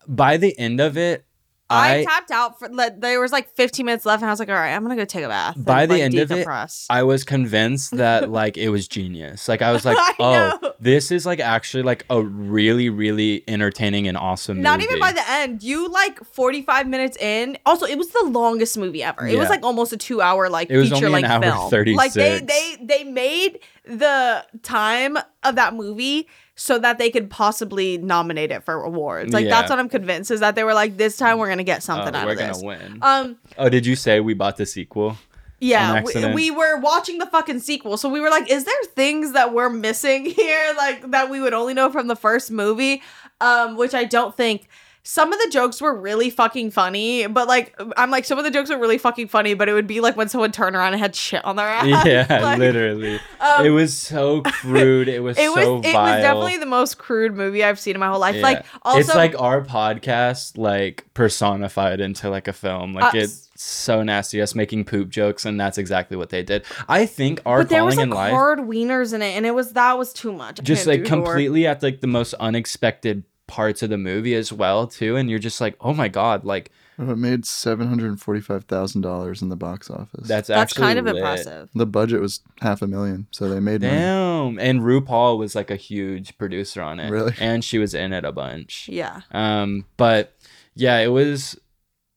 By 0.08 0.36
the 0.36 0.58
end 0.58 0.80
of 0.80 0.96
it, 0.96 1.24
I, 1.70 2.00
I 2.00 2.04
tapped 2.04 2.30
out 2.30 2.58
for 2.58 2.68
like, 2.68 3.00
there 3.00 3.20
was 3.20 3.32
like 3.32 3.48
15 3.54 3.86
minutes 3.86 4.04
left, 4.04 4.22
and 4.22 4.28
I 4.28 4.32
was 4.32 4.40
like, 4.40 4.48
"All 4.48 4.54
right, 4.54 4.74
I'm 4.74 4.82
gonna 4.82 4.96
go 4.96 5.04
take 5.04 5.24
a 5.24 5.28
bath." 5.28 5.56
and, 5.56 5.64
by 5.64 5.86
the 5.86 5.94
like, 5.94 6.02
end 6.02 6.18
of 6.18 6.30
it, 6.30 6.46
decompress." 6.46 6.86
I 6.90 7.02
was 7.02 7.24
convinced 7.24 7.96
that 7.96 8.30
like 8.40 8.58
it 8.58 8.70
was 8.70 8.88
genius. 8.88 9.48
Like 9.48 9.62
I 9.62 9.72
was 9.72 9.84
like, 9.84 9.96
I 10.00 10.14
oh, 10.18 10.58
know. 10.62 10.72
this 10.80 11.10
is 11.10 11.24
like 11.24 11.40
actually 11.40 11.82
like 11.82 12.04
a 12.10 12.22
really, 12.22 12.90
really 12.90 13.44
entertaining 13.48 14.08
and 14.08 14.16
awesome. 14.16 14.60
Not 14.60 14.82
even 14.82 14.98
by 14.98 15.12
the 15.12 15.28
end. 15.30 15.62
You 15.62 15.88
like 15.88 16.22
45 16.24 16.88
minutes 16.88 17.16
in. 17.18 17.56
Also, 17.64 17.86
it 17.86 17.96
was 17.96 18.08
the 18.08 18.24
longest 18.26 18.76
movie 18.76 19.02
ever. 19.02 19.26
It 19.26 19.38
was 19.38 19.48
like 19.48 19.62
almost 19.62 19.92
a 19.92 19.96
two 19.96 20.20
hour 20.20 20.48
like 20.48 20.70
It 20.70 20.76
was 20.76 20.90
feature 20.90 21.06
only 21.06 21.22
an 21.22 21.28
length 21.28 21.46
hour 21.46 21.70
film. 21.70 21.94
Like 21.94 22.12
they 22.12 22.40
they 22.40 22.76
they 22.82 23.04
made 23.04 23.60
the 23.84 24.44
time 24.62 25.16
of 25.42 25.54
that 25.56 25.74
movie 25.74 26.28
so 26.62 26.78
that 26.78 26.98
they 26.98 27.08
could 27.08 27.30
possibly 27.30 27.96
nominate 27.96 28.50
it 28.50 28.62
for 28.64 28.82
awards. 28.82 29.32
Like 29.32 29.46
Yeah. 29.46 29.50
that's 29.50 29.70
what 29.70 29.78
I'm 29.78 29.88
convinced 29.88 30.30
is 30.30 30.40
that 30.40 30.56
they 30.56 30.62
were 30.62 30.74
like, 30.74 30.98
this 30.98 31.16
time 31.16 31.38
we're 31.38 31.48
gonna 31.48 31.64
get 31.64 31.82
something 31.82 32.14
out 32.14 32.28
of 32.28 32.36
this. 32.36 32.60
we're 32.62 32.76
gonna 32.76 32.84
win. 32.90 32.98
Um, 33.00 33.36
oh, 33.56 33.70
did 33.70 33.86
you 33.86 33.96
say 33.96 34.20
we 34.20 34.34
bought 34.34 34.58
the 34.58 34.66
sequel? 34.66 35.16
Yeah, 35.58 36.02
we, 36.02 36.32
we 36.34 36.50
were 36.50 36.78
watching 36.78 37.16
the 37.18 37.24
fucking 37.26 37.60
sequel, 37.60 37.96
so 37.96 38.08
we 38.10 38.20
were 38.20 38.28
like, 38.30 38.50
"Is 38.50 38.64
there 38.64 38.82
things 38.94 39.32
that 39.32 39.52
we're 39.54 39.68
missing 39.70 40.24
here, 40.40 40.74
like 40.76 41.10
that 41.10 41.28
we 41.30 41.40
would 41.40 41.52
only 41.54 41.72
know 41.74 41.90
from 41.90 42.06
the 42.08 42.16
first 42.16 42.50
movie?" 42.50 43.02
Um, 43.40 43.76
which 43.78 43.94
I 43.94 44.04
don't 44.04 44.36
think. 44.36 44.68
Some 45.02 45.32
of 45.32 45.38
the 45.38 45.48
jokes 45.50 45.80
were 45.80 45.94
really 45.94 46.28
fucking 46.30 46.72
funny, 46.72 47.26
but 47.26 47.48
like, 47.48 47.74
I'm 47.96 48.10
like, 48.10 48.24
some 48.26 48.36
of 48.38 48.44
the 48.44 48.50
jokes 48.50 48.68
were 48.68 48.78
really 48.78 48.98
fucking 48.98 49.28
funny, 49.28 49.54
but 49.54 49.68
it 49.68 49.72
would 49.72 49.86
be 49.86 50.00
like 50.00 50.16
when 50.16 50.28
someone 50.28 50.52
turned 50.52 50.76
around 50.76 50.92
and 50.92 51.00
had 51.00 51.16
shit 51.16 51.42
on 51.44 51.56
their 51.56 51.66
ass. 51.68 52.06
Yeah, 52.06 52.26
Like, 52.42 52.58
literally. 52.58 53.18
um, 53.40 53.64
it 53.64 53.70
was 53.70 53.96
so 53.96 54.42
crude. 54.42 55.08
It 55.08 55.20
was 55.20 55.38
It 55.40 55.48
was 55.48 55.64
so 55.64 55.78
it 55.78 55.94
was 55.94 56.20
definitely 56.22 56.58
the 56.58 56.66
most 56.66 56.98
crude 56.98 57.34
movie 57.34 57.64
I've 57.64 57.80
seen 57.80 57.94
in 57.94 58.00
my 58.00 58.08
whole 58.08 58.20
life. 58.20 58.36
Yeah. 58.36 58.42
Like, 58.42 58.66
also, 58.82 58.98
it's 59.00 59.14
like 59.14 59.34
our 59.40 59.62
podcast 59.62 60.58
like 60.58 61.06
personified 61.14 62.00
into 62.00 62.28
like 62.28 62.46
a 62.46 62.52
film. 62.52 62.92
Like 62.94 63.14
Uh, 63.14 63.18
it's 63.18 63.48
so 63.56 64.02
nasty 64.02 64.40
us 64.42 64.54
making 64.54 64.84
poop 64.84 65.08
jokes, 65.08 65.44
and 65.46 65.58
that's 65.58 65.78
exactly 65.78 66.16
what 66.16 66.28
they 66.30 66.42
did. 66.42 66.64
I 66.88 67.06
think 67.06 67.40
our 67.46 67.58
but 67.60 67.68
there 67.70 67.84
was 67.84 67.96
like 67.96 68.04
in 68.04 68.10
life 68.10 68.32
hard 68.32 68.58
wieners 68.60 69.12
in 69.14 69.22
it, 69.22 69.32
and 69.36 69.46
it 69.46 69.54
was 69.54 69.72
that 69.72 69.96
was 69.98 70.12
too 70.12 70.32
much. 70.32 70.60
I 70.60 70.62
just 70.62 70.86
like 70.86 71.04
completely 71.04 71.66
at 71.66 71.82
like 71.82 72.00
the 72.00 72.06
most 72.06 72.34
unexpected 72.34 73.24
parts 73.50 73.82
of 73.82 73.90
the 73.90 73.98
movie 73.98 74.34
as 74.34 74.52
well 74.52 74.86
too, 74.86 75.16
and 75.16 75.28
you're 75.28 75.38
just 75.38 75.60
like, 75.60 75.76
oh 75.80 75.92
my 75.92 76.08
god, 76.08 76.44
like 76.44 76.70
Oh, 77.02 77.12
it 77.12 77.16
made 77.16 77.46
seven 77.46 77.88
hundred 77.88 78.08
and 78.10 78.20
forty-five 78.20 78.64
thousand 78.64 79.00
dollars 79.00 79.40
in 79.40 79.48
the 79.48 79.56
box 79.56 79.88
office. 79.90 80.28
that's 80.28 80.48
That's 80.48 80.74
kind 80.74 80.98
of 80.98 81.06
lit. 81.06 81.16
impressive. 81.16 81.70
the 81.74 81.86
budget 81.86 82.20
was 82.20 82.40
half 82.60 82.82
a 82.82 82.86
million, 82.86 83.26
so 83.30 83.48
they 83.48 83.58
made 83.58 83.80
money. 83.80 83.94
Damn, 83.94 84.58
and 84.58 84.80
RuPaul 84.82 85.38
was 85.38 85.54
like 85.54 85.70
a 85.70 85.76
huge 85.76 86.36
producer 86.36 86.82
on 86.82 87.00
it, 87.00 87.10
Really? 87.10 87.32
and 87.40 87.64
she 87.64 87.78
was 87.78 87.94
in 87.94 88.12
it 88.12 88.24
a 88.26 88.32
bunch. 88.32 88.86
Yeah. 88.92 89.22
Um, 89.32 89.86
but 89.96 90.34
yeah, 90.74 90.98
it 90.98 91.08
was 91.08 91.58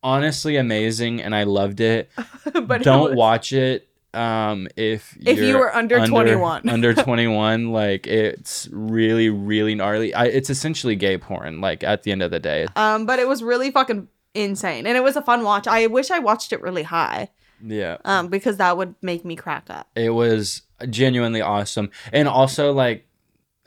honestly 0.01 0.57
amazing, 0.57 1.21
and 1.21 1.33
I 1.33 1.43
loved 1.43 1.79
it. 1.79 2.11
but 2.65 2.83
Don't 2.83 3.11
was- 3.11 3.15
watch 3.15 3.53
it 3.53 3.87
um 4.13 4.67
if 4.75 5.17
If 5.21 5.39
you 5.39 5.57
were 5.57 5.75
under 5.75 6.05
21. 6.05 6.69
under 6.69 6.93
21 7.09 7.71
like 7.71 8.05
it's 8.07 8.67
really 8.71 9.29
really 9.29 9.73
gnarly 9.75 10.13
I, 10.13 10.25
it's 10.25 10.49
essentially 10.49 10.95
gay 10.95 11.17
porn 11.17 11.61
like 11.61 11.83
at 11.83 12.03
the 12.03 12.11
end 12.11 12.21
of 12.21 12.29
the 12.31 12.39
day 12.39 12.67
Um, 12.75 13.05
but 13.05 13.19
it 13.19 13.27
was 13.27 13.41
really 13.43 13.71
fucking 13.71 14.07
insane, 14.35 14.87
and 14.87 14.97
it 14.97 15.03
was 15.03 15.15
a 15.15 15.21
fun 15.21 15.43
watch. 15.43 15.67
I 15.67 15.85
wish 15.87 16.09
I 16.11 16.19
watched 16.19 16.53
it 16.53 16.61
really 16.61 16.83
high, 16.83 17.29
yeah 17.63 17.97
um, 18.05 18.27
because 18.29 18.57
that 18.57 18.77
would 18.77 18.95
make 19.01 19.23
me 19.25 19.35
crack 19.35 19.67
up. 19.69 19.89
it 19.95 20.09
was 20.09 20.63
genuinely 20.89 21.41
awesome 21.41 21.89
and 22.11 22.27
also 22.27 22.71
like 22.73 23.07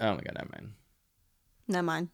oh 0.01 0.11
my 0.15 0.21
god 0.21 0.35
never 0.35 0.51
mind 0.53 0.73
Never 1.69 1.83
mind. 1.83 2.09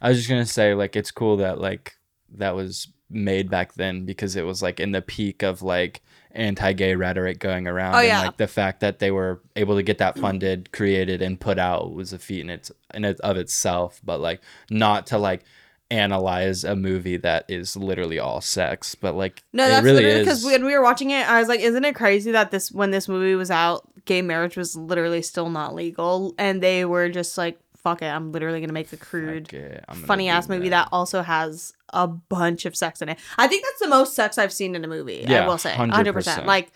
i 0.00 0.08
was 0.08 0.16
just 0.18 0.28
gonna 0.28 0.46
say 0.46 0.74
like 0.74 0.96
it's 0.96 1.10
cool 1.10 1.36
that 1.38 1.60
like 1.60 1.96
that 2.36 2.54
was 2.56 2.88
made 3.10 3.50
back 3.50 3.74
then 3.74 4.04
because 4.04 4.36
it 4.36 4.44
was 4.46 4.62
like 4.62 4.80
in 4.80 4.92
the 4.92 5.02
peak 5.02 5.42
of 5.42 5.60
like 5.62 6.02
anti-gay 6.32 6.94
rhetoric 6.94 7.38
going 7.38 7.66
around 7.66 7.94
Oh, 7.94 7.98
and 7.98 8.06
yeah. 8.08 8.20
like 8.22 8.36
the 8.36 8.46
fact 8.46 8.80
that 8.80 8.98
they 8.98 9.10
were 9.10 9.40
able 9.56 9.76
to 9.76 9.82
get 9.82 9.98
that 9.98 10.18
funded 10.18 10.70
created 10.72 11.22
and 11.22 11.40
put 11.40 11.58
out 11.58 11.92
was 11.94 12.12
a 12.12 12.18
feat 12.18 12.40
in 12.40 12.50
its 12.50 12.70
in 12.94 13.04
it 13.04 13.18
of 13.20 13.36
itself 13.36 14.00
but 14.04 14.20
like 14.20 14.40
not 14.70 15.06
to 15.08 15.18
like 15.18 15.42
analyze 15.90 16.64
a 16.64 16.76
movie 16.76 17.16
that 17.16 17.44
is 17.48 17.74
literally 17.76 18.18
all 18.18 18.40
sex 18.40 18.94
but 18.94 19.14
like 19.14 19.42
No, 19.52 19.66
that's 19.68 19.84
really 19.84 20.18
because 20.18 20.44
when 20.44 20.64
we 20.64 20.74
were 20.74 20.82
watching 20.82 21.10
it, 21.10 21.26
I 21.28 21.38
was 21.40 21.48
like, 21.48 21.60
"Isn't 21.60 21.84
it 21.84 21.94
crazy 21.94 22.30
that 22.32 22.50
this 22.50 22.70
when 22.70 22.90
this 22.90 23.08
movie 23.08 23.34
was 23.34 23.50
out, 23.50 23.88
gay 24.04 24.20
marriage 24.22 24.56
was 24.56 24.76
literally 24.76 25.22
still 25.22 25.48
not 25.48 25.74
legal, 25.74 26.34
and 26.38 26.62
they 26.62 26.84
were 26.84 27.08
just 27.08 27.38
like, 27.38 27.58
fuck 27.76 28.02
it, 28.02 28.06
I'm 28.06 28.32
literally 28.32 28.60
gonna 28.60 28.74
make 28.74 28.92
a 28.92 28.98
crude." 28.98 29.52
It, 29.54 29.82
funny 29.94 30.28
ass 30.28 30.46
movie 30.48 30.68
that 30.68 30.88
also 30.92 31.22
has 31.22 31.72
a 31.92 32.06
bunch 32.06 32.64
of 32.66 32.76
sex 32.76 33.02
in 33.02 33.08
it. 33.08 33.18
I 33.36 33.46
think 33.46 33.64
that's 33.64 33.80
the 33.80 33.88
most 33.88 34.14
sex 34.14 34.38
I've 34.38 34.52
seen 34.52 34.74
in 34.74 34.84
a 34.84 34.88
movie. 34.88 35.26
I 35.26 35.46
will 35.46 35.58
say, 35.58 35.72
100%. 35.72 36.44
Like, 36.46 36.72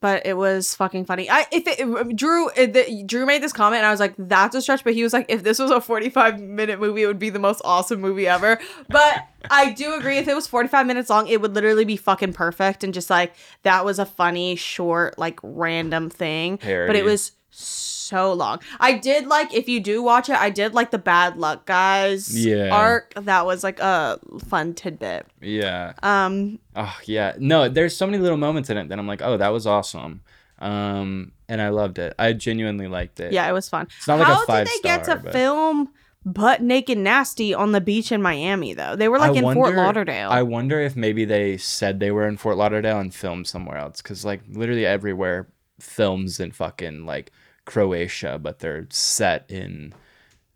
but 0.00 0.26
it 0.26 0.36
was 0.36 0.74
fucking 0.74 1.04
funny. 1.04 1.30
I 1.30 1.46
if 1.52 1.64
it, 1.66 1.80
um, 1.80 1.96
if- 1.96 2.16
Drew 2.16 2.50
the, 2.56 3.04
Drew 3.06 3.24
made 3.24 3.40
this 3.40 3.52
comment 3.52 3.78
and 3.78 3.86
I 3.86 3.92
was 3.92 4.00
like, 4.00 4.14
that's 4.18 4.56
a 4.56 4.60
stretch. 4.60 4.82
But 4.82 4.94
he 4.94 5.02
was 5.04 5.12
like, 5.12 5.26
if 5.28 5.44
this 5.44 5.60
was 5.60 5.70
a 5.70 5.80
forty 5.80 6.10
five 6.10 6.40
minute 6.40 6.80
movie, 6.80 7.04
it 7.04 7.06
would 7.06 7.20
be 7.20 7.30
the 7.30 7.38
most 7.38 7.62
awesome 7.64 8.00
movie 8.00 8.26
ever. 8.26 8.58
But 8.88 9.28
I 9.50 9.70
do 9.70 9.94
agree. 9.94 10.18
If 10.18 10.26
it 10.26 10.34
was 10.34 10.48
forty 10.48 10.68
five 10.68 10.88
minutes 10.88 11.08
long, 11.08 11.28
it 11.28 11.40
would 11.40 11.54
literally 11.54 11.84
be 11.84 11.96
fucking 11.96 12.32
perfect 12.32 12.82
and 12.82 12.92
just 12.92 13.10
like 13.10 13.34
that 13.62 13.84
was 13.84 14.00
a 14.00 14.04
funny 14.04 14.56
short 14.56 15.18
like 15.20 15.38
random 15.44 16.10
thing. 16.10 16.58
But 16.88 16.96
it 16.96 17.04
was 17.04 17.30
so 17.50 17.91
long. 18.12 18.60
I 18.80 18.92
did 18.94 19.26
like 19.26 19.52
if 19.54 19.68
you 19.68 19.80
do 19.80 20.02
watch 20.02 20.28
it, 20.28 20.36
I 20.36 20.50
did 20.50 20.74
like 20.74 20.90
the 20.90 20.98
bad 20.98 21.36
luck 21.36 21.66
guys 21.66 22.36
Yeah. 22.36 22.68
arc. 22.70 23.14
That 23.14 23.46
was 23.46 23.62
like 23.64 23.80
a 23.80 24.18
fun 24.48 24.74
tidbit. 24.74 25.26
yeah 25.40 25.92
Um 26.02 26.58
Oh 26.76 26.96
yeah, 27.04 27.34
no. 27.38 27.68
There's 27.68 27.96
so 27.96 28.06
many 28.06 28.18
little 28.18 28.38
moments 28.38 28.70
in 28.70 28.76
it 28.76 28.88
that 28.88 28.98
I'm 28.98 29.06
like, 29.06 29.22
oh, 29.22 29.36
that 29.36 29.48
was 29.48 29.66
awesome, 29.66 30.22
um, 30.58 31.32
and 31.48 31.60
I 31.60 31.68
loved 31.70 31.98
it. 31.98 32.14
I 32.18 32.32
genuinely 32.32 32.88
liked 32.88 33.20
it. 33.20 33.32
yeah, 33.32 33.48
it 33.48 33.52
was 33.52 33.68
fun. 33.68 33.88
It's 33.98 34.06
not 34.08 34.18
like 34.18 34.28
a 34.28 34.34
How 34.34 34.46
five 34.46 34.66
did 34.66 34.74
they 34.82 34.88
get 34.88 35.04
to 35.04 35.16
but- 35.16 35.32
film 35.32 35.88
butt 36.24 36.62
naked 36.62 36.96
nasty 36.98 37.52
on 37.52 37.72
the 37.72 37.80
beach 37.80 38.12
in 38.12 38.22
Miami 38.22 38.74
though? 38.74 38.94
They 38.96 39.08
were 39.08 39.18
like 39.18 39.32
I 39.32 39.38
in 39.38 39.54
Fort 39.54 39.74
Lauderdale. 39.74 40.30
I 40.30 40.42
wonder 40.42 40.80
if 40.80 40.94
maybe 40.96 41.24
they 41.24 41.56
said 41.56 41.98
they 42.00 42.12
were 42.12 42.28
in 42.28 42.36
Fort 42.36 42.56
Lauderdale 42.56 43.00
and 43.00 43.12
filmed 43.12 43.46
somewhere 43.48 43.76
else, 43.76 44.00
because 44.00 44.24
like 44.24 44.40
literally 44.48 44.86
everywhere 44.86 45.48
films 45.80 46.38
in 46.38 46.52
fucking 46.52 47.04
like 47.06 47.32
Croatia, 47.64 48.38
but 48.40 48.58
they're 48.58 48.86
set 48.90 49.50
in 49.50 49.92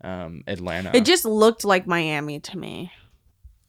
um, 0.01 0.43
Atlanta. 0.47 0.91
it 0.95 1.05
just 1.05 1.25
looked 1.25 1.63
like 1.65 1.87
Miami 1.87 2.39
to 2.41 2.57
me. 2.57 2.91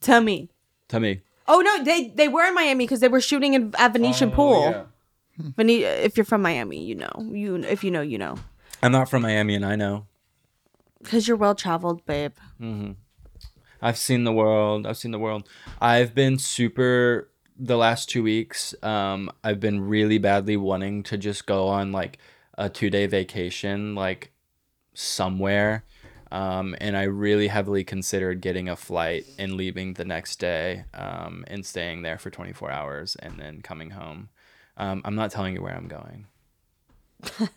To 0.02 0.20
me. 0.20 0.48
to 0.88 1.00
me. 1.00 1.22
Oh 1.46 1.60
no, 1.60 1.82
they 1.84 2.08
they 2.08 2.28
were 2.28 2.44
in 2.44 2.54
Miami 2.54 2.84
because 2.84 3.00
they 3.00 3.08
were 3.08 3.20
shooting 3.20 3.54
in 3.54 3.74
at 3.78 3.90
Oh, 3.90 3.92
Venetian 3.94 4.30
Pool. 4.30 4.86
Vene- 5.56 5.82
if 6.04 6.16
you're 6.16 6.24
from 6.24 6.42
Miami, 6.42 6.82
you 6.84 6.94
know. 6.94 7.10
You 7.18 7.56
if 7.56 7.82
you 7.84 7.90
know, 7.90 8.02
you 8.02 8.18
know. 8.18 8.36
I'm 8.82 8.92
not 8.92 9.08
from 9.08 9.22
Miami, 9.22 9.54
and 9.54 9.64
I 9.64 9.76
know. 9.76 10.06
Because 11.02 11.26
you're 11.26 11.36
well 11.36 11.54
traveled, 11.54 12.04
babe. 12.06 12.32
Mm-hmm. 12.60 12.92
I've 13.80 13.96
seen 13.98 14.24
the 14.24 14.32
world. 14.32 14.86
I've 14.86 14.96
seen 14.98 15.12
the 15.12 15.18
world. 15.18 15.48
I've 15.80 16.14
been 16.14 16.38
super 16.38 17.30
the 17.56 17.76
last 17.76 18.08
two 18.10 18.22
weeks. 18.22 18.74
Um, 18.82 19.30
I've 19.42 19.60
been 19.60 19.80
really 19.80 20.18
badly 20.18 20.56
wanting 20.56 21.02
to 21.04 21.16
just 21.16 21.46
go 21.46 21.68
on 21.68 21.92
like 21.92 22.18
a 22.58 22.68
two 22.68 22.90
day 22.90 23.06
vacation, 23.06 23.94
like 23.94 24.32
somewhere. 24.92 25.84
Um, 26.30 26.76
and 26.78 26.94
I 26.94 27.04
really 27.04 27.48
heavily 27.48 27.84
considered 27.84 28.42
getting 28.42 28.68
a 28.68 28.76
flight 28.76 29.24
and 29.38 29.54
leaving 29.54 29.94
the 29.94 30.04
next 30.04 30.36
day 30.36 30.84
um, 30.92 31.44
and 31.46 31.64
staying 31.64 32.02
there 32.02 32.18
for 32.18 32.28
24 32.28 32.70
hours 32.70 33.16
and 33.16 33.40
then 33.40 33.62
coming 33.62 33.90
home. 33.90 34.28
Um, 34.76 35.00
I'm 35.06 35.14
not 35.14 35.30
telling 35.30 35.54
you 35.54 35.62
where 35.62 35.74
I'm 35.74 35.88
going. 35.88 36.26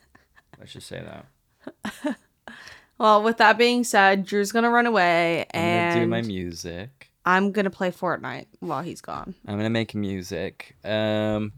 Let's 0.57 0.71
just 0.71 0.87
say 0.87 1.03
that. 1.03 2.15
Well, 3.01 3.23
with 3.23 3.37
that 3.37 3.57
being 3.57 3.83
said, 3.83 4.27
Drew's 4.27 4.51
gonna 4.51 4.69
run 4.69 4.85
away 4.85 5.47
I'm 5.55 6.01
do 6.01 6.07
my 6.07 6.21
music. 6.21 7.09
I'm 7.25 7.51
gonna 7.51 7.71
play 7.71 7.89
Fortnite 7.89 8.45
while 8.59 8.83
he's 8.83 9.01
gone. 9.01 9.33
I'm 9.47 9.57
gonna 9.57 9.71
make 9.71 9.95
music. 9.95 10.75
Um, 10.85 11.53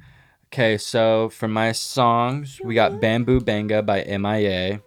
Okay, 0.53 0.77
so 0.77 1.29
for 1.29 1.47
my 1.47 1.71
songs, 1.71 2.61
we 2.63 2.75
got 2.75 3.01
Bamboo 3.01 3.39
Banga 3.39 3.81
by 3.81 4.03
MIA, 4.03 4.83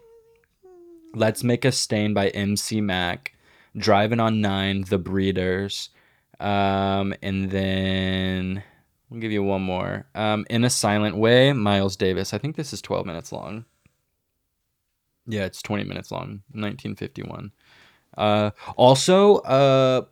Let's 1.12 1.42
Make 1.42 1.64
a 1.64 1.72
Stain 1.72 2.14
by 2.14 2.28
MC 2.28 2.80
Mac, 2.80 3.34
Driving 3.76 4.20
on 4.20 4.40
Nine, 4.40 4.84
The 4.88 4.98
Breeders, 4.98 5.90
um, 6.38 7.14
and 7.20 7.50
then 7.50 8.62
I'll 9.10 9.18
give 9.18 9.32
you 9.32 9.42
one 9.42 9.62
more. 9.62 10.06
Um, 10.14 10.46
In 10.48 10.62
a 10.62 10.70
Silent 10.70 11.16
Way, 11.16 11.52
Miles 11.52 11.96
Davis. 11.96 12.32
I 12.32 12.38
think 12.38 12.54
this 12.54 12.72
is 12.72 12.80
12 12.80 13.04
minutes 13.04 13.32
long. 13.32 13.64
Yeah, 15.26 15.46
it's 15.46 15.62
20 15.62 15.82
minutes 15.82 16.12
long, 16.12 16.42
1951. 16.52 17.50
Uh, 18.16 18.50
also, 18.76 19.38
uh, 19.38 20.04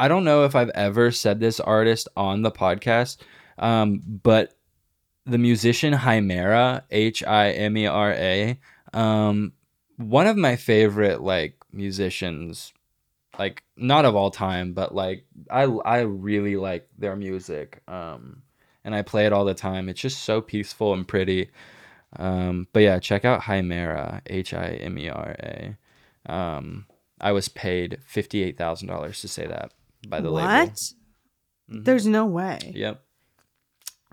I 0.00 0.08
don't 0.08 0.24
know 0.24 0.44
if 0.46 0.56
I've 0.56 0.70
ever 0.70 1.10
said 1.10 1.38
this 1.38 1.60
artist 1.60 2.08
on 2.16 2.40
the 2.40 2.50
podcast, 2.50 3.18
um, 3.58 4.02
but 4.22 4.56
the 5.26 5.38
musician 5.38 5.94
Himera, 5.94 6.82
H 6.90 7.22
I 7.24 7.50
M 7.50 7.76
E 7.76 7.86
R 7.86 8.12
A, 8.12 8.58
um, 8.92 9.52
one 9.96 10.26
of 10.26 10.36
my 10.36 10.56
favorite 10.56 11.20
like 11.22 11.56
musicians, 11.72 12.72
like 13.38 13.62
not 13.76 14.04
of 14.04 14.14
all 14.16 14.30
time, 14.30 14.72
but 14.72 14.94
like 14.94 15.24
I 15.50 15.62
I 15.62 16.00
really 16.00 16.56
like 16.56 16.88
their 16.98 17.16
music, 17.16 17.82
um, 17.88 18.42
and 18.84 18.94
I 18.94 19.02
play 19.02 19.26
it 19.26 19.32
all 19.32 19.44
the 19.44 19.54
time. 19.54 19.88
It's 19.88 20.00
just 20.00 20.22
so 20.24 20.40
peaceful 20.40 20.92
and 20.92 21.06
pretty. 21.06 21.50
Um, 22.16 22.68
but 22.72 22.80
yeah, 22.80 22.98
check 22.98 23.24
out 23.24 23.42
Himera, 23.42 24.20
H 24.26 24.54
I 24.54 24.78
M 24.80 24.98
E 24.98 25.08
R 25.08 25.36
A. 25.40 25.76
Um, 26.26 26.86
I 27.20 27.32
was 27.32 27.48
paid 27.48 27.98
fifty 28.04 28.42
eight 28.42 28.58
thousand 28.58 28.88
dollars 28.88 29.20
to 29.22 29.28
say 29.28 29.46
that 29.46 29.72
by 30.08 30.20
the 30.20 30.30
label. 30.30 30.48
what? 30.66 30.92
There's 31.66 32.06
no 32.06 32.26
way. 32.26 32.72
Yep. 32.74 33.02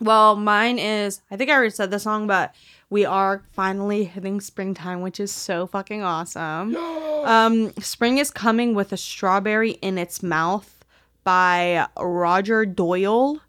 Well, 0.02 0.36
mine 0.36 0.80
is 0.80 1.22
I 1.30 1.38
think 1.38 1.52
I 1.52 1.54
already 1.54 1.70
said 1.70 1.92
the 1.92 2.00
song, 2.00 2.26
but 2.26 2.56
we 2.90 3.06
are 3.06 3.44
finally 3.52 4.04
hitting 4.04 4.42
springtime, 4.42 5.02
which 5.02 5.20
is 5.20 5.32
so 5.32 5.68
fucking 5.68 6.02
awesome. 6.02 6.76
Um, 6.76 7.72
spring 7.80 8.18
is 8.18 8.32
coming 8.32 8.74
with 8.74 8.92
a 8.92 8.98
strawberry 8.98 9.72
in 9.74 10.00
its 10.00 10.24
mouth 10.24 10.84
by 11.24 11.88
Roger 11.98 12.66
Doyle. 12.66 13.40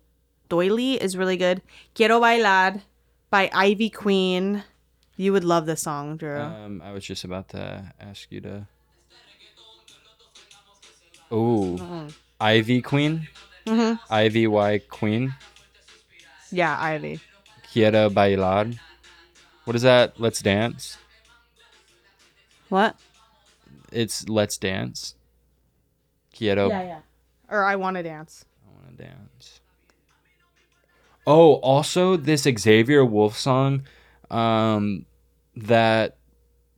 Doyley 0.50 0.98
is 0.98 1.16
really 1.16 1.38
good. 1.38 1.62
Quiero 1.94 2.20
bailar 2.20 2.82
by 3.30 3.48
Ivy 3.54 3.88
Queen. 3.88 4.62
You 5.16 5.32
would 5.32 5.44
love 5.44 5.64
this 5.64 5.80
song, 5.82 6.18
Drew. 6.18 6.38
Um, 6.38 6.82
I 6.84 6.92
was 6.92 7.04
just 7.04 7.24
about 7.24 7.48
to 7.50 7.92
ask 7.98 8.30
you 8.30 8.42
to. 8.42 8.66
Ooh, 11.32 12.08
Ivy 12.38 12.82
Queen. 12.82 13.26
Mm-hmm. 13.66 13.94
Ivy 14.12 14.46
Y 14.46 14.80
Queen. 14.90 15.34
Yeah, 16.52 16.76
Ivy. 16.78 17.20
Quiero 17.72 18.10
bailar. 18.10 18.72
What 19.64 19.74
is 19.74 19.82
that? 19.82 20.20
Let's 20.20 20.42
dance. 20.42 20.98
What? 22.68 22.96
It's 23.90 24.28
let's 24.28 24.58
dance. 24.58 25.14
Quiero. 26.36 26.68
yeah. 26.68 26.82
yeah. 26.82 26.98
Or 27.50 27.64
I 27.64 27.76
want 27.76 27.96
to 27.96 28.02
dance. 28.02 28.44
I 28.66 28.70
want 28.74 28.96
to 28.96 29.04
dance. 29.04 29.60
Oh, 31.26 31.54
also 31.54 32.16
this 32.16 32.42
Xavier 32.42 33.04
Wulf 33.04 33.38
song, 33.38 33.84
um, 34.30 35.06
that 35.54 36.16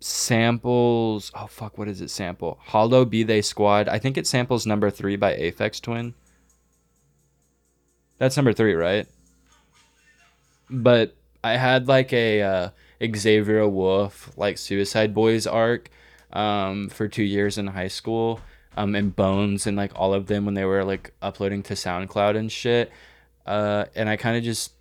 samples. 0.00 1.32
Oh 1.34 1.46
fuck, 1.46 1.78
what 1.78 1.88
is 1.88 2.00
it 2.00 2.10
sample? 2.10 2.58
Hollow 2.60 3.04
Be 3.04 3.22
They 3.22 3.40
Squad. 3.40 3.88
I 3.88 3.98
think 3.98 4.18
it 4.18 4.26
samples 4.26 4.66
number 4.66 4.90
three 4.90 5.16
by 5.16 5.34
Aphex 5.34 5.80
Twin. 5.80 6.14
That's 8.18 8.36
number 8.36 8.52
three, 8.52 8.74
right? 8.74 9.06
But 10.70 11.14
I 11.42 11.56
had 11.56 11.88
like 11.88 12.12
a 12.12 12.42
uh, 12.42 12.68
Xavier 13.14 13.68
Wulf 13.68 14.32
like 14.36 14.58
Suicide 14.58 15.14
Boys 15.14 15.46
arc 15.46 15.90
um, 16.32 16.88
for 16.88 17.08
two 17.08 17.22
years 17.22 17.58
in 17.58 17.68
high 17.68 17.88
school, 17.88 18.40
um, 18.76 18.94
and 18.94 19.14
Bones 19.14 19.66
and 19.66 19.76
like 19.76 19.92
all 19.94 20.14
of 20.14 20.26
them 20.26 20.44
when 20.44 20.54
they 20.54 20.64
were 20.64 20.84
like 20.84 21.12
uploading 21.22 21.62
to 21.64 21.74
SoundCloud 21.74 22.36
and 22.36 22.50
shit. 22.50 22.90
Uh, 23.46 23.84
and 23.94 24.08
I 24.08 24.16
kind 24.16 24.36
of 24.36 24.42
just 24.42 24.72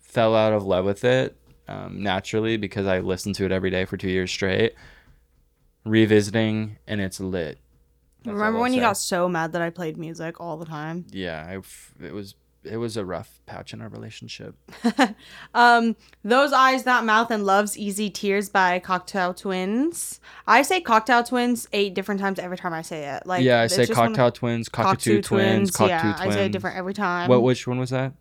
fell 0.00 0.36
out 0.36 0.52
of 0.52 0.64
love 0.64 0.84
with 0.84 1.04
it 1.04 1.36
um, 1.68 2.02
naturally 2.02 2.56
because 2.56 2.86
I 2.86 3.00
listened 3.00 3.34
to 3.36 3.44
it 3.46 3.52
every 3.52 3.70
day 3.70 3.84
for 3.84 3.96
two 3.96 4.10
years 4.10 4.30
straight. 4.30 4.74
Revisiting 5.84 6.76
and 6.86 7.00
it's 7.00 7.18
lit. 7.18 7.58
That's 8.22 8.34
Remember 8.34 8.60
when 8.60 8.72
you 8.72 8.80
got 8.80 8.96
so 8.96 9.28
mad 9.28 9.52
that 9.52 9.62
I 9.62 9.70
played 9.70 9.96
music 9.96 10.40
all 10.40 10.56
the 10.56 10.64
time? 10.64 11.06
Yeah, 11.10 11.44
I 11.48 11.56
f- 11.56 11.92
it 12.00 12.12
was 12.12 12.36
it 12.64 12.76
was 12.76 12.96
a 12.96 13.04
rough 13.04 13.40
patch 13.46 13.72
in 13.72 13.80
our 13.80 13.88
relationship. 13.88 14.56
Um, 15.54 15.96
Those 16.24 16.52
Eyes, 16.52 16.84
That 16.84 17.04
Mouth, 17.04 17.30
and 17.30 17.44
Love's 17.44 17.76
Easy 17.76 18.08
Tears 18.08 18.48
by 18.48 18.78
Cocktail 18.78 19.34
Twins. 19.34 20.20
I 20.46 20.62
say 20.62 20.80
Cocktail 20.80 21.22
Twins 21.24 21.68
eight 21.72 21.94
different 21.94 22.20
times 22.20 22.38
every 22.38 22.56
time 22.56 22.72
I 22.72 22.82
say 22.82 23.04
it. 23.08 23.26
Like 23.26 23.44
yeah, 23.44 23.60
I 23.60 23.66
say 23.66 23.82
one 23.86 23.90
of- 23.90 23.96
Cocktail 23.96 24.30
Twins, 24.30 24.68
Cockatoo 24.68 25.20
Twins, 25.22 25.70
Cockatoo 25.70 25.88
yeah, 26.08 26.14
Twins. 26.14 26.20
I 26.20 26.30
say 26.36 26.46
it 26.46 26.52
different 26.52 26.76
every 26.76 26.94
time. 26.94 27.28
What? 27.28 27.42
Which 27.42 27.66
one 27.66 27.78
was 27.78 27.90
that? 27.90 28.14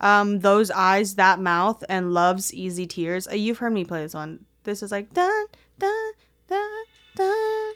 Um, 0.00 0.40
Those 0.40 0.70
Eyes, 0.70 1.16
That 1.16 1.40
Mouth, 1.40 1.82
and 1.88 2.14
Love's 2.14 2.54
Easy 2.54 2.86
Tears. 2.86 3.26
Uh, 3.26 3.32
you've 3.34 3.58
heard 3.58 3.72
me 3.72 3.84
play 3.84 4.02
this 4.02 4.14
one. 4.14 4.44
This 4.64 4.82
is 4.82 4.92
like 4.92 5.12
dun 5.12 5.46
dun 5.78 6.12
dun 6.48 6.84
dun. 7.16 7.74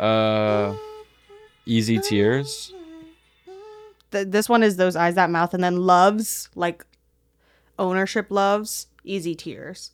Uh, 0.00 0.76
Easy 1.66 1.98
Tears. 1.98 2.72
Th- 4.14 4.28
this 4.28 4.48
one 4.48 4.62
is 4.62 4.76
Those 4.76 4.96
Eyes, 4.96 5.16
That 5.16 5.30
Mouth, 5.30 5.52
and 5.52 5.62
then 5.62 5.76
Love's 5.76 6.48
like 6.54 6.86
ownership 7.78 8.28
loves 8.30 8.86
Easy 9.04 9.34
Tears. 9.34 9.90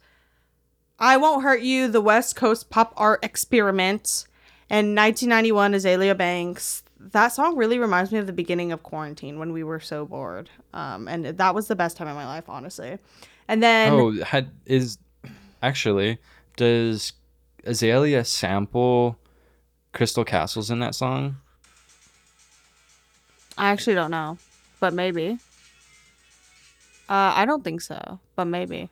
I 0.98 1.16
Won't 1.16 1.42
Hurt 1.42 1.62
You, 1.62 1.88
the 1.88 2.00
West 2.00 2.36
Coast 2.36 2.68
Pop 2.68 2.92
Art 2.96 3.24
Experiment, 3.24 4.26
and 4.68 4.94
1991 4.94 5.72
Azealia 5.72 6.16
Banks. 6.16 6.82
That 6.98 7.28
song 7.28 7.56
really 7.56 7.78
reminds 7.78 8.12
me 8.12 8.18
of 8.18 8.26
the 8.26 8.32
beginning 8.34 8.72
of 8.72 8.82
quarantine 8.82 9.38
when 9.38 9.54
we 9.54 9.64
were 9.64 9.80
so 9.80 10.04
bored. 10.04 10.50
Um, 10.74 11.08
and 11.08 11.24
that 11.24 11.54
was 11.54 11.66
the 11.68 11.74
best 11.74 11.96
time 11.96 12.08
of 12.08 12.14
my 12.14 12.26
life, 12.26 12.48
honestly. 12.48 12.98
And 13.48 13.62
then 13.62 13.92
Oh, 13.92 14.22
had 14.22 14.50
is 14.66 14.98
actually 15.62 16.18
does 16.56 17.14
Azealia 17.64 18.26
sample 18.26 19.18
Crystal 19.92 20.24
Castles 20.24 20.70
in 20.70 20.78
that 20.80 20.94
song? 20.94 21.36
I 23.58 23.70
actually 23.70 23.94
don't 23.94 24.10
know, 24.10 24.38
but 24.78 24.94
maybe. 24.94 25.38
Uh, 27.08 27.32
I 27.36 27.44
don't 27.44 27.64
think 27.64 27.80
so, 27.80 28.20
but 28.36 28.44
maybe. 28.44 28.88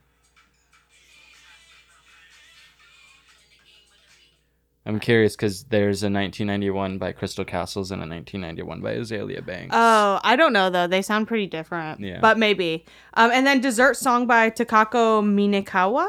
I'm 4.89 4.99
curious 5.01 5.37
because 5.37 5.65
there's 5.65 6.03
a 6.03 6.07
1991 6.07 6.97
by 6.97 7.13
Crystal 7.13 7.45
Castles 7.45 7.91
and 7.91 8.01
a 8.01 8.09
1991 8.09 8.81
by 8.81 8.95
Azealia 8.95 9.45
Banks. 9.45 9.75
Oh, 9.77 10.19
I 10.25 10.35
don't 10.35 10.55
know 10.55 10.71
though. 10.71 10.87
They 10.87 11.03
sound 11.03 11.29
pretty 11.29 11.47
different. 11.47 12.01
Yeah. 12.01 12.21
But 12.21 12.39
maybe. 12.39 12.87
Um, 13.13 13.31
and 13.31 13.47
then 13.47 13.61
Dessert 13.61 13.99
Song 13.99 14.27
by 14.27 14.49
Takako 14.49 15.23
Minekawa. 15.23 16.09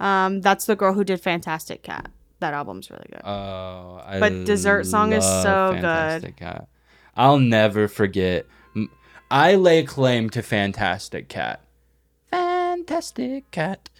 Um, 0.00 0.40
that's 0.40 0.66
the 0.66 0.74
girl 0.74 0.92
who 0.92 1.04
did 1.04 1.20
Fantastic 1.20 1.84
Cat. 1.84 2.10
That 2.40 2.52
album's 2.52 2.90
really 2.90 3.06
good. 3.12 3.22
Oh, 3.24 4.02
I 4.04 4.18
But 4.18 4.44
Dessert 4.44 4.84
Song 4.84 5.12
is 5.12 5.24
so 5.24 5.70
good. 5.72 5.82
Fantastic 5.82 6.36
Cat. 6.36 6.68
I'll 7.18 7.40
never 7.40 7.88
forget. 7.88 8.46
I 9.28 9.56
lay 9.56 9.82
claim 9.82 10.30
to 10.30 10.40
Fantastic 10.40 11.28
Cat. 11.28 11.60
Fantastic 12.30 13.50
Cat. 13.50 13.90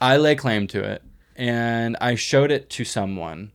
I 0.00 0.16
lay 0.16 0.34
claim 0.34 0.66
to 0.68 0.82
it, 0.82 1.02
and 1.36 1.94
I 2.00 2.14
showed 2.14 2.50
it 2.50 2.70
to 2.70 2.84
someone, 2.84 3.52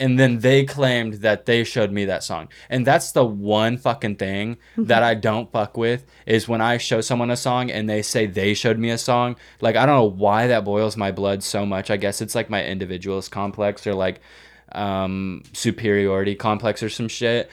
and 0.00 0.18
then 0.18 0.38
they 0.38 0.64
claimed 0.64 1.14
that 1.14 1.44
they 1.44 1.62
showed 1.62 1.92
me 1.92 2.06
that 2.06 2.24
song. 2.24 2.48
And 2.70 2.86
that's 2.86 3.12
the 3.12 3.24
one 3.24 3.76
fucking 3.76 4.16
thing 4.16 4.56
that 4.78 5.02
I 5.02 5.14
don't 5.14 5.52
fuck 5.52 5.76
with 5.76 6.06
is 6.24 6.48
when 6.48 6.62
I 6.62 6.78
show 6.78 7.02
someone 7.02 7.30
a 7.30 7.36
song 7.36 7.70
and 7.70 7.88
they 7.88 8.00
say 8.02 8.26
they 8.26 8.54
showed 8.54 8.78
me 8.78 8.90
a 8.90 8.98
song. 8.98 9.36
Like 9.60 9.76
I 9.76 9.86
don't 9.86 9.96
know 9.96 10.04
why 10.10 10.48
that 10.48 10.64
boils 10.64 10.96
my 10.96 11.12
blood 11.12 11.42
so 11.42 11.64
much. 11.64 11.90
I 11.90 11.96
guess 11.96 12.20
it's 12.20 12.34
like 12.34 12.50
my 12.50 12.64
individualist 12.64 13.30
complex 13.30 13.86
or 13.86 13.94
like 13.94 14.20
um 14.72 15.42
superiority 15.52 16.34
complex 16.34 16.82
or 16.82 16.88
some 16.88 17.08
shit. 17.08 17.48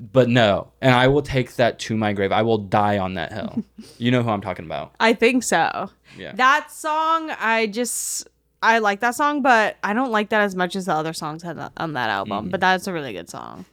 But 0.00 0.30
no, 0.30 0.72
and 0.80 0.94
I 0.94 1.08
will 1.08 1.20
take 1.20 1.56
that 1.56 1.78
to 1.80 1.96
my 1.96 2.14
grave. 2.14 2.32
I 2.32 2.40
will 2.40 2.56
die 2.56 2.96
on 2.96 3.14
that 3.14 3.32
hill. 3.32 3.62
you 3.98 4.10
know 4.10 4.22
who 4.22 4.30
I'm 4.30 4.40
talking 4.40 4.64
about. 4.64 4.94
I 4.98 5.12
think 5.12 5.42
so. 5.42 5.90
Yeah. 6.16 6.32
That 6.32 6.72
song, 6.72 7.30
I 7.38 7.66
just 7.66 8.26
I 8.62 8.78
like 8.78 9.00
that 9.00 9.14
song, 9.14 9.42
but 9.42 9.76
I 9.84 9.92
don't 9.92 10.10
like 10.10 10.30
that 10.30 10.40
as 10.40 10.56
much 10.56 10.74
as 10.74 10.86
the 10.86 10.94
other 10.94 11.12
songs 11.12 11.44
on 11.44 11.56
that, 11.92 12.10
album. 12.10 12.48
Mm. 12.48 12.50
But 12.50 12.60
that's 12.60 12.86
a 12.86 12.94
really 12.94 13.12
good 13.12 13.28
song. 13.28 13.66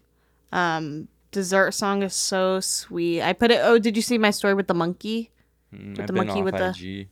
Um, 0.51 1.07
Dessert 1.31 1.71
Song 1.73 2.03
is 2.03 2.13
so 2.13 2.59
sweet. 2.59 3.21
I 3.21 3.31
put 3.31 3.51
it. 3.51 3.59
Oh, 3.63 3.79
did 3.79 3.95
you 3.95 4.01
see 4.01 4.17
my 4.17 4.31
story 4.31 4.53
with 4.53 4.67
the 4.67 4.73
monkey? 4.73 5.31
Mm, 5.73 5.95
the 5.95 6.01
I've 6.03 6.07
been 6.07 6.15
monkey 6.15 6.41
with 6.41 6.57
the- 6.57 6.69
IG. 6.69 7.07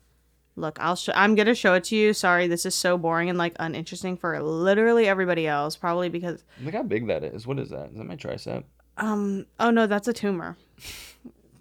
Look, 0.57 0.77
I'll. 0.79 0.95
Sh- 0.95 1.09
I'm 1.13 1.35
gonna 1.35 1.53
show 1.55 1.73
it 1.73 1.83
to 1.85 1.95
you. 1.97 2.13
Sorry, 2.13 2.47
this 2.47 2.65
is 2.65 2.73
so 2.75 2.97
boring 2.97 3.29
and 3.29 3.37
like 3.37 3.55
uninteresting 3.59 4.15
for 4.15 4.41
literally 4.41 5.05
everybody 5.05 5.47
else. 5.47 5.75
Probably 5.75 6.07
because 6.07 6.43
Look 6.61 6.73
how 6.73 6.83
big 6.83 7.07
that 7.07 7.25
is. 7.25 7.45
What 7.45 7.59
is 7.59 7.69
that? 7.69 7.91
Is 7.91 7.97
that 7.97 8.05
my 8.05 8.15
tricep? 8.15 8.63
Um. 8.97 9.45
Oh 9.59 9.71
no, 9.71 9.87
that's 9.87 10.07
a 10.07 10.13
tumor. 10.13 10.57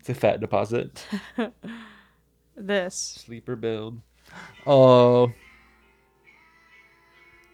It's 0.01 0.09
a 0.09 0.15
fat 0.15 0.41
deposit. 0.41 1.07
This. 2.57 3.19
Sleeper 3.27 3.57
build. 3.57 3.99
Oh. 4.67 5.33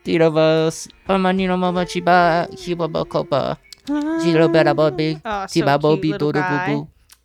Tiro 0.05 0.31
vos, 0.31 0.89
pamanino 1.07 1.59
mama 1.59 1.85
chiba, 1.85 2.49
hiba 2.53 3.09
copa. 3.09 3.59
Giro 4.23 4.49
bera 4.49 4.75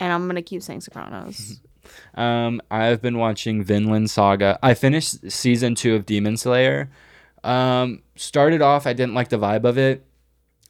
and 0.00 0.12
I'm 0.12 0.26
gonna 0.26 0.42
keep 0.42 0.62
saying 0.62 0.82
Sopranos. 0.82 1.60
Um, 2.14 2.62
I've 2.70 3.02
been 3.02 3.18
watching 3.18 3.64
Vinland 3.64 4.10
Saga. 4.10 4.58
I 4.62 4.74
finished 4.74 5.30
season 5.30 5.74
two 5.74 5.94
of 5.94 6.06
Demon 6.06 6.36
Slayer. 6.36 6.90
Um, 7.44 8.02
started 8.16 8.62
off, 8.62 8.86
I 8.86 8.92
didn't 8.92 9.14
like 9.14 9.28
the 9.30 9.38
vibe 9.38 9.64
of 9.64 9.78
it. 9.78 10.06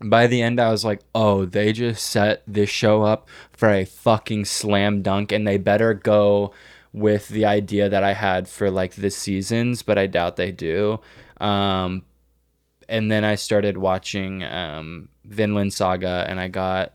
By 0.05 0.27
the 0.27 0.43
end, 0.43 0.61
I 0.61 0.71
was 0.71 0.85
like, 0.85 1.01
oh, 1.15 1.45
they 1.45 1.73
just 1.73 2.07
set 2.07 2.43
this 2.47 2.71
show 2.71 3.03
up 3.03 3.29
for 3.53 3.71
a 3.71 3.85
fucking 3.85 4.45
slam 4.47 5.03
dunk, 5.03 5.33
and 5.33 5.47
they 5.47 5.59
better 5.59 5.95
go 5.95 6.53
with 6.93 7.29
the 7.29 7.45
idea 7.45 7.89
that 7.89 8.05
I 8.05 8.13
had 8.13 8.49
for 8.49 8.71
like 8.71 8.95
the 8.95 9.11
seasons, 9.11 9.83
but 9.83 9.99
I 9.99 10.07
doubt 10.07 10.37
they 10.37 10.53
do. 10.53 11.01
Um, 11.41 12.03
and 12.89 13.11
then 13.11 13.25
I 13.25 13.37
started 13.37 13.79
watching 13.79 14.45
um, 14.45 15.09
Vinland 15.25 15.73
Saga, 15.73 16.27
and 16.29 16.39
I 16.39 16.49
got 16.49 16.93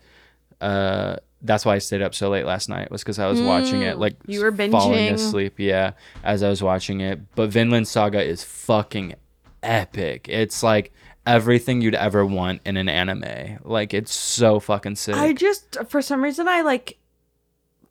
uh, 0.62 1.18
that's 1.42 1.66
why 1.66 1.76
I 1.76 1.78
stayed 1.78 2.02
up 2.02 2.16
so 2.16 2.30
late 2.30 2.46
last 2.46 2.68
night 2.68 2.90
was 2.92 3.04
because 3.04 3.20
I 3.20 3.28
was 3.28 3.42
watching 3.42 3.84
it 3.84 3.98
like 3.98 4.16
you 4.26 4.42
were 4.42 4.52
binging. 4.52 4.72
falling 4.72 5.08
asleep. 5.08 5.60
Yeah, 5.60 5.92
as 6.24 6.44
I 6.44 6.50
was 6.50 6.64
watching 6.64 7.02
it. 7.02 7.20
But 7.36 7.50
Vinland 7.50 7.88
Saga 7.88 8.24
is 8.24 8.44
fucking 8.44 9.16
epic. 9.62 10.28
It's 10.30 10.64
like 10.64 10.94
everything 11.28 11.82
you'd 11.82 11.94
ever 11.94 12.26
want 12.26 12.62
in 12.66 12.78
an 12.78 12.90
anime. 12.90 13.60
Like 13.64 13.94
it's 13.94 14.14
so 14.14 14.60
fucking 14.60 14.96
sick. 14.96 15.16
I 15.16 15.34
just 15.34 15.78
for 15.90 16.02
some 16.02 16.24
reason 16.24 16.48
I 16.48 16.62
like 16.62 16.98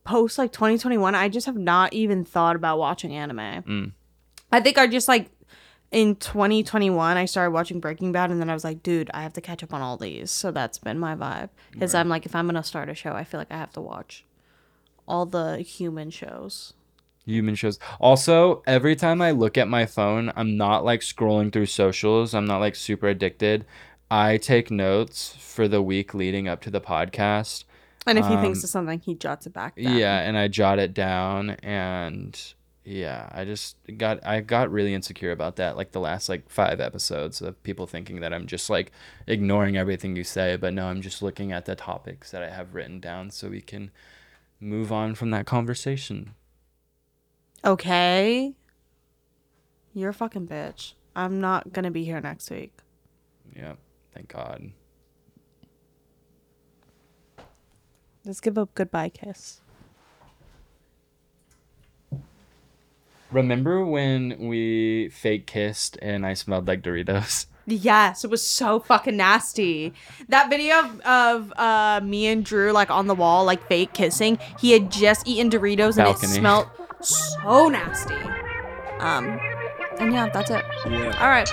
post 0.05 0.39
like 0.39 0.53
2021. 0.53 1.15
I 1.15 1.29
just 1.29 1.47
have 1.47 1.57
not 1.57 1.93
even 1.93 2.25
thought 2.25 2.57
about 2.57 2.79
watching 2.79 3.13
anime. 3.13 3.39
Mm. 3.39 3.93
I 4.51 4.61
think 4.61 4.79
I 4.79 4.87
just 4.87 5.07
like 5.07 5.31
in 5.93 6.17
2021 6.17 7.17
I 7.17 7.27
started 7.27 7.53
watching 7.53 7.79
Breaking 7.79 8.11
Bad 8.11 8.31
and 8.31 8.41
then 8.41 8.51
I 8.51 8.55
was 8.55 8.65
like, 8.65 8.83
dude, 8.83 9.11
I 9.13 9.23
have 9.23 9.35
to 9.35 9.41
catch 9.41 9.63
up 9.63 9.75
on 9.75 9.83
all 9.83 9.99
these. 9.99 10.31
So 10.31 10.51
that's 10.51 10.79
been 10.79 10.99
my 10.99 11.15
vibe. 11.15 11.51
Because 11.71 11.95
I'm 11.95 12.09
like, 12.09 12.25
if 12.25 12.35
I'm 12.35 12.47
gonna 12.47 12.65
start 12.65 12.89
a 12.89 12.95
show, 12.95 13.13
I 13.13 13.25
feel 13.25 13.39
like 13.39 13.53
I 13.53 13.59
have 13.59 13.73
to 13.75 13.81
watch 13.81 14.25
all 15.07 15.27
the 15.27 15.59
human 15.59 16.11
shows. 16.11 16.73
Human 17.27 17.55
shows. 17.55 17.79
Also, 18.01 18.63
every 18.67 18.97
time 18.97 19.21
I 19.21 19.33
look 19.33 19.59
at 19.59 19.69
my 19.69 19.87
phone, 19.87 20.33
I'm 20.37 20.57
not 20.57 20.85
like 20.85 21.01
scrolling 21.01 21.53
through 21.53 21.67
socials. 21.67 22.35
I'm 22.35 22.47
not 22.47 22.59
like 22.59 22.75
super 22.75 23.09
addicted. 23.09 23.67
I 24.11 24.37
take 24.37 24.71
notes 24.71 25.35
for 25.39 25.67
the 25.67 25.83
week 25.83 26.15
leading 26.15 26.49
up 26.49 26.61
to 26.63 26.71
the 26.71 26.81
podcast. 26.81 27.65
And 28.07 28.19
if 28.19 28.27
he 28.27 28.37
thinks 28.37 28.61
um, 28.61 28.65
of 28.65 28.71
something, 28.71 29.01
he 29.01 29.15
jots 29.15 29.47
it 29.47 29.53
back. 29.53 29.75
Down. 29.75 29.97
Yeah, 29.97 30.21
and 30.21 30.39
I 30.39 30.47
jot 30.47 30.79
it 30.79 30.95
down 30.95 31.51
and 31.63 32.41
yeah, 32.85 33.29
I 33.33 33.45
just 33.45 33.77
got 33.99 34.25
I 34.25 34.41
got 34.41 34.71
really 34.71 34.95
insecure 34.95 35.33
about 35.33 35.57
that 35.57 35.77
like 35.77 35.91
the 35.91 35.99
last 35.99 36.29
like 36.29 36.49
5 36.49 36.81
episodes 36.81 37.43
of 37.43 37.61
people 37.65 37.89
thinking 37.89 38.21
that 38.21 38.33
I'm 38.33 38.47
just 38.47 38.71
like 38.71 38.93
ignoring 39.27 39.77
everything 39.77 40.15
you 40.15 40.23
say, 40.23 40.55
but 40.55 40.73
no, 40.73 40.87
I'm 40.87 41.03
just 41.03 41.21
looking 41.21 41.51
at 41.51 41.65
the 41.65 41.75
topics 41.75 42.31
that 42.31 42.45
I 42.45 42.51
have 42.51 42.77
written 42.77 43.01
down 43.01 43.33
so 43.33 43.49
we 43.49 43.61
can 43.61 43.91
move 44.61 44.93
on 44.93 45.17
from 45.17 45.31
that 45.31 45.47
conversation. 45.47 46.35
Okay. 47.65 48.55
You're 49.95 50.11
a 50.11 50.15
fucking 50.15 50.47
bitch. 50.47 50.93
I'm 51.15 51.41
not 51.41 51.73
gonna 51.73 51.91
be 51.91 52.05
here 52.05 52.21
next 52.21 52.51
week. 52.51 52.73
Yeah, 53.55 53.75
thank 54.15 54.29
God. 54.29 54.71
Let's 58.25 58.41
give 58.41 58.59
a 58.59 58.67
goodbye 58.75 59.09
kiss. 59.09 59.61
Remember 63.31 63.85
when 63.85 64.37
we 64.39 65.09
fake 65.09 65.47
kissed 65.47 65.99
and 66.01 66.25
I 66.25 66.35
smelled 66.35 66.67
like 66.69 66.83
Doritos? 66.83 67.47
Yes, 67.69 68.23
it 68.23 68.31
was 68.31 68.47
so 68.47 68.79
fucking 68.79 69.17
nasty. 69.17 69.93
That 70.29 70.49
video 70.49 70.79
of, 70.85 71.01
of 71.01 71.53
uh, 71.57 72.01
me 72.01 72.29
and 72.29 72.45
Drew 72.45 72.71
like 72.71 72.93
on 72.93 73.09
the 73.09 73.15
wall, 73.17 73.45
like 73.45 73.67
fake 73.67 73.93
kissing. 73.93 74.39
He 74.61 74.71
had 74.71 74.93
just 74.93 75.27
eaten 75.27 75.51
Doritos 75.51 75.97
and 75.97 76.05
Balcony. 76.05 76.31
it 76.31 76.35
smelled 76.37 76.69
so 77.07 77.69
nasty. 77.69 78.15
Um, 79.01 79.39
and 79.99 80.13
yeah, 80.13 80.29
that's 80.29 80.51
it. 80.51 80.65
All 80.85 81.29
right. 81.29 81.49